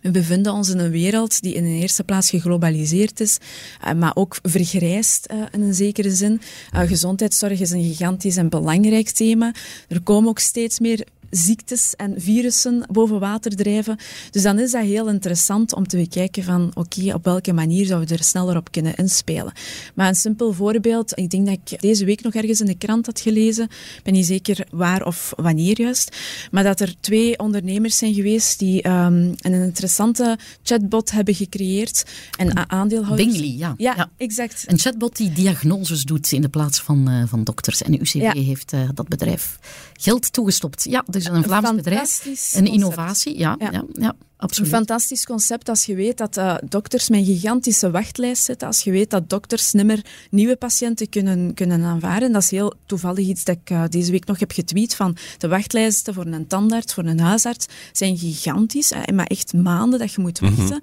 We 0.00 0.10
bevinden 0.10 0.52
ons 0.52 0.68
in 0.68 0.78
een 0.78 0.90
wereld 0.90 1.42
die 1.42 1.54
in 1.54 1.64
de 1.64 1.80
eerste 1.80 2.04
plaats 2.04 2.30
geglobaliseerd 2.30 3.20
is, 3.20 3.38
uh, 3.84 3.92
maar 3.92 4.12
ook 4.14 4.38
vergrijst 4.42 5.28
uh, 5.32 5.42
in 5.52 5.62
een 5.62 5.74
zekere 5.74 6.10
zin. 6.10 6.40
Uh, 6.74 6.80
gezondheidszorg 6.80 7.60
is 7.60 7.70
een 7.70 7.82
gigantisch 7.82 8.36
en 8.36 8.48
belangrijk 8.48 9.08
thema. 9.08 9.54
Er 9.88 10.00
komen 10.00 10.28
ook 10.28 10.38
steeds 10.38 10.78
meer 10.78 11.06
ziektes 11.32 11.94
en 11.96 12.14
virussen 12.16 12.84
boven 12.90 13.20
water 13.20 13.56
drijven. 13.56 13.96
Dus 14.30 14.42
dan 14.42 14.58
is 14.58 14.70
dat 14.70 14.84
heel 14.84 15.08
interessant 15.08 15.74
om 15.74 15.86
te 15.88 15.96
bekijken 15.96 16.44
van 16.44 16.70
oké, 16.74 16.98
okay, 16.98 17.12
op 17.12 17.24
welke 17.24 17.52
manier 17.52 17.86
zouden 17.86 18.08
we 18.08 18.14
er 18.14 18.24
sneller 18.24 18.56
op 18.56 18.70
kunnen 18.70 18.94
inspelen. 18.94 19.52
Maar 19.94 20.08
een 20.08 20.14
simpel 20.14 20.52
voorbeeld, 20.52 21.18
ik 21.18 21.30
denk 21.30 21.46
dat 21.46 21.58
ik 21.64 21.80
deze 21.80 22.04
week 22.04 22.22
nog 22.22 22.34
ergens 22.34 22.60
in 22.60 22.66
de 22.66 22.78
krant 22.78 23.06
had 23.06 23.20
gelezen, 23.20 23.64
ik 23.64 24.00
ben 24.02 24.12
niet 24.12 24.26
zeker 24.26 24.66
waar 24.70 25.06
of 25.06 25.32
wanneer 25.36 25.80
juist, 25.80 26.16
maar 26.50 26.62
dat 26.62 26.80
er 26.80 26.94
twee 27.00 27.38
ondernemers 27.38 27.98
zijn 27.98 28.14
geweest 28.14 28.58
die 28.58 28.88
um, 28.88 29.34
een 29.40 29.52
interessante 29.52 30.38
chatbot 30.62 31.10
hebben 31.10 31.34
gecreëerd 31.34 32.04
en 32.38 32.70
aandeelhouders... 32.70 33.28
Bingley, 33.28 33.56
ja. 33.56 33.74
ja. 33.76 33.94
ja. 33.96 34.10
exact. 34.16 34.64
Een 34.66 34.78
chatbot 34.78 35.16
die 35.16 35.32
diagnoses 35.32 36.02
doet 36.02 36.32
in 36.32 36.42
de 36.42 36.48
plaats 36.48 36.80
van, 36.80 37.10
uh, 37.10 37.22
van 37.26 37.44
dokters. 37.44 37.82
En 37.82 37.94
UCB 37.94 38.14
ja. 38.14 38.32
heeft 38.32 38.72
uh, 38.72 38.88
dat 38.94 39.08
bedrijf 39.08 39.58
geld 40.00 40.32
toegestopt. 40.32 40.84
Ja, 40.84 41.04
dus 41.06 41.21
een 41.26 41.42
Vlaams 41.42 41.68
een 41.68 41.76
bedrijf. 41.76 42.24
Een 42.54 42.66
innovatie, 42.66 43.38
ja, 43.38 43.56
ja. 43.58 43.70
ja, 43.70 43.84
ja 43.92 44.14
absoluut. 44.42 44.70
Een 44.70 44.76
fantastisch 44.76 45.24
concept 45.26 45.68
als 45.68 45.84
je 45.84 45.94
weet 45.94 46.18
dat 46.18 46.36
uh, 46.36 46.54
dokters 46.68 47.08
met 47.08 47.18
een 47.18 47.24
gigantische 47.24 47.90
wachtlijst 47.90 48.44
zitten. 48.44 48.66
Als 48.66 48.80
je 48.80 48.90
weet 48.90 49.10
dat 49.10 49.30
dokters 49.30 49.72
nimmer 49.72 50.04
nieuwe 50.30 50.56
patiënten 50.56 51.08
kunnen, 51.08 51.54
kunnen 51.54 51.82
aanvaarden. 51.82 52.32
Dat 52.32 52.42
is 52.42 52.50
heel 52.50 52.74
toevallig 52.86 53.26
iets 53.26 53.44
dat 53.44 53.56
ik 53.62 53.70
uh, 53.70 53.84
deze 53.88 54.10
week 54.10 54.26
nog 54.26 54.38
heb 54.38 54.52
getweet. 54.52 54.94
Van 54.94 55.16
de 55.38 55.48
wachtlijsten 55.48 56.14
voor 56.14 56.26
een 56.26 56.46
tandarts, 56.46 56.94
voor 56.94 57.04
een 57.04 57.20
huisarts, 57.20 57.66
zijn 57.92 58.18
gigantisch. 58.18 58.92
Uh, 58.92 59.02
maar 59.14 59.26
echt 59.26 59.52
maanden 59.52 59.98
dat 59.98 60.12
je 60.12 60.20
moet 60.20 60.38
wachten. 60.38 60.64
Mm 60.64 60.70
-hmm. 60.70 60.80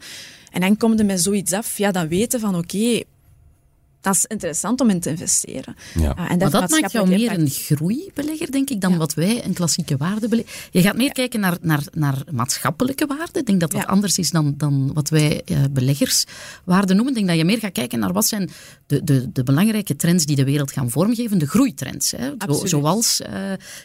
En 0.52 0.62
dan 0.62 0.78
komt 0.78 1.00
er 1.00 1.06
met 1.06 1.22
zoiets 1.22 1.54
af. 1.54 1.78
Ja, 1.78 1.92
dan 1.92 2.08
weten 2.08 2.40
van 2.40 2.56
oké... 2.56 2.76
Okay, 2.76 3.06
dat 4.02 4.16
is 4.16 4.26
interessant 4.26 4.82
om 4.82 4.90
in 4.90 5.00
te 5.00 5.10
investeren. 5.10 5.76
Ja. 5.96 6.18
Uh, 6.18 6.32
en 6.32 6.40
dat, 6.40 6.52
maar 6.52 6.62
dat 6.62 6.70
maakt 6.70 6.92
jou 6.92 7.08
meer 7.08 7.32
een 7.32 7.50
groeibelegger, 7.50 8.52
denk 8.52 8.70
ik, 8.70 8.82
dan 8.82 8.92
ja. 8.92 8.98
wat 8.98 9.14
wij 9.14 9.46
een 9.46 9.54
klassieke 9.54 9.98
waardebelegger... 9.98 10.68
Je 10.72 10.82
gaat 10.82 10.96
meer 10.96 11.06
ja. 11.06 11.12
kijken 11.12 11.40
naar, 11.40 11.58
naar, 11.62 11.84
naar 11.92 12.24
maatschappelijke 12.32 13.06
waarden. 13.06 13.36
Ik 13.36 13.46
denk 13.46 13.60
dat 13.60 13.72
dat 13.72 13.88
anders 13.88 14.18
is 14.18 14.32
dan, 14.32 14.54
dan 14.58 14.94
wat 14.94 15.10
wij 15.10 15.42
uh, 15.46 15.58
beleggerswaarden 15.72 16.96
noemen. 16.96 17.08
Ik 17.08 17.14
denk 17.14 17.28
dat 17.28 17.38
je 17.38 17.46
meer 17.46 17.60
gaat 17.60 17.72
kijken 17.72 18.00
naar 18.00 18.14
wat 18.14 18.26
zijn 18.26 18.50
de, 18.86 19.04
de, 19.04 19.32
de 19.32 19.44
belangrijke 19.44 19.96
trends 19.96 20.26
die 20.26 20.36
de 20.36 20.44
wereld 20.44 20.72
gaan 20.72 20.90
vormgeven. 20.90 21.38
De 21.38 21.48
groeitrends. 21.48 22.12
Hè. 22.12 22.32
Zo, 22.48 22.66
zoals 22.66 23.22
uh, 23.22 23.28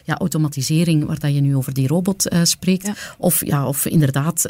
ja, 0.03 0.17
automatisering, 0.17 1.05
waar 1.05 1.19
dat 1.19 1.33
je 1.33 1.41
nu 1.41 1.55
over 1.55 1.73
die 1.73 1.87
robot 1.87 2.35
spreekt. 2.43 2.89
Of, 3.17 3.45
ja, 3.45 3.67
of 3.67 3.85
inderdaad 3.85 4.43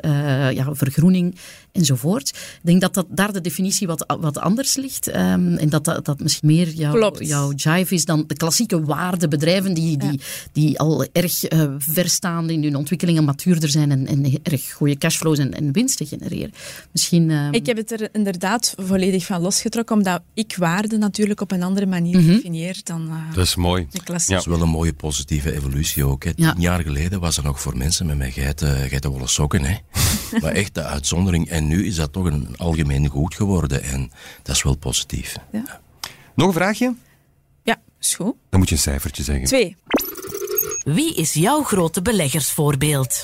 ja, 0.53 0.75
vergroening 0.75 1.35
enzovoort. 1.71 2.29
Ik 2.29 2.59
denk 2.61 2.81
dat, 2.81 2.93
dat 2.93 3.05
daar 3.09 3.33
de 3.33 3.41
definitie 3.41 3.87
wat, 3.87 4.15
wat 4.19 4.37
anders 4.37 4.75
ligt. 4.75 5.15
Um, 5.15 5.54
en 5.59 5.69
dat, 5.69 5.85
dat 5.85 6.05
dat 6.05 6.19
misschien 6.19 6.47
meer 6.47 6.69
jouw, 6.69 7.13
jouw 7.19 7.53
jive 7.53 7.93
is 7.93 8.05
dan 8.05 8.23
de 8.27 8.35
klassieke 8.35 8.81
waardebedrijven 8.81 9.73
die, 9.73 9.97
die, 9.97 10.19
die 10.51 10.79
al 10.79 11.05
erg 11.11 11.51
uh, 11.51 11.63
ver 11.77 12.09
staan 12.09 12.49
in 12.49 12.63
hun 12.63 12.75
ontwikkeling 12.75 13.17
en 13.17 13.23
matuurder 13.23 13.69
zijn 13.69 13.91
en, 13.91 14.07
en 14.07 14.39
erg 14.43 14.71
goede 14.71 14.97
cashflows 14.97 15.37
en, 15.37 15.53
en 15.53 15.71
winsten 15.71 16.07
genereren. 16.07 16.51
Misschien, 16.91 17.29
uh... 17.29 17.47
Ik 17.51 17.65
heb 17.65 17.77
het 17.77 17.91
er 17.91 18.09
inderdaad 18.11 18.73
volledig 18.77 19.25
van 19.25 19.41
losgetrokken, 19.41 19.95
omdat 19.95 20.21
ik 20.33 20.55
waarde 20.57 20.97
natuurlijk 20.97 21.41
op 21.41 21.51
een 21.51 21.63
andere 21.63 21.85
manier 21.85 22.19
mm 22.19 22.33
definieer 22.35 22.79
dan 22.83 23.07
uh, 23.07 23.35
dat 23.35 23.45
is 23.45 23.55
mooi. 23.55 23.87
de 23.91 24.03
klassieke. 24.03 24.31
Ja. 24.31 24.37
Dat 24.37 24.53
is 24.53 24.57
wel 24.57 24.67
een 24.67 24.73
mooie 24.73 24.93
positieve 24.93 25.53
evolutie 25.53 26.05
ook. 26.05 26.23
Hè. 26.23 26.33
Tien 26.33 26.53
jaar 26.57 26.81
geleden 26.81 27.19
was 27.19 27.37
er 27.37 27.43
nog 27.43 27.61
voor 27.61 27.77
mensen 27.77 28.05
met 28.05 28.17
mijn 28.17 28.31
geiten, 28.31 28.89
geitenwolle 28.89 29.27
sokken. 29.27 29.63
Hè. 29.63 29.75
maar 30.41 30.51
echt 30.51 30.73
de 30.73 30.83
uitzondering. 30.83 31.49
En 31.49 31.67
nu 31.67 31.85
is 31.85 31.95
dat 31.95 32.13
toch 32.13 32.25
een 32.25 32.57
algemeen 32.57 33.07
goed 33.07 33.35
geworden. 33.35 33.83
En 33.83 34.11
dat 34.43 34.55
is 34.55 34.63
wel 34.63 34.75
positief. 34.75 35.35
Ja. 35.51 35.81
Nog 36.33 36.47
een 36.47 36.53
vraagje? 36.53 36.93
Ja, 37.63 37.77
is 37.99 38.15
goed. 38.15 38.33
Dan 38.49 38.59
moet 38.59 38.69
je 38.69 38.75
een 38.75 38.81
cijfertje 38.81 39.23
zeggen. 39.23 39.45
Twee. 39.45 39.75
Wie 40.83 41.15
is 41.15 41.33
jouw 41.33 41.63
grote 41.63 42.01
beleggersvoorbeeld? 42.01 43.23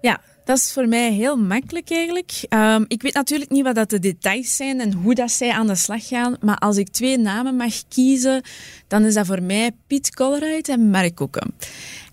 Ja, 0.00 0.20
dat 0.44 0.56
is 0.58 0.72
voor 0.72 0.88
mij 0.88 1.12
heel 1.12 1.36
makkelijk 1.36 1.90
eigenlijk. 1.90 2.46
Um, 2.48 2.84
ik 2.88 3.02
weet 3.02 3.14
natuurlijk 3.14 3.50
niet 3.50 3.64
wat 3.64 3.74
dat 3.74 3.90
de 3.90 3.98
details 3.98 4.56
zijn 4.56 4.80
en 4.80 4.92
hoe 4.92 5.14
dat 5.14 5.30
zij 5.30 5.52
aan 5.52 5.66
de 5.66 5.74
slag 5.74 6.06
gaan. 6.06 6.36
Maar 6.40 6.56
als 6.56 6.76
ik 6.76 6.88
twee 6.88 7.18
namen 7.18 7.56
mag 7.56 7.74
kiezen, 7.88 8.42
dan 8.88 9.04
is 9.04 9.14
dat 9.14 9.26
voor 9.26 9.42
mij 9.42 9.70
Piet 9.86 10.14
Colruyt 10.14 10.68
en 10.68 10.90
Mark 10.90 11.14
Koeken. 11.14 11.54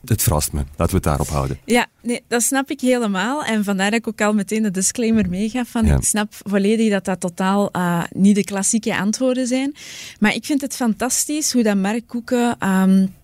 Het 0.09 0.23
verrast 0.23 0.53
me. 0.53 0.59
Laten 0.59 0.87
we 0.87 0.93
het 0.95 1.03
daarop 1.03 1.27
houden. 1.27 1.59
Ja, 1.65 1.85
nee, 2.01 2.21
dat 2.27 2.41
snap 2.41 2.69
ik 2.69 2.81
helemaal. 2.81 3.43
En 3.43 3.63
vandaar 3.63 3.91
dat 3.91 3.99
ik 3.99 4.07
ook 4.07 4.21
al 4.21 4.33
meteen 4.33 4.63
de 4.63 4.71
disclaimer 4.71 5.29
meegaf. 5.29 5.67
Van 5.69 5.85
Ik 5.85 6.03
snap 6.03 6.33
volledig 6.45 6.91
dat 6.91 7.05
dat 7.05 7.19
totaal 7.19 7.69
uh, 7.75 8.03
niet 8.15 8.35
de 8.35 8.43
klassieke 8.43 8.97
antwoorden 8.97 9.47
zijn. 9.47 9.75
Maar 10.19 10.33
ik 10.33 10.45
vind 10.45 10.61
het 10.61 10.75
fantastisch 10.75 11.53
hoe 11.53 11.63
dat 11.63 11.77
Mark 11.77 12.07
Koeken... 12.07 12.57
Um, 12.67 13.15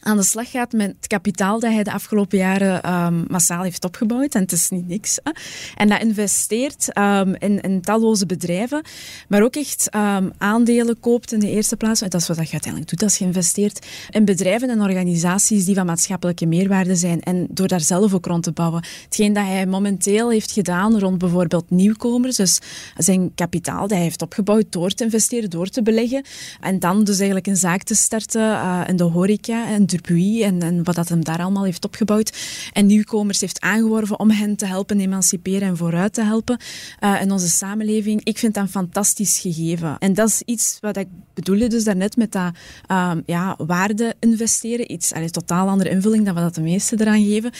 aan 0.00 0.16
de 0.16 0.22
slag 0.22 0.50
gaat 0.50 0.72
met 0.72 0.86
het 0.96 1.06
kapitaal 1.06 1.60
dat 1.60 1.72
hij 1.72 1.82
de 1.82 1.92
afgelopen 1.92 2.38
jaren 2.38 2.92
um, 2.94 3.24
massaal 3.28 3.62
heeft 3.62 3.84
opgebouwd. 3.84 4.34
En 4.34 4.40
het 4.40 4.52
is 4.52 4.70
niet 4.70 4.88
niks. 4.88 5.18
Hè. 5.22 5.30
En 5.76 5.88
dat 5.88 6.02
investeert 6.02 6.98
um, 6.98 7.34
in, 7.38 7.60
in, 7.60 7.80
talloze 7.80 8.26
bedrijven, 8.26 8.82
maar 9.28 9.42
ook 9.42 9.56
echt 9.56 9.88
um, 9.94 10.32
aandelen 10.38 11.00
koopt 11.00 11.32
in 11.32 11.40
de 11.40 11.50
eerste 11.50 11.76
plaats. 11.76 12.00
Dat 12.00 12.14
is 12.14 12.28
wat 12.28 12.36
je 12.36 12.52
uiteindelijk 12.52 12.90
doet 12.90 13.02
als 13.02 13.16
je 13.16 13.24
investeert 13.24 13.86
in 14.10 14.24
bedrijven 14.24 14.70
en 14.70 14.80
organisaties 14.80 15.64
die 15.64 15.74
van 15.74 15.86
maatschappelijke 15.86 16.46
meerwaarde 16.46 16.96
zijn. 16.96 17.20
En 17.20 17.46
door 17.50 17.68
daar 17.68 17.80
zelf 17.80 18.14
ook 18.14 18.26
rond 18.26 18.42
te 18.42 18.52
bouwen. 18.52 18.84
Hetgeen 19.04 19.32
dat 19.32 19.44
hij 19.44 19.66
momenteel 19.66 20.30
heeft 20.30 20.52
gedaan 20.52 20.98
rond 20.98 21.18
bijvoorbeeld 21.18 21.70
nieuwkomers, 21.70 22.36
dus 22.36 22.58
zijn 22.96 23.34
kapitaal 23.34 23.80
dat 23.80 23.90
hij 23.90 24.00
heeft 24.00 24.22
opgebouwd 24.22 24.64
door 24.68 24.90
te 24.90 25.04
investeren, 25.04 25.50
door 25.50 25.68
te 25.68 25.82
beleggen. 25.82 26.24
En 26.60 26.78
dan 26.78 27.04
dus 27.04 27.16
eigenlijk 27.16 27.46
een 27.46 27.56
zaak 27.56 27.82
te 27.82 27.94
starten 27.94 28.40
uh, 28.40 28.80
in 28.86 28.96
de 28.96 29.04
horeca 29.04 29.66
en 29.66 29.86
Dupuy 29.90 30.42
en, 30.42 30.62
en 30.62 30.84
wat 30.84 30.94
dat 30.94 31.08
hem 31.08 31.24
daar 31.24 31.42
allemaal 31.42 31.64
heeft 31.64 31.84
opgebouwd. 31.84 32.38
En 32.72 32.86
nieuwkomers 32.86 33.40
heeft 33.40 33.60
aangeworven 33.60 34.18
om 34.18 34.30
hen 34.30 34.56
te 34.56 34.66
helpen 34.66 35.00
emanciperen 35.00 35.68
en 35.68 35.76
vooruit 35.76 36.12
te 36.12 36.22
helpen 36.22 36.58
uh, 37.00 37.20
in 37.20 37.30
onze 37.30 37.48
samenleving. 37.48 38.20
Ik 38.24 38.38
vind 38.38 38.54
dat 38.54 38.62
een 38.62 38.70
fantastisch 38.70 39.38
gegeven. 39.38 39.98
En 39.98 40.14
dat 40.14 40.28
is 40.28 40.42
iets 40.44 40.78
wat 40.80 40.96
ik 40.96 41.08
bedoelde 41.34 41.66
dus 41.66 41.84
daarnet 41.84 42.16
met 42.16 42.32
dat 42.32 42.54
uh, 42.90 43.12
ja, 43.26 43.56
waarde 43.66 44.14
investeren. 44.20 44.92
Iets, 44.92 45.14
een 45.14 45.30
totaal 45.30 45.68
andere 45.68 45.90
invulling 45.90 46.24
dan 46.24 46.34
wat 46.34 46.54
de 46.54 46.60
meesten 46.60 47.00
eraan 47.00 47.24
geven. 47.24 47.52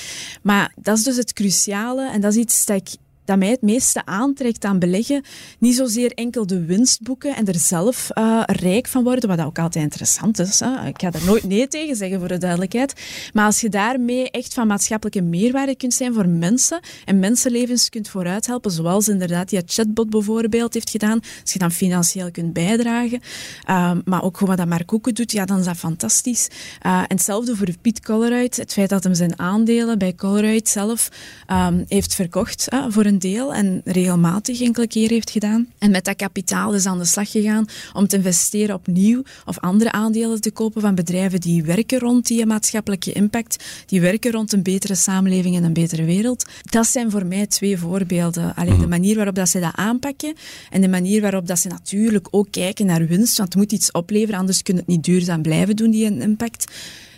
Maar 0.43 0.73
dat 0.77 0.99
is 0.99 1.05
dus 1.05 1.17
het 1.17 1.33
cruciale 1.33 2.11
en 2.11 2.21
dat 2.21 2.33
is 2.33 2.39
iets 2.39 2.67
dat 2.67 2.77
ik 2.77 2.99
dat 3.31 3.39
mij 3.39 3.49
het 3.49 3.63
meeste 3.63 4.05
aantrekt 4.05 4.65
aan 4.65 4.79
beleggen. 4.79 5.23
Niet 5.59 5.77
zozeer 5.77 6.13
enkel 6.13 6.47
de 6.47 6.65
winstboeken 6.65 7.37
en 7.37 7.47
er 7.47 7.59
zelf 7.59 8.09
uh, 8.15 8.43
rijk 8.47 8.89
van 8.89 9.03
worden, 9.03 9.29
wat 9.29 9.41
ook 9.41 9.59
altijd 9.59 9.85
interessant 9.85 10.39
is. 10.39 10.61
Hè. 10.61 10.87
Ik 10.87 11.01
ga 11.01 11.11
daar 11.11 11.25
nooit 11.25 11.45
nee 11.45 11.69
tegen 11.69 11.97
zeggen, 11.97 12.19
voor 12.19 12.29
de 12.29 12.39
duidelijkheid. 12.39 12.95
Maar 13.33 13.45
als 13.45 13.61
je 13.61 13.69
daarmee 13.69 14.31
echt 14.31 14.55
van 14.55 14.67
maatschappelijke 14.67 15.23
meerwaarde 15.23 15.77
kunt 15.77 15.95
zijn 15.95 16.15
voor 16.15 16.29
mensen 16.29 16.81
en 17.05 17.19
mensenlevens 17.19 17.89
kunt 17.89 18.09
vooruit 18.09 18.47
helpen, 18.47 18.71
zoals 18.71 19.09
inderdaad 19.09 19.49
die 19.49 19.63
chatbot 19.67 20.11
bijvoorbeeld 20.11 20.75
heeft 20.75 20.91
gedaan, 20.91 21.21
als 21.43 21.53
je 21.53 21.59
dan 21.59 21.73
financieel 21.73 22.31
kunt 22.31 22.53
bijdragen, 22.53 23.21
uh, 23.69 23.93
maar 24.05 24.23
ook 24.23 24.37
gewoon 24.37 24.57
wat 24.57 24.69
dat 24.69 24.79
Mark 24.79 25.15
doet, 25.17 25.33
ja, 25.33 25.45
dan 25.45 25.59
is 25.59 25.65
dat 25.65 25.77
fantastisch. 25.77 26.49
Uh, 26.87 26.99
en 26.99 27.05
hetzelfde 27.09 27.57
voor 27.57 27.69
Piet 27.81 28.01
Colruyt. 28.01 28.57
Het 28.57 28.73
feit 28.73 28.89
dat 28.89 29.05
hem 29.05 29.15
zijn 29.15 29.39
aandelen 29.39 29.99
bij 29.99 30.15
Colruyt 30.15 30.69
zelf 30.69 31.09
um, 31.49 31.85
heeft 31.89 32.15
verkocht 32.15 32.69
voor 32.89 33.05
een 33.05 33.19
deel 33.21 33.55
en 33.55 33.81
regelmatig 33.85 34.61
enkele 34.61 34.87
keer 34.87 35.09
heeft 35.09 35.31
gedaan. 35.31 35.67
En 35.79 35.91
met 35.91 36.05
dat 36.05 36.17
kapitaal 36.17 36.75
is 36.75 36.87
aan 36.87 36.99
de 36.99 37.05
slag 37.05 37.31
gegaan 37.31 37.67
om 37.93 38.07
te 38.07 38.17
investeren 38.17 38.75
opnieuw 38.75 39.23
of 39.45 39.59
andere 39.59 39.93
aandelen 39.93 40.41
te 40.41 40.51
kopen 40.51 40.81
van 40.81 40.95
bedrijven 40.95 41.41
die 41.41 41.63
werken 41.63 41.99
rond 41.99 42.27
die 42.27 42.47
maatschappelijke 42.47 43.13
impact, 43.13 43.65
die 43.87 44.01
werken 44.01 44.31
rond 44.31 44.53
een 44.53 44.63
betere 44.63 44.95
samenleving 44.95 45.57
en 45.57 45.65
een 45.65 45.73
betere 45.73 46.05
wereld. 46.05 46.45
Dat 46.63 46.87
zijn 46.87 47.11
voor 47.11 47.27
mij 47.27 47.47
twee 47.47 47.79
voorbeelden. 47.79 48.55
Alleen 48.55 48.75
de 48.75 48.81
mhm. 48.81 48.89
manier 48.89 49.17
waarop 49.17 49.35
dat 49.35 49.49
ze 49.49 49.61
dat 49.61 49.75
aanpakken 49.75 50.35
en 50.71 50.81
de 50.81 50.89
manier 50.89 51.21
waarop 51.21 51.47
dat 51.47 51.59
ze 51.59 51.69
natuurlijk 51.69 52.29
ook 52.31 52.51
kijken 52.51 52.87
naar 52.87 53.07
winst, 53.07 53.37
want 53.37 53.49
het 53.49 53.63
moet 53.63 53.73
iets 53.73 53.93
opleveren, 53.93 54.41
anders 54.41 54.63
kunnen 54.63 54.83
het 54.83 54.93
niet 54.93 55.05
duurzaam 55.05 55.43
blijven 55.43 55.77
doen, 55.77 55.91
die 55.91 56.21
impact. 56.21 56.73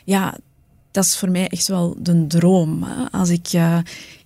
Ja, 0.05 0.39
dat 0.93 1.05
is 1.05 1.17
voor 1.17 1.31
mij 1.31 1.49
echt 1.49 1.69
wel 1.69 1.97
de 1.99 2.27
droom. 2.27 2.85
Als 3.11 3.29
ik 3.29 3.53
uh, 3.53 3.79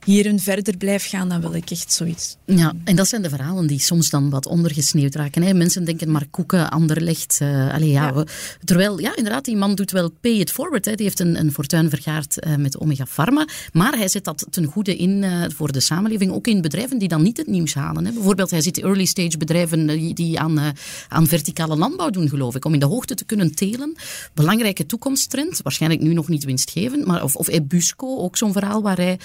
hierin 0.07 0.41
verder 0.41 0.77
blijf 0.77 1.09
gaan, 1.09 1.29
dan 1.29 1.41
wil 1.41 1.55
ik 1.55 1.71
echt 1.71 1.93
zoiets. 1.93 2.37
Ja, 2.45 2.73
en 2.85 2.97
dat 2.97 3.09
zijn 3.09 3.23
de 3.23 3.29
verhalen 3.29 3.67
die 3.67 3.81
soms 3.81 4.11
dan 4.11 4.31
wat 4.31 4.47
ondergesneeuwd 4.47 5.15
raken. 5.15 5.43
Hè? 5.43 5.55
Mensen 5.55 5.85
denken 5.85 6.11
maar 6.11 6.27
koeken, 6.31 6.71
Anderlecht. 6.71 7.39
Uh, 7.43 7.75
allee, 7.75 7.91
ja, 7.91 8.13
ja. 8.15 8.25
terwijl, 8.65 9.01
ja, 9.01 9.17
inderdaad, 9.17 9.45
die 9.45 9.57
man 9.57 9.75
doet 9.75 9.91
wel 9.91 10.11
pay 10.21 10.33
it 10.33 10.51
forward. 10.51 10.85
Hè? 10.85 10.95
Die 10.95 11.07
heeft 11.07 11.21
een, 11.21 11.39
een 11.39 11.53
fortuin 11.53 11.91
vergaard 11.91 12.47
uh, 12.47 12.57
met 12.57 12.79
Omega 12.79 13.05
Pharma. 13.05 13.47
Maar 13.73 13.97
hij 13.97 14.09
zet 14.09 14.25
dat 14.25 14.47
ten 14.51 14.65
goede 14.65 14.97
in 14.97 15.23
uh, 15.23 15.45
voor 15.49 15.73
de 15.73 15.81
samenleving. 15.81 16.33
Ook 16.33 16.47
in 16.47 16.61
bedrijven 16.61 16.99
die 16.99 17.09
dan 17.09 17.23
niet 17.23 17.37
het 17.37 17.47
nieuws 17.47 17.75
halen. 17.75 18.05
Hè? 18.05 18.13
Bijvoorbeeld, 18.13 18.51
hij 18.51 18.61
zit 18.61 18.79
early 18.79 19.05
stage 19.05 19.39
bedrijven 19.39 19.87
die, 19.87 20.15
die 20.15 20.41
aan, 20.41 20.61
aan 21.09 21.27
verticale 21.27 21.77
landbouw 21.77 22.11
doen, 22.11 22.29
geloof 22.29 22.55
ik. 22.55 22.65
Om 22.65 22.75
in 22.75 22.81
de 22.81 22.87
hoogte 22.87 23.15
te 23.15 23.25
kunnen 23.25 23.55
telen. 23.55 23.97
Belangrijke 24.35 24.87
toekomsttrend. 24.87 25.61
Waarschijnlijk 25.63 26.03
nu 26.03 26.13
nog 26.13 26.29
niet 26.29 26.45
winstgevend. 26.45 27.07
Maar, 27.07 27.23
of, 27.23 27.37
of 27.37 27.49
Ebusco, 27.49 28.19
ook 28.19 28.37
zo'n 28.37 28.53
verhaal 28.53 28.83
waar 28.83 28.97
hij 28.97 29.19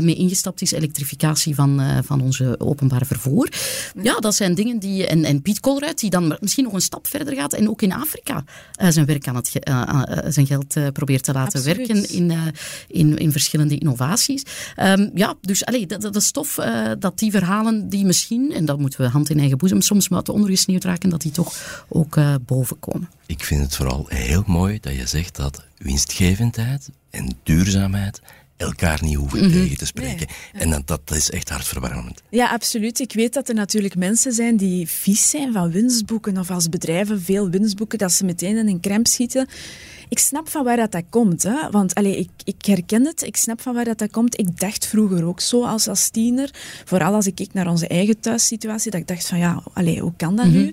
mee 0.00 0.18
ingestapt 0.20 0.62
is, 0.62 0.72
elektrificatie 0.72 1.54
van, 1.54 1.80
uh, 1.80 1.98
van 2.04 2.20
onze 2.20 2.60
openbaar 2.60 3.06
vervoer. 3.06 3.52
Ja, 4.02 4.18
dat 4.18 4.34
zijn 4.34 4.54
dingen 4.54 4.78
die... 4.78 5.06
En, 5.06 5.24
en 5.24 5.42
Piet 5.42 5.60
Kolruit, 5.60 5.98
die 6.00 6.10
dan 6.10 6.36
misschien 6.40 6.64
nog 6.64 6.72
een 6.72 6.80
stap 6.80 7.06
verder 7.06 7.34
gaat 7.34 7.52
en 7.52 7.68
ook 7.68 7.82
in 7.82 7.92
Afrika 7.92 8.44
uh, 8.82 8.88
zijn 8.88 9.06
werk 9.06 9.28
aan 9.28 9.36
het 9.36 9.68
uh, 9.68 10.02
zijn 10.28 10.46
geld 10.46 10.92
probeert 10.92 11.24
te 11.24 11.32
laten 11.32 11.64
werken 11.64 12.10
in, 12.10 12.32
in, 12.88 13.18
in 13.18 13.32
verschillende 13.32 13.78
innovaties. 13.78 14.42
Um, 14.76 15.10
ja, 15.14 15.34
dus 15.40 15.64
allee, 15.64 15.86
dat, 15.86 16.00
dat 16.00 16.16
is 16.16 16.30
tof 16.30 16.58
dat 16.98 17.18
die 17.18 17.30
verhalen 17.30 17.88
die 17.88 18.04
misschien, 18.04 18.52
en 18.52 18.64
dat 18.64 18.78
moeten 18.78 19.00
we 19.00 19.08
hand 19.08 19.30
in 19.30 19.38
eigen 19.38 19.58
boezem, 19.58 19.80
soms 19.80 20.08
wat 20.08 20.28
ondergesneeuwd 20.28 20.84
raken, 20.84 21.10
dat 21.10 21.20
die 21.20 21.32
toch 21.32 21.84
ook 21.88 22.18
boven 22.46 22.78
komen. 22.78 23.08
Ik 23.26 23.44
vind 23.44 23.62
het 23.62 23.76
vooral 23.76 24.04
heel 24.08 24.42
mooi 24.46 24.78
dat 24.80 24.94
je 24.94 25.06
zegt 25.06 25.36
dat 25.36 25.64
winstgevendheid 25.78 26.90
en 27.10 27.36
duurzaamheid 27.42 28.20
elkaar 28.60 28.98
niet 29.02 29.14
hoeven 29.14 29.38
mhm. 29.38 29.50
tegen 29.50 29.76
te 29.76 29.86
spreken. 29.86 30.26
En 30.52 30.70
dat, 30.70 30.86
dat 30.86 31.16
is 31.16 31.30
echt 31.30 31.48
hartverwarmend. 31.48 32.22
Ja, 32.30 32.50
absoluut. 32.50 32.98
Ik 32.98 33.12
weet 33.12 33.32
dat 33.32 33.48
er 33.48 33.54
natuurlijk 33.54 33.96
mensen 33.96 34.32
zijn 34.32 34.56
die 34.56 34.88
vies 34.88 35.30
zijn 35.30 35.52
van 35.52 35.70
winstboeken 35.70 36.38
of 36.38 36.50
als 36.50 36.68
bedrijven 36.68 37.22
veel 37.22 37.50
winstboeken, 37.50 37.98
dat 37.98 38.12
ze 38.12 38.24
meteen 38.24 38.56
in 38.56 38.68
een 38.68 38.80
kramp 38.80 39.06
schieten. 39.06 39.48
Ik 40.08 40.18
snap 40.18 40.48
van 40.48 40.64
waar 40.64 40.76
dat, 40.76 40.92
dat 40.92 41.04
komt. 41.10 41.42
Hè? 41.42 41.70
Want 41.70 41.94
allez, 41.94 42.16
ik, 42.16 42.30
ik 42.44 42.64
herken 42.64 43.06
het, 43.06 43.22
ik 43.22 43.36
snap 43.36 43.60
van 43.60 43.74
waar 43.74 43.84
dat, 43.84 43.98
dat 43.98 44.10
komt. 44.10 44.38
Ik 44.38 44.60
dacht 44.60 44.86
vroeger 44.86 45.24
ook 45.24 45.40
zo 45.40 45.64
als, 45.64 45.88
als 45.88 46.08
tiener, 46.08 46.50
vooral 46.84 47.14
als 47.14 47.26
ik 47.26 47.34
keek 47.34 47.52
naar 47.52 47.68
onze 47.68 47.88
eigen 47.88 48.20
thuissituatie, 48.20 48.90
dat 48.90 49.00
ik 49.00 49.06
dacht 49.06 49.28
van 49.28 49.38
ja, 49.38 49.62
allez, 49.72 49.98
hoe 49.98 50.12
kan 50.16 50.36
dat 50.36 50.46
nu? 50.46 50.72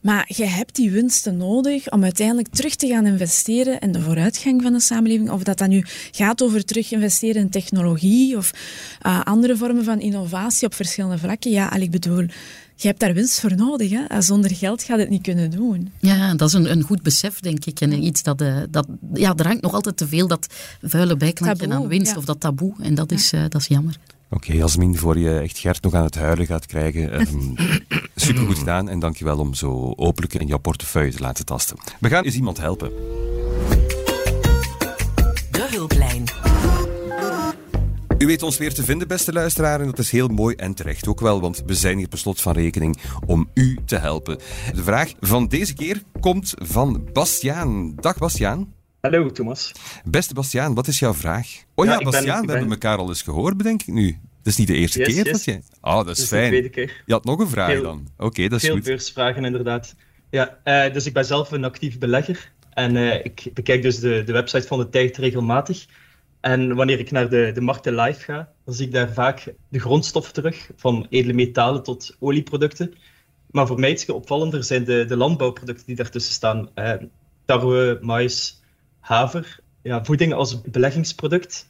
Maar 0.00 0.24
je 0.36 0.44
hebt 0.44 0.76
die 0.76 0.90
winsten 0.90 1.36
nodig 1.36 1.90
om 1.90 2.02
uiteindelijk 2.02 2.48
terug 2.48 2.74
te 2.74 2.86
gaan 2.86 3.06
investeren 3.06 3.78
in 3.78 3.92
de 3.92 4.00
vooruitgang 4.00 4.62
van 4.62 4.72
de 4.72 4.80
samenleving. 4.80 5.30
Of 5.30 5.42
dat 5.42 5.58
dat 5.58 5.68
nu 5.68 5.84
gaat 6.10 6.42
over 6.42 6.64
terug 6.64 6.92
investeren 6.92 7.42
in 7.42 7.50
technologie 7.50 8.36
of 8.36 8.50
uh, 9.06 9.20
andere 9.24 9.56
vormen 9.56 9.84
van 9.84 10.00
innovatie 10.00 10.66
op 10.66 10.74
verschillende 10.74 11.18
vlakken. 11.18 11.50
Ja, 11.50 11.66
al 11.66 11.80
ik 11.80 11.90
bedoel, 11.90 12.26
je 12.74 12.86
hebt 12.86 13.00
daar 13.00 13.14
winst 13.14 13.40
voor 13.40 13.56
nodig. 13.56 13.90
Hè? 13.90 14.22
Zonder 14.22 14.54
geld 14.54 14.82
gaat 14.82 14.98
het 14.98 15.08
niet 15.08 15.22
kunnen 15.22 15.50
doen. 15.50 15.92
Ja, 15.98 16.34
dat 16.34 16.48
is 16.48 16.54
een, 16.54 16.70
een 16.70 16.82
goed 16.82 17.02
besef, 17.02 17.40
denk 17.40 17.64
ik. 17.64 17.80
En 17.80 18.02
iets 18.02 18.22
dat, 18.22 18.40
uh, 18.40 18.56
dat... 18.70 18.86
Ja, 19.14 19.34
er 19.36 19.46
hangt 19.46 19.62
nog 19.62 19.74
altijd 19.74 19.96
te 19.96 20.08
veel 20.08 20.26
dat 20.26 20.46
vuile 20.82 21.16
bijklankje 21.16 21.68
aan 21.68 21.88
winst. 21.88 22.16
Of 22.16 22.24
dat 22.24 22.40
taboe. 22.40 22.74
En 22.80 22.94
dat 22.94 23.12
is, 23.12 23.32
uh, 23.32 23.40
dat 23.48 23.60
is 23.60 23.66
jammer. 23.66 23.96
Oké, 24.32 24.44
okay, 24.44 24.56
Jasmin, 24.56 24.96
voor 24.96 25.18
je 25.18 25.38
echt 25.38 25.58
Gert 25.58 25.82
nog 25.82 25.94
aan 25.94 26.04
het 26.04 26.14
huilen 26.14 26.46
gaat 26.46 26.66
krijgen. 26.66 27.20
Um, 27.20 27.54
supergoed 28.14 28.58
gedaan 28.58 28.88
en 28.88 28.98
dankjewel 28.98 29.38
om 29.38 29.54
zo 29.54 29.92
openlijk 29.96 30.34
in 30.34 30.46
jouw 30.46 30.58
portefeuille 30.58 31.12
te 31.12 31.20
laten 31.20 31.44
tasten. 31.44 31.76
We 32.00 32.08
gaan 32.08 32.24
eens 32.24 32.34
iemand 32.34 32.58
helpen. 32.58 32.90
De 35.50 35.68
hulplijn. 35.70 36.24
U 38.18 38.26
weet 38.26 38.42
ons 38.42 38.58
weer 38.58 38.74
te 38.74 38.84
vinden, 38.84 39.08
beste 39.08 39.32
luisteraar, 39.32 39.80
en 39.80 39.86
dat 39.86 39.98
is 39.98 40.10
heel 40.10 40.28
mooi 40.28 40.54
en 40.54 40.74
terecht 40.74 41.08
ook 41.08 41.20
wel, 41.20 41.40
want 41.40 41.62
we 41.66 41.74
zijn 41.74 41.98
hier 41.98 42.08
per 42.08 42.18
slot 42.18 42.40
van 42.40 42.52
rekening 42.52 42.98
om 43.26 43.48
u 43.54 43.78
te 43.84 43.96
helpen. 43.96 44.38
De 44.74 44.82
vraag 44.82 45.12
van 45.20 45.46
deze 45.46 45.74
keer 45.74 46.02
komt 46.20 46.54
van 46.56 47.08
Bastiaan. 47.12 47.94
Dag 47.94 48.18
Bastiaan. 48.18 48.79
Hallo 49.00 49.30
Thomas. 49.30 49.72
Beste 50.04 50.34
Bastiaan, 50.34 50.74
wat 50.74 50.86
is 50.86 50.98
jouw 50.98 51.14
vraag? 51.14 51.48
Oh 51.74 51.84
ja, 51.84 51.98
Bastiaan, 51.98 52.46
we 52.46 52.52
hebben 52.52 52.70
elkaar 52.70 52.98
al 52.98 53.08
eens 53.08 53.22
gehoord, 53.22 53.56
bedenk 53.56 53.80
ik 53.82 53.94
nu. 53.94 54.06
Het 54.38 54.46
is 54.46 54.56
niet 54.56 54.66
de 54.66 54.74
eerste 54.74 55.02
keer 55.02 55.24
dat 55.24 55.44
je... 55.44 55.60
Oh, 55.80 56.04
dat 56.04 56.18
is, 56.18 56.26
fijn. 56.26 56.42
de 56.42 56.48
tweede 56.48 56.68
keer. 56.68 57.02
Je 57.06 57.12
had 57.12 57.24
nog 57.24 57.38
een 57.38 57.48
vraag 57.48 57.82
dan. 57.82 58.08
Oké, 58.16 58.48
dat 58.48 58.58
is 58.58 58.64
veel 58.64 58.74
goed. 58.74 58.84
Veel 58.84 58.94
beursvragen, 58.94 59.44
inderdaad. 59.44 59.94
Ja, 60.30 60.58
uh, 60.64 60.92
dus 60.92 61.06
ik 61.06 61.12
ben 61.12 61.24
zelf 61.24 61.50
een 61.50 61.64
actief 61.64 61.98
belegger. 61.98 62.52
En 62.70 62.96
uh, 62.96 63.24
ik 63.24 63.50
bekijk 63.54 63.82
dus 63.82 63.98
de, 63.98 64.22
de 64.24 64.32
website 64.32 64.66
van 64.66 64.78
de 64.78 64.88
tijd 64.88 65.16
regelmatig. 65.16 65.86
En 66.40 66.74
wanneer 66.74 66.98
ik 66.98 67.10
naar 67.10 67.28
de, 67.28 67.50
de 67.54 67.60
markten 67.60 67.94
live 67.94 68.20
ga, 68.20 68.48
dan 68.64 68.74
zie 68.74 68.86
ik 68.86 68.92
daar 68.92 69.12
vaak 69.12 69.54
de 69.68 69.80
grondstoffen 69.80 70.32
terug, 70.32 70.70
van 70.76 71.06
edele 71.10 71.32
metalen 71.32 71.82
tot 71.82 72.16
olieproducten. 72.18 72.94
Maar 73.50 73.66
voor 73.66 73.80
mij 73.80 73.90
iets 73.90 74.08
opvallender 74.08 74.64
zijn 74.64 74.84
de, 74.84 75.04
de 75.04 75.16
landbouwproducten 75.16 75.86
die 75.86 75.96
daartussen 75.96 76.32
staan. 76.32 76.68
Uh, 76.74 76.92
tarwe, 77.44 77.98
mais, 78.00 78.59
haver. 79.00 79.60
Ja, 79.82 80.04
voeding 80.04 80.32
als 80.32 80.60
beleggingsproduct 80.60 81.68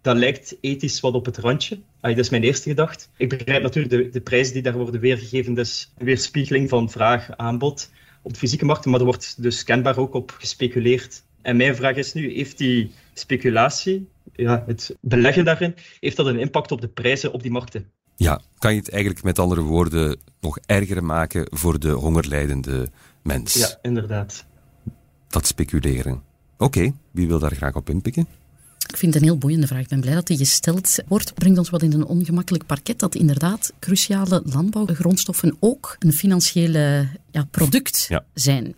dat 0.00 0.16
lijkt 0.16 0.56
ethisch 0.60 1.00
wat 1.00 1.14
op 1.14 1.24
het 1.24 1.36
randje. 1.36 1.80
Dat 2.00 2.18
is 2.18 2.30
mijn 2.30 2.42
eerste 2.42 2.68
gedachte. 2.68 3.06
Ik 3.16 3.28
begrijp 3.28 3.62
natuurlijk 3.62 3.94
de, 3.94 4.08
de 4.08 4.20
prijzen 4.20 4.52
die 4.52 4.62
daar 4.62 4.76
worden 4.76 5.00
weergegeven, 5.00 5.54
dus 5.54 5.92
een 5.98 6.06
weerspiegeling 6.06 6.68
van 6.68 6.90
vraag, 6.90 7.36
aanbod 7.36 7.90
op 8.22 8.32
de 8.32 8.38
fysieke 8.38 8.64
markt, 8.64 8.84
maar 8.84 8.98
er 8.98 9.04
wordt 9.04 9.42
dus 9.42 9.64
kenbaar 9.64 9.98
ook 9.98 10.14
op 10.14 10.36
gespeculeerd. 10.38 11.22
En 11.42 11.56
mijn 11.56 11.76
vraag 11.76 11.96
is 11.96 12.12
nu, 12.12 12.34
heeft 12.34 12.58
die 12.58 12.92
speculatie, 13.14 14.08
ja, 14.32 14.64
het 14.66 14.96
beleggen 15.00 15.44
daarin, 15.44 15.74
heeft 16.00 16.16
dat 16.16 16.26
een 16.26 16.38
impact 16.38 16.72
op 16.72 16.80
de 16.80 16.88
prijzen 16.88 17.32
op 17.32 17.42
die 17.42 17.50
markten? 17.50 17.90
Ja, 18.16 18.40
kan 18.58 18.72
je 18.72 18.78
het 18.78 18.90
eigenlijk 18.90 19.24
met 19.24 19.38
andere 19.38 19.60
woorden 19.60 20.18
nog 20.40 20.58
erger 20.66 21.04
maken 21.04 21.46
voor 21.50 21.78
de 21.78 21.90
hongerlijdende 21.90 22.88
mens? 23.22 23.54
Ja, 23.54 23.78
inderdaad. 23.82 24.46
Dat 25.28 25.46
speculeren. 25.46 26.22
Oké, 26.58 26.92
wie 27.10 27.28
wil 27.28 27.38
daar 27.38 27.54
graag 27.54 27.74
op 27.74 27.90
inpikken? 27.90 28.26
Ik 28.88 28.96
vind 28.96 29.14
het 29.14 29.22
een 29.22 29.28
heel 29.28 29.38
boeiende 29.38 29.66
vraag. 29.66 29.80
Ik 29.80 29.88
ben 29.88 30.00
blij 30.00 30.14
dat 30.14 30.26
die 30.26 30.36
gesteld 30.36 30.98
wordt. 31.08 31.34
Brengt 31.34 31.58
ons 31.58 31.70
wat 31.70 31.82
in 31.82 31.92
een 31.92 32.06
ongemakkelijk 32.06 32.66
parket 32.66 32.98
dat 32.98 33.14
inderdaad 33.14 33.72
cruciale 33.78 34.42
landbouwgrondstoffen 34.44 35.56
ook 35.60 35.96
een 35.98 36.12
financiële 36.12 37.08
ja, 37.30 37.44
product 37.50 38.08
zijn. 38.34 38.74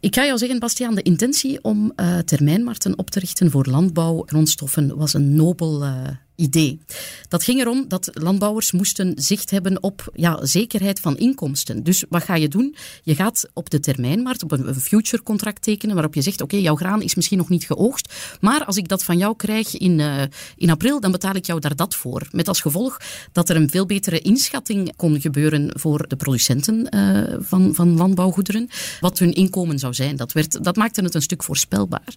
Ik 0.00 0.14
ga 0.14 0.24
jou 0.24 0.38
zeggen, 0.38 0.58
Bastiaan, 0.58 0.94
de 0.94 1.02
intentie 1.02 1.58
om 1.62 1.92
uh, 1.96 2.18
termijnmarkten 2.18 2.98
op 2.98 3.10
te 3.10 3.18
richten 3.18 3.50
voor 3.50 3.66
landbouwgrondstoffen 3.66 4.96
was 4.96 5.14
een 5.14 5.34
nobel 5.34 5.84
uh, 5.84 6.08
idee. 6.36 6.80
Dat 7.28 7.42
ging 7.42 7.60
erom 7.60 7.84
dat 7.88 8.10
landbouwers 8.12 8.72
moesten 8.72 9.12
zicht 9.16 9.50
hebben 9.50 9.82
op 9.82 10.08
ja, 10.14 10.46
zekerheid 10.46 11.00
van 11.00 11.16
inkomsten. 11.16 11.82
Dus 11.82 12.04
wat 12.08 12.22
ga 12.22 12.34
je 12.34 12.48
doen? 12.48 12.76
Je 13.02 13.14
gaat 13.14 13.48
op 13.52 13.70
de 13.70 13.80
termijnmarkt 13.80 14.42
op 14.42 14.52
een, 14.52 14.74
future 14.74 15.22
contract 15.22 15.62
tekenen 15.62 15.94
waarop 15.94 16.14
je 16.14 16.22
zegt, 16.22 16.40
oké, 16.40 16.56
jouw 16.56 16.76
graan 16.76 17.02
is 17.02 17.14
misschien 17.14 17.38
nog 17.38 17.48
niet 17.48 17.64
geoogst, 17.64 18.14
maar 18.40 18.64
als 18.64 18.76
ik 18.76 18.88
dat 18.88 19.04
van 19.04 19.18
jou 19.18 19.36
krijg 19.36 19.76
in, 19.76 19.98
uh, 19.98 20.22
in 20.56 20.70
april, 20.70 21.00
dan 21.00 21.12
betaal 21.12 21.34
ik 21.34 21.46
jou 21.46 21.60
daar 21.60 21.76
dat 21.76 21.94
voor. 21.94 22.28
Met 22.30 22.48
als 22.48 22.60
gevolg 22.60 23.00
dat 23.32 23.48
er 23.48 23.56
een 23.56 23.70
veel 23.70 23.86
betere 23.86 24.20
inschatting 24.20 24.96
kon 24.96 25.20
gebeuren 25.20 25.70
voor 25.80 26.08
de 26.08 26.16
producenten 26.16 26.88
uh, 26.94 27.36
van, 27.40 27.74
van 27.74 27.96
landbouwgoederen, 27.96 28.68
wat 29.00 29.18
hun 29.18 29.32
inkomen 29.32 29.78
zou 29.78 29.94
zijn. 29.94 30.16
Dat, 30.16 30.32
werd, 30.32 30.64
dat 30.64 30.76
maakte 30.76 31.02
het 31.02 31.14
een 31.14 31.22
stuk 31.22 31.42
voorspelbaar. 31.42 32.14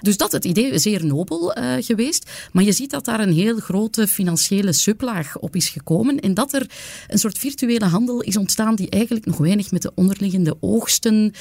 Dus 0.00 0.16
dat 0.16 0.32
het 0.32 0.44
idee 0.44 0.78
zeer 0.78 1.04
nobel 1.04 1.58
uh, 1.58 1.74
geweest, 1.78 2.30
maar 2.52 2.64
je 2.64 2.72
ziet 2.72 2.90
dat 2.90 3.04
daar 3.04 3.20
een 3.20 3.32
heel 3.32 3.53
grote 3.60 4.06
financiële 4.06 4.72
sublaag 4.72 5.38
op 5.38 5.56
is 5.56 5.68
gekomen 5.68 6.20
en 6.20 6.34
dat 6.34 6.52
er 6.52 6.70
een 7.08 7.18
soort 7.18 7.38
virtuele 7.38 7.84
handel 7.84 8.20
is 8.20 8.36
ontstaan 8.36 8.74
die 8.74 8.90
eigenlijk 8.90 9.26
nog 9.26 9.36
weinig 9.36 9.70
met 9.70 9.82
de 9.82 9.92
onderliggende 9.94 10.56
oogsten 10.60 11.32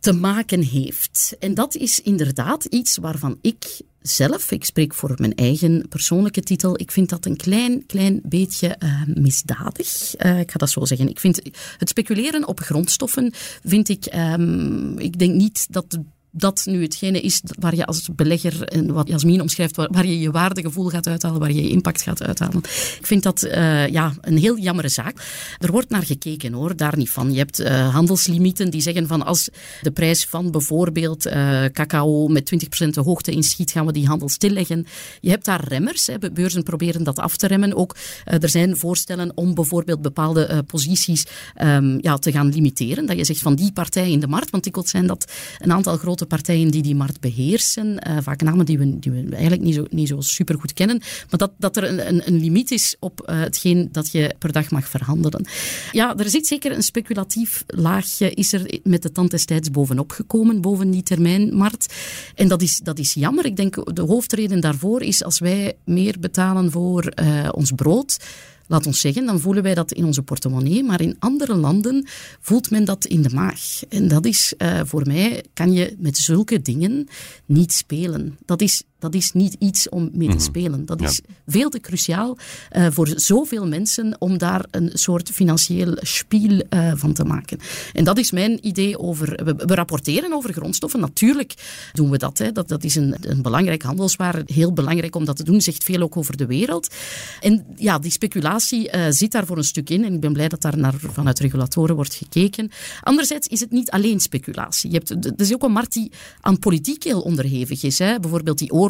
te 0.00 0.12
maken 0.12 0.62
heeft. 0.62 1.36
En 1.38 1.54
dat 1.54 1.74
is 1.74 2.00
inderdaad 2.00 2.64
iets 2.64 2.96
waarvan 2.96 3.38
ik 3.40 3.80
zelf, 4.00 4.50
ik 4.50 4.64
spreek 4.64 4.94
voor 4.94 5.14
mijn 5.16 5.34
eigen 5.34 5.88
persoonlijke 5.88 6.40
titel, 6.40 6.80
ik 6.80 6.90
vind 6.90 7.08
dat 7.08 7.26
een 7.26 7.36
klein, 7.36 7.86
klein 7.86 8.20
beetje 8.22 8.76
uh, 8.78 9.02
misdadig. 9.14 10.14
Uh, 10.24 10.40
ik 10.40 10.50
ga 10.50 10.58
dat 10.58 10.70
zo 10.70 10.84
zeggen. 10.84 11.08
Ik 11.08 11.20
vind 11.20 11.40
het 11.78 11.88
speculeren 11.88 12.46
op 12.46 12.60
grondstoffen, 12.60 13.32
vind 13.64 13.88
ik, 13.88 14.14
um, 14.14 14.98
ik 14.98 15.18
denk 15.18 15.34
niet 15.34 15.66
dat 15.70 15.98
dat 16.36 16.62
nu 16.64 16.82
hetgene 16.82 17.20
is 17.20 17.42
waar 17.58 17.74
je 17.74 17.86
als 17.86 18.08
belegger, 18.16 18.62
en 18.62 18.92
wat 18.92 19.08
Jasmin 19.08 19.40
omschrijft, 19.40 19.76
waar, 19.76 19.88
waar, 19.90 20.06
je 20.06 20.18
je 20.18 20.30
waardegevoel 20.30 20.88
gaat 20.88 21.06
uithalen, 21.06 21.40
waar 21.40 21.52
je 21.52 21.62
je 21.62 21.68
impact 21.68 22.02
gaat 22.02 22.22
uithalen. 22.22 22.58
Ik 22.98 23.06
vind 23.06 23.22
dat 23.22 23.44
uh, 23.44 23.88
ja, 23.88 24.14
een 24.20 24.38
heel 24.38 24.58
jammere 24.58 24.88
zaak. 24.88 25.16
Er 25.58 25.70
wordt 25.70 25.90
naar 25.90 26.02
gekeken 26.02 26.52
hoor, 26.52 26.76
daar 26.76 26.96
niet 26.96 27.10
van. 27.10 27.32
Je 27.32 27.38
hebt 27.38 27.60
uh, 27.60 27.94
handelslimieten 27.94 28.70
die 28.70 28.80
zeggen 28.80 29.06
van 29.06 29.24
als 29.24 29.48
de 29.82 29.90
prijs 29.90 30.26
van 30.26 30.50
bijvoorbeeld 30.50 31.26
uh, 31.26 31.64
cacao 31.64 32.28
met 32.28 32.52
20% 32.84 32.88
de 32.88 33.00
hoogte 33.00 33.30
inschiet, 33.30 33.70
gaan 33.70 33.86
we 33.86 33.92
die 33.92 34.06
handel 34.06 34.28
stilleggen. 34.28 34.86
Je 35.20 35.30
hebt 35.30 35.44
daar 35.44 35.68
remmers. 35.68 36.06
Hè. 36.06 36.18
Beurzen 36.32 36.62
proberen 36.62 37.04
dat 37.04 37.18
af 37.18 37.36
te 37.36 37.46
remmen. 37.46 37.74
Ook 37.74 37.96
er 38.24 38.48
zijn 38.48 38.76
voorstellen 38.76 39.32
om 39.34 39.54
bijvoorbeeld 39.54 40.02
bepaalde 40.02 40.64
posities 40.66 41.26
um, 41.62 41.98
ja, 42.00 42.16
te 42.16 42.32
gaan 42.32 42.48
limiteren. 42.48 43.06
Dat 43.06 43.16
je 43.16 43.24
zegt 43.24 43.40
van 43.40 43.54
die 43.54 43.72
partij 43.72 44.10
in 44.10 44.20
de 44.20 44.28
markt, 44.28 44.50
want 44.50 44.64
dikwijls 44.64 44.90
zijn 44.90 45.06
dat 45.06 45.32
een 45.58 45.72
aantal 45.72 45.96
grote 45.96 46.25
partijen 46.26 46.70
die 46.70 46.82
die 46.82 46.94
markt 46.94 47.20
beheersen, 47.20 48.08
uh, 48.08 48.16
vaak 48.20 48.42
namen 48.42 48.66
die 48.66 48.78
we, 48.78 48.98
die 48.98 49.12
we 49.12 49.28
eigenlijk 49.30 49.62
niet 49.62 49.74
zo, 49.74 49.86
niet 49.90 50.08
zo 50.08 50.20
super 50.20 50.58
goed 50.58 50.72
kennen, 50.72 50.98
maar 50.98 51.38
dat, 51.38 51.52
dat 51.58 51.76
er 51.76 51.84
een, 51.84 52.08
een, 52.08 52.22
een 52.26 52.40
limiet 52.40 52.70
is 52.70 52.96
op 53.00 53.26
uh, 53.30 53.40
hetgeen 53.40 53.88
dat 53.92 54.12
je 54.12 54.34
per 54.38 54.52
dag 54.52 54.70
mag 54.70 54.88
verhandelen. 54.88 55.46
Ja, 55.92 56.16
er 56.16 56.30
zit 56.30 56.46
zeker 56.46 56.72
een 56.72 56.82
speculatief 56.82 57.64
laagje, 57.66 58.30
is 58.30 58.52
er 58.52 58.80
met 58.82 59.02
de 59.02 59.12
tand 59.12 59.30
destijds 59.30 59.70
bovenop 59.70 60.10
gekomen, 60.10 60.60
boven 60.60 60.90
die 60.90 61.02
termijnmarkt. 61.02 61.94
En 62.34 62.48
dat 62.48 62.62
is, 62.62 62.78
dat 62.78 62.98
is 62.98 63.14
jammer. 63.14 63.44
Ik 63.44 63.56
denk 63.56 63.94
de 63.94 64.02
hoofdreden 64.02 64.60
daarvoor 64.60 65.02
is 65.02 65.24
als 65.24 65.38
wij 65.38 65.76
meer 65.84 66.16
betalen 66.20 66.70
voor 66.70 67.12
uh, 67.22 67.48
ons 67.52 67.72
brood, 67.72 68.18
laat 68.66 68.86
ons 68.86 69.00
zeggen, 69.00 69.26
dan 69.26 69.40
voelen 69.40 69.62
wij 69.62 69.74
dat 69.74 69.92
in 69.92 70.04
onze 70.04 70.22
portemonnee. 70.22 70.84
Maar 70.84 71.00
in 71.00 71.16
andere 71.18 71.54
landen 71.54 72.06
voelt 72.40 72.70
men 72.70 72.84
dat 72.84 73.04
in 73.04 73.22
de 73.22 73.30
maag. 73.34 73.80
En 73.88 74.08
dat 74.08 74.24
is 74.24 74.54
uh, 74.58 74.80
voor 74.84 75.06
mij, 75.06 75.44
kan 75.54 75.72
je 75.72 75.96
met 75.98 76.18
zulke 76.18 76.62
dingen 76.62 77.08
niet 77.46 77.72
spelen. 77.72 78.38
Dat 78.44 78.60
is 78.60 78.82
dat 78.98 79.14
is 79.14 79.32
niet 79.32 79.56
iets 79.58 79.88
om 79.88 80.10
mee 80.12 80.28
te 80.28 80.38
spelen. 80.38 80.86
Dat 80.86 81.02
is 81.02 81.20
ja. 81.26 81.34
veel 81.46 81.68
te 81.68 81.80
cruciaal 81.80 82.36
uh, 82.72 82.86
voor 82.90 83.12
zoveel 83.14 83.66
mensen 83.66 84.16
om 84.18 84.38
daar 84.38 84.64
een 84.70 84.90
soort 84.92 85.30
financieel 85.30 85.96
spiel 86.00 86.62
uh, 86.70 86.92
van 86.94 87.12
te 87.12 87.24
maken. 87.24 87.58
En 87.92 88.04
dat 88.04 88.18
is 88.18 88.30
mijn 88.30 88.66
idee 88.66 88.98
over. 88.98 89.44
We, 89.44 89.54
we, 89.54 89.74
rapporteren 89.74 90.32
over 90.32 90.52
grondstoffen. 90.52 91.00
Natuurlijk 91.00 91.54
doen 91.92 92.10
we 92.10 92.18
dat. 92.18 92.38
Hè. 92.38 92.52
Dat, 92.52 92.68
dat 92.68 92.84
is 92.84 92.94
een, 92.94 93.14
een 93.20 93.42
belangrijk 93.42 93.82
handelswaar. 93.82 94.42
Heel 94.46 94.72
belangrijk 94.72 95.16
om 95.16 95.24
dat 95.24 95.36
te 95.36 95.44
doen. 95.44 95.60
Zegt 95.60 95.84
veel 95.84 96.02
ook 96.02 96.16
over 96.16 96.36
de 96.36 96.46
wereld. 96.46 96.94
En 97.40 97.64
ja, 97.76 97.98
die 97.98 98.10
speculatie 98.10 98.92
uh, 98.94 99.06
zit 99.10 99.32
daar 99.32 99.46
voor 99.46 99.56
een 99.56 99.64
stuk 99.64 99.90
in. 99.90 100.04
En 100.04 100.14
ik 100.14 100.20
ben 100.20 100.32
blij 100.32 100.48
dat 100.48 100.62
daar 100.62 100.78
naar, 100.78 100.94
vanuit 100.98 101.38
regulatoren 101.38 101.94
wordt 101.94 102.14
gekeken. 102.14 102.70
Anderzijds 103.02 103.46
is 103.46 103.60
het 103.60 103.70
niet 103.70 103.90
alleen 103.90 104.20
speculatie. 104.20 104.90
Je 104.90 104.96
hebt, 104.96 105.10
er 105.10 105.32
is 105.36 105.54
ook 105.54 105.62
een 105.62 105.72
markt 105.72 105.92
die 105.92 106.10
aan 106.40 106.58
politiek 106.58 107.04
heel 107.04 107.20
onderhevig 107.20 107.82
is. 107.82 107.98
Hè. 107.98 108.20
Bijvoorbeeld 108.20 108.58
die 108.58 108.72
oorlog 108.72 108.85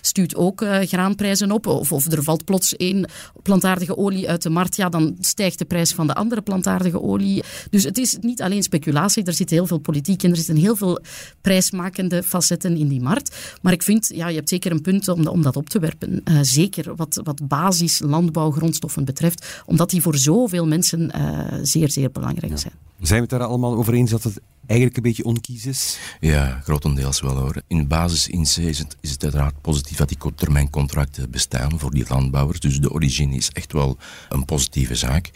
stuurt 0.00 0.34
ook 0.34 0.60
uh, 0.60 0.78
graanprijzen 0.80 1.52
op. 1.52 1.66
Of, 1.66 1.92
of 1.92 2.12
er 2.12 2.22
valt 2.22 2.44
plots 2.44 2.76
één 2.76 3.10
plantaardige 3.42 3.96
olie 3.96 4.28
uit 4.28 4.42
de 4.42 4.50
markt, 4.50 4.76
ja, 4.76 4.88
dan 4.88 5.16
stijgt 5.20 5.58
de 5.58 5.64
prijs 5.64 5.92
van 5.92 6.06
de 6.06 6.14
andere 6.14 6.42
plantaardige 6.42 7.02
olie. 7.02 7.42
Dus 7.70 7.84
het 7.84 7.98
is 7.98 8.18
niet 8.20 8.42
alleen 8.42 8.62
speculatie, 8.62 9.24
er 9.24 9.32
zit 9.32 9.50
heel 9.50 9.66
veel 9.66 9.78
politiek 9.78 10.22
in, 10.22 10.30
er 10.30 10.36
zitten 10.36 10.56
heel 10.56 10.76
veel 10.76 11.00
prijsmakende 11.40 12.22
facetten 12.22 12.76
in 12.76 12.88
die 12.88 13.00
markt. 13.00 13.58
Maar 13.62 13.72
ik 13.72 13.82
vind, 13.82 14.10
ja, 14.14 14.28
je 14.28 14.36
hebt 14.36 14.48
zeker 14.48 14.70
een 14.70 14.80
punt 14.80 15.08
om, 15.08 15.26
om 15.26 15.42
dat 15.42 15.56
op 15.56 15.68
te 15.68 15.78
werpen. 15.78 16.20
Uh, 16.24 16.38
zeker 16.42 16.96
wat, 16.96 17.20
wat 17.24 17.48
basis 17.48 18.00
landbouwgrondstoffen 18.04 19.04
betreft, 19.04 19.62
omdat 19.66 19.90
die 19.90 20.02
voor 20.02 20.16
zoveel 20.16 20.66
mensen 20.66 21.12
uh, 21.16 21.58
zeer, 21.62 21.90
zeer 21.90 22.10
belangrijk 22.10 22.58
zijn. 22.58 22.72
Zijn 23.00 23.22
we 23.22 23.26
het 23.28 23.38
daar 23.38 23.48
allemaal 23.48 23.76
over 23.76 23.94
eens 23.94 24.10
dat 24.10 24.22
het 24.22 24.40
eigenlijk 24.70 24.96
een 24.96 25.02
beetje 25.02 25.24
onkies 25.24 25.66
is? 25.66 25.98
Ja, 26.20 26.60
grotendeels 26.64 27.20
wel 27.20 27.36
hoor. 27.36 27.62
In 27.66 27.88
basis 27.88 28.28
in 28.28 28.42
C 28.42 28.56
is 28.56 28.78
het, 28.78 28.96
is 29.00 29.10
het 29.10 29.22
uiteraard 29.22 29.60
positief 29.60 29.96
dat 29.96 30.08
die 30.08 30.18
termijncontracten 30.34 31.30
bestaan 31.30 31.78
voor 31.78 31.90
die 31.90 32.04
landbouwers. 32.08 32.60
Dus 32.60 32.80
de 32.80 32.92
origine 32.92 33.36
is 33.36 33.50
echt 33.50 33.72
wel 33.72 33.98
een 34.28 34.44
positieve 34.44 34.94
zaak. 34.94 35.30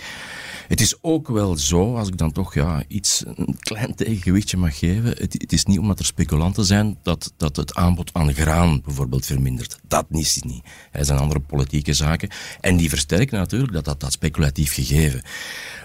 Het 0.68 0.80
is 0.80 0.94
ook 1.00 1.28
wel 1.28 1.56
zo, 1.56 1.96
als 1.96 2.08
ik 2.08 2.18
dan 2.18 2.32
toch 2.32 2.54
ja, 2.54 2.82
iets, 2.88 3.24
een 3.34 3.56
klein 3.58 3.94
tegengewichtje 3.94 4.56
mag 4.56 4.78
geven. 4.78 5.08
Het, 5.08 5.32
het 5.32 5.52
is 5.52 5.64
niet 5.64 5.78
omdat 5.78 5.98
er 5.98 6.04
speculanten 6.04 6.64
zijn 6.64 6.98
dat, 7.02 7.32
dat 7.36 7.56
het 7.56 7.74
aanbod 7.74 8.10
aan 8.12 8.34
graan 8.34 8.80
bijvoorbeeld 8.84 9.26
vermindert. 9.26 9.78
Dat 9.88 10.06
is 10.10 10.34
het 10.34 10.44
niet. 10.44 10.64
Er 10.92 11.04
zijn 11.04 11.18
andere 11.18 11.40
politieke 11.40 11.92
zaken. 11.92 12.28
En 12.60 12.76
die 12.76 12.88
versterken 12.88 13.38
natuurlijk 13.38 13.72
dat, 13.72 13.84
dat, 13.84 14.00
dat 14.00 14.12
speculatief 14.12 14.74
gegeven. 14.74 15.22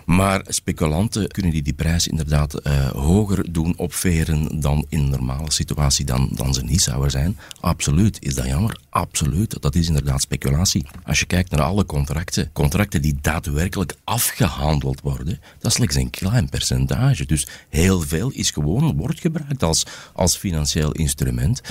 Maar 0.06 0.42
speculanten 0.48 1.28
kunnen 1.28 1.52
die 1.52 1.62
die 1.62 1.74
prijs 1.74 2.08
inderdaad 2.08 2.68
uh, 2.68 2.88
hoger 2.88 3.39
doen 3.52 3.78
opveren 3.78 4.62
dan 4.62 4.86
in 4.90 5.00
een 5.00 5.10
normale 5.10 5.52
situatie 5.52 6.06
dan, 6.06 6.30
dan 6.32 6.54
ze 6.54 6.64
niet 6.64 6.82
zouden 6.82 7.12
zijn. 7.12 7.38
Absoluut. 7.60 8.18
Is 8.22 8.36
dat 8.36 8.46
jammer? 8.46 8.80
Absoluut. 8.90 9.62
Dat 9.62 9.76
is 9.76 9.88
inderdaad 9.88 10.22
speculatie. 10.22 10.86
Als 11.04 11.20
je 11.20 11.26
kijkt 11.26 11.52
naar 11.52 11.62
alle 11.62 11.86
contracten, 11.86 12.50
contracten 12.54 13.02
die 13.02 13.18
daadwerkelijk 13.22 13.96
afgehandeld 14.04 15.02
worden, 15.02 15.40
dat 15.60 15.72
is 15.72 15.74
slechts 15.74 15.96
een 15.96 16.10
klein 16.10 16.50
percentage. 16.50 17.26
Dus 17.26 17.48
heel 17.70 18.02
veel 18.02 18.32
is 18.32 18.52
gewoon, 18.52 18.98
wordt 18.98 19.20
gebruikt 19.20 19.64
als, 19.64 19.86
als 20.14 20.38
financieel 20.38 20.92
instrument. 20.92 21.62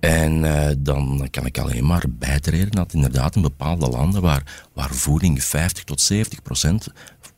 En 0.00 0.44
uh, 0.44 0.66
dan 0.78 1.28
kan 1.30 1.46
ik 1.46 1.58
alleen 1.58 1.86
maar 1.86 2.04
bijtreden 2.08 2.70
dat 2.70 2.92
inderdaad 2.92 3.36
in 3.36 3.42
bepaalde 3.42 3.88
landen 3.88 4.22
waar, 4.22 4.68
waar 4.72 4.94
voeding 4.94 5.44
50 5.44 5.84
tot 5.84 6.00
70 6.00 6.42
procent 6.42 6.88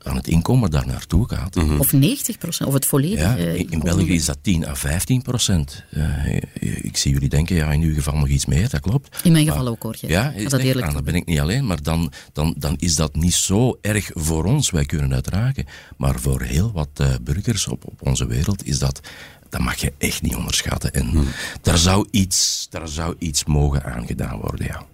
aan 0.03 0.15
het 0.15 0.27
inkomen 0.27 0.71
daar 0.71 0.87
naartoe 0.87 1.29
gaat. 1.29 1.55
Mm 1.55 1.67
-hmm. 1.67 1.79
Of 1.79 1.93
90 1.93 2.37
procent, 2.37 2.67
of 2.67 2.73
het 2.73 2.85
volledige 2.85 3.21
ja, 3.21 3.35
in, 3.35 3.69
in 3.69 3.79
België 3.79 4.13
is 4.13 4.25
dat 4.25 4.37
10 4.41 4.67
à 4.67 4.75
15 4.75 5.21
procent. 5.21 5.83
Uh, 5.91 6.35
ik 6.59 6.97
zie 6.97 7.13
jullie 7.13 7.29
denken, 7.29 7.55
ja, 7.55 7.71
in 7.71 7.81
uw 7.81 7.93
geval 7.93 8.17
nog 8.17 8.27
iets 8.27 8.45
meer, 8.45 8.69
dat 8.69 8.81
klopt. 8.81 9.19
In 9.23 9.31
mijn 9.31 9.45
geval 9.45 9.63
maar, 9.63 9.71
ook 9.71 9.83
hoor. 9.83 9.95
Je. 9.99 10.07
Ja, 10.07 10.31
is 10.31 10.49
dat 10.49 10.59
eerlijk 10.59 10.93
dan 10.93 11.03
ben 11.03 11.15
ik 11.15 11.25
niet 11.25 11.39
alleen, 11.39 11.65
maar 11.65 11.83
dan, 11.83 12.11
dan, 12.33 12.53
dan 12.57 12.75
is 12.79 12.95
dat 12.95 13.15
niet 13.15 13.33
zo 13.33 13.77
erg 13.81 14.11
voor 14.13 14.45
ons. 14.45 14.69
Wij 14.69 14.85
kunnen 14.85 15.11
het 15.11 15.23
dragen. 15.23 15.65
Maar 15.97 16.19
voor 16.19 16.41
heel 16.41 16.71
wat 16.71 16.89
uh, 17.01 17.07
burgers 17.21 17.67
op, 17.67 17.85
op 17.85 18.07
onze 18.07 18.25
wereld 18.25 18.65
is 18.65 18.79
dat 18.79 18.99
dat 19.49 19.61
mag 19.61 19.75
je 19.75 19.93
echt 19.97 20.21
niet 20.21 20.35
onderschatten. 20.35 20.93
En 20.93 21.07
hmm. 21.07 21.27
daar, 21.61 21.77
zou 21.77 22.07
iets, 22.11 22.67
daar 22.69 22.87
zou 22.87 23.15
iets 23.17 23.45
mogen 23.45 23.83
aangedaan 23.83 24.39
worden, 24.39 24.65
ja. 24.65 24.85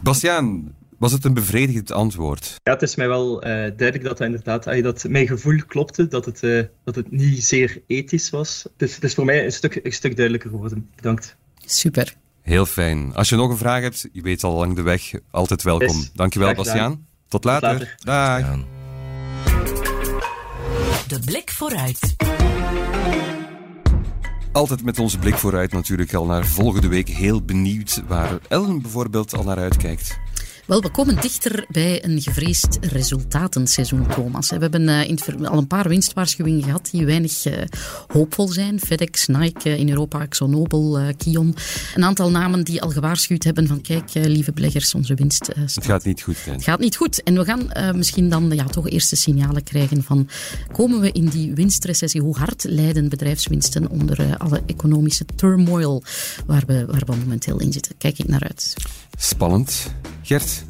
Bastiaan, 0.00 0.74
was 1.02 1.12
het 1.12 1.24
een 1.24 1.34
bevredigend 1.34 1.92
antwoord? 1.92 2.60
Ja, 2.62 2.72
het 2.72 2.82
is 2.82 2.96
mij 2.96 3.08
wel 3.08 3.36
uh, 3.36 3.50
duidelijk 3.50 4.02
dat 4.02 4.18
dat 4.18 4.26
inderdaad, 4.26 4.82
dat 4.82 5.04
mijn 5.08 5.26
gevoel 5.26 5.62
klopte, 5.66 6.08
dat 6.08 6.24
het, 6.24 6.42
uh, 6.42 6.62
dat 6.84 6.94
het 6.94 7.10
niet 7.10 7.44
zeer 7.44 7.82
ethisch 7.86 8.30
was. 8.30 8.66
Dus 8.76 8.94
het 8.94 9.04
is 9.04 9.14
voor 9.14 9.24
mij 9.24 9.44
een 9.44 9.52
stuk, 9.52 9.80
een 9.82 9.92
stuk 9.92 10.16
duidelijker 10.16 10.50
geworden. 10.50 10.90
Bedankt. 10.96 11.36
Super. 11.64 12.14
Heel 12.42 12.66
fijn. 12.66 13.14
Als 13.14 13.28
je 13.28 13.36
nog 13.36 13.50
een 13.50 13.56
vraag 13.56 13.82
hebt, 13.82 14.08
je 14.12 14.22
weet 14.22 14.44
al 14.44 14.56
lang 14.56 14.76
de 14.76 14.82
weg, 14.82 15.12
altijd 15.30 15.62
welkom. 15.62 15.96
Yes. 15.96 16.10
Dankjewel, 16.14 16.54
Bastiaan. 16.54 17.06
Tot 17.28 17.44
later. 17.44 17.78
Tot 17.78 18.04
later. 18.04 18.44
Dag. 18.44 18.64
De 21.06 21.20
blik 21.24 21.50
vooruit. 21.50 22.14
Altijd 24.52 24.84
met 24.84 24.98
onze 24.98 25.18
blik 25.18 25.34
vooruit 25.34 25.72
natuurlijk 25.72 26.14
al 26.14 26.26
naar 26.26 26.46
volgende 26.46 26.88
week. 26.88 27.08
Heel 27.08 27.42
benieuwd 27.42 28.02
waar 28.06 28.38
Ellen 28.48 28.82
bijvoorbeeld 28.82 29.34
al 29.34 29.44
naar 29.44 29.58
uitkijkt. 29.58 30.20
Wel, 30.66 30.80
we 30.80 30.90
komen 30.90 31.20
dichter 31.20 31.64
bij 31.68 32.04
een 32.04 32.22
gevreesd 32.22 32.78
resultatenseizoen, 32.80 34.06
Thomas. 34.06 34.50
We 34.50 34.58
hebben 34.58 34.82
uh, 34.88 35.50
al 35.50 35.58
een 35.58 35.66
paar 35.66 35.88
winstwaarschuwingen 35.88 36.62
gehad 36.62 36.88
die 36.90 37.06
weinig 37.06 37.46
uh, 37.46 37.52
hoopvol 38.06 38.48
zijn. 38.48 38.80
FedEx, 38.80 39.26
Nike 39.26 39.68
uh, 39.68 39.78
in 39.78 39.88
Europa, 39.88 40.20
ExxonMobil, 40.20 41.14
Kion. 41.16 41.54
Een 41.94 42.04
aantal 42.04 42.30
namen 42.30 42.64
die 42.64 42.82
al 42.82 42.90
gewaarschuwd 42.90 43.44
hebben 43.44 43.66
van 43.66 43.80
kijk, 43.80 44.10
lieve 44.12 44.52
beleggers, 44.52 44.94
onze 44.94 45.14
winst 45.14 45.46
Het 45.54 45.84
gaat 45.84 46.04
niet 46.04 46.22
goed. 46.22 46.44
Hè? 46.44 46.52
Het 46.52 46.64
gaat 46.64 46.80
niet 46.80 46.96
goed. 46.96 47.22
En 47.22 47.34
we 47.34 47.44
gaan 47.44 47.96
misschien 47.96 48.28
dan 48.28 48.50
ja, 48.54 48.64
toch 48.64 48.88
eerste 48.88 49.16
signalen 49.16 49.62
krijgen 49.62 50.02
van 50.02 50.28
komen 50.72 51.00
we 51.00 51.12
in 51.12 51.26
die 51.26 51.54
winstrecessie? 51.54 52.20
Hoe 52.20 52.36
hard 52.36 52.64
lijden 52.68 53.08
bedrijfswinsten 53.08 53.88
onder 53.88 54.36
alle 54.36 54.62
economische 54.66 55.24
turmoil 55.36 56.02
waar 56.46 56.62
we, 56.66 56.86
waar 56.86 57.02
we 57.06 57.16
momenteel 57.16 57.60
in 57.60 57.72
zitten? 57.72 57.94
Kijk 57.98 58.18
ik 58.18 58.28
naar 58.28 58.42
uit. 58.42 58.74
Spannend. 59.18 59.94
Gert? 60.22 60.64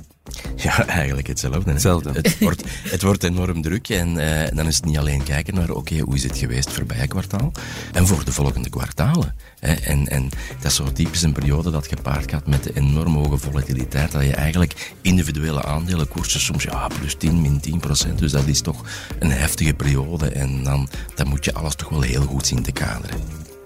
Ja, 0.57 0.86
eigenlijk 0.86 1.26
hetzelfde. 1.26 1.70
hetzelfde. 1.70 2.12
Het, 2.12 2.38
wordt, 2.38 2.62
het 2.66 3.03
wordt 3.03 3.24
enorm 3.24 3.62
druk 3.62 3.88
en 3.88 4.14
uh, 4.14 4.57
dan 4.57 4.66
is 4.66 4.76
het 4.76 4.84
niet 4.84 4.99
alleen 4.99 5.22
kijken 5.22 5.55
naar, 5.55 5.70
oké, 5.70 5.78
okay, 5.78 5.99
hoe 5.99 6.14
is 6.14 6.22
het 6.22 6.38
geweest 6.38 6.70
voorbije 6.70 7.07
kwartaal 7.07 7.53
en 7.93 8.07
voor 8.07 8.24
de 8.24 8.32
volgende 8.32 8.70
kwartalen. 8.70 9.34
Hè. 9.59 9.72
En, 9.72 10.09
en 10.09 10.28
dat 10.61 10.70
is 10.70 10.74
zo 10.74 10.93
typisch 10.93 11.22
een 11.22 11.32
periode 11.32 11.70
dat 11.70 11.86
gepaard 11.86 12.30
gaat 12.30 12.47
met 12.47 12.62
de 12.62 12.74
enorm 12.74 13.14
hoge 13.14 13.38
volatiliteit, 13.38 14.12
dat 14.12 14.22
je 14.22 14.34
eigenlijk 14.34 14.93
individuele 15.01 15.64
aandelenkoersen 15.64 16.40
soms, 16.40 16.62
ja, 16.62 16.88
plus 16.99 17.14
10, 17.14 17.43
min 17.43 17.61
10 17.61 17.80
procent, 17.80 18.18
dus 18.18 18.32
dat 18.32 18.47
is 18.47 18.61
toch 18.61 18.84
een 19.18 19.30
heftige 19.30 19.74
periode 19.74 20.28
en 20.28 20.64
dan, 20.64 20.88
dan 21.14 21.28
moet 21.28 21.45
je 21.45 21.55
alles 21.55 21.74
toch 21.74 21.88
wel 21.88 22.01
heel 22.01 22.22
goed 22.22 22.47
zien 22.47 22.62
te 22.62 22.72
kaderen. 22.72 23.16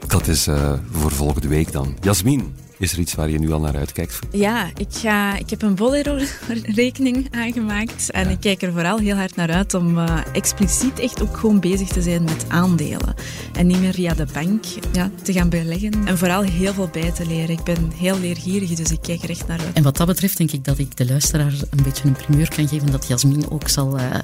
Dat 0.06 0.26
is 0.26 0.48
uh, 0.48 0.72
voor 0.90 1.12
volgende 1.12 1.48
week 1.48 1.72
dan. 1.72 1.96
Jasmin, 2.00 2.54
is 2.78 2.92
er 2.92 2.98
iets 2.98 3.14
waar 3.14 3.30
je 3.30 3.38
nu 3.38 3.52
al 3.52 3.60
naar 3.60 3.76
uitkijkt? 3.76 4.18
Ja, 4.30 4.70
ik, 4.76 4.88
ga, 4.90 5.38
ik 5.38 5.50
heb 5.50 5.62
een 5.62 5.74
Bolero-rekening 5.74 7.28
aangemaakt. 7.44 8.10
En 8.10 8.24
ja. 8.24 8.30
ik 8.30 8.40
kijk 8.40 8.62
er 8.62 8.72
vooral 8.72 8.98
heel 8.98 9.16
hard 9.16 9.36
naar 9.36 9.50
uit 9.50 9.74
om 9.74 9.98
uh, 9.98 10.18
expliciet 10.32 10.98
echt 10.98 11.22
ook 11.22 11.36
gewoon 11.36 11.60
bezig 11.60 11.88
te 11.88 12.02
zijn 12.02 12.24
met 12.24 12.44
aandelen. 12.48 13.14
En 13.52 13.66
niet 13.66 13.80
meer 13.80 13.92
via 13.92 14.14
de 14.14 14.26
bank 14.32 14.64
ja, 14.92 15.10
te 15.22 15.32
gaan 15.32 15.48
beleggen. 15.48 15.92
En 16.06 16.18
vooral 16.18 16.42
heel 16.42 16.72
veel 16.72 16.88
bij 16.92 17.10
te 17.10 17.26
leren. 17.26 17.50
Ik 17.50 17.64
ben 17.64 17.92
heel 17.96 18.18
leergierig, 18.18 18.74
dus 18.74 18.90
ik 18.90 19.02
kijk 19.02 19.22
er 19.22 19.30
echt 19.30 19.46
naar 19.46 19.60
uit. 19.60 19.74
En 19.74 19.82
wat 19.82 19.96
dat 19.96 20.06
betreft 20.06 20.36
denk 20.36 20.50
ik 20.50 20.64
dat 20.64 20.78
ik 20.78 20.96
de 20.96 21.06
luisteraar 21.06 21.52
een 21.70 21.82
beetje 21.82 22.04
een 22.04 22.16
primeur 22.16 22.48
kan 22.54 22.68
geven 22.68 22.90
dat 22.90 23.08
Jasmin 23.08 23.50
ook 23.50 23.68
zal 23.68 23.98
uh, 23.98 24.14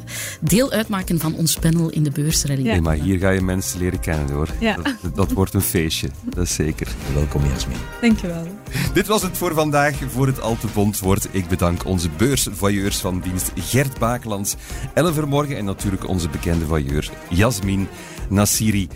deel 0.40 0.70
uitmaken 0.70 1.20
van 1.20 1.34
ons 1.34 1.56
panel 1.56 1.90
in 1.90 2.02
de 2.02 2.10
beursrally. 2.10 2.62
Ja. 2.64 2.72
Nee, 2.72 2.80
maar 2.80 2.96
hier 2.96 3.18
ga 3.18 3.30
je 3.30 3.40
mensen 3.40 3.78
leren 3.78 4.00
kennen 4.00 4.30
hoor. 4.30 4.48
Ja. 4.60 4.76
Dat, 5.02 5.16
dat 5.16 5.32
wordt 5.32 5.54
een 5.54 5.60
feestje, 5.60 6.08
dat 6.24 6.44
is 6.44 6.54
zeker. 6.54 6.88
Welkom 7.14 7.42
Jasmin. 7.46 7.76
Dankjewel. 8.00 8.41
Dit 8.94 9.06
was 9.06 9.22
het 9.22 9.38
voor 9.38 9.54
vandaag, 9.54 9.94
voor 9.94 10.26
het 10.26 10.40
al 10.40 10.56
te 10.56 10.66
bond 10.74 11.00
wordt. 11.00 11.28
Ik 11.34 11.48
bedank 11.48 11.84
onze 11.86 12.10
beursvoyeurs 12.10 13.00
van 13.00 13.20
dienst 13.20 13.52
Gert 13.54 13.98
Bakelands, 13.98 14.56
Ellen 14.94 15.14
Vermorgen 15.14 15.56
en 15.56 15.64
natuurlijk 15.64 16.08
onze 16.08 16.28
bekende 16.28 16.64
voyeur 16.64 17.10
Jasmin 17.30 17.88
Nassiri. 18.28 18.88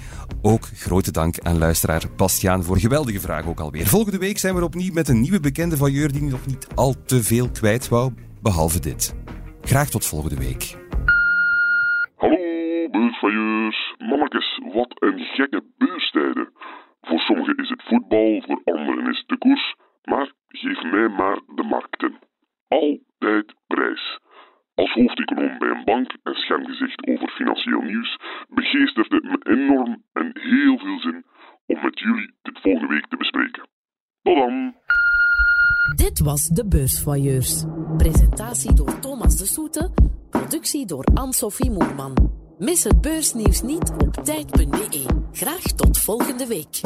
Ook 0.43 0.65
grote 0.75 1.13
dank 1.13 1.39
aan 1.39 1.59
luisteraar 1.59 2.03
Bastiaan 2.17 2.63
voor 2.63 2.79
geweldige 2.79 3.21
vraag 3.21 3.47
ook 3.47 3.61
alweer. 3.61 3.87
Volgende 3.87 4.19
week 4.19 4.39
zijn 4.39 4.55
we 4.55 4.65
opnieuw 4.65 4.93
met 4.93 5.09
een 5.09 5.21
nieuwe 5.21 5.41
bekende 5.41 5.77
voyeur 5.77 6.13
die 6.13 6.23
nog 6.23 6.47
niet 6.47 6.67
al 6.75 6.95
te 7.05 7.23
veel 7.23 7.51
kwijt 7.51 7.89
wou, 7.89 8.13
behalve 8.43 8.81
dit. 8.81 9.15
Graag 9.63 9.89
tot 9.89 10.07
volgende 10.07 10.37
week. 10.37 10.77
Hallo 12.17 12.89
beursvoyeurs. 12.91 13.95
Mannetjes, 13.99 14.61
wat 14.73 14.97
een 14.99 15.19
gekke 15.19 15.63
beurstijden. 15.79 16.49
Voor 17.07 17.19
sommigen 17.19 17.57
is 17.57 17.69
het 17.69 17.83
voetbal, 17.83 18.43
voor 18.47 18.61
anderen 18.65 19.11
is 19.11 19.19
het 19.19 19.29
de 19.29 19.39
koers, 19.39 19.75
maar 20.05 20.33
geef 20.49 20.83
mij 20.83 21.09
maar 21.09 21.41
de 21.55 21.63
markten. 21.63 22.19
Altijd 22.69 23.55
prijs. 23.67 24.19
Als 24.75 24.93
hoofdeconoom 24.93 25.59
bij 25.59 25.69
een 25.69 25.85
bank 25.85 26.11
en 26.23 26.35
schermgezicht 26.35 27.07
over 27.07 27.29
financieel 27.29 27.81
nieuws 27.81 28.19
begeestert 28.49 29.13
het 29.13 29.23
me 29.23 29.39
enorm 29.43 30.03
en 30.13 30.31
heel 30.33 30.79
veel 30.79 30.99
zin 30.99 31.25
om 31.67 31.83
met 31.83 31.99
jullie 31.99 32.35
dit 32.43 32.61
volgende 32.61 32.95
week 32.95 33.07
te 33.07 33.17
bespreken. 33.17 33.69
Tot 34.23 34.37
dan! 34.37 34.75
Dit 35.97 36.21
was 36.21 36.47
de 36.47 36.69
Beursvoyeurs. 36.69 37.65
Presentatie 37.97 38.75
door 38.75 38.99
Thomas 39.01 39.37
de 39.37 39.47
Soete, 39.47 39.91
productie 40.31 40.87
door 40.87 41.05
Anne-Sophie 41.15 41.71
Moerman. 41.71 42.46
Mis 42.59 42.85
het 42.85 43.01
beursnieuws 43.01 43.63
niet 43.63 43.93
op 43.99 44.25
tijd.be. 44.25 45.05
Graag 45.33 45.63
tot 45.63 45.99
volgende 45.99 46.47
week. 46.47 46.81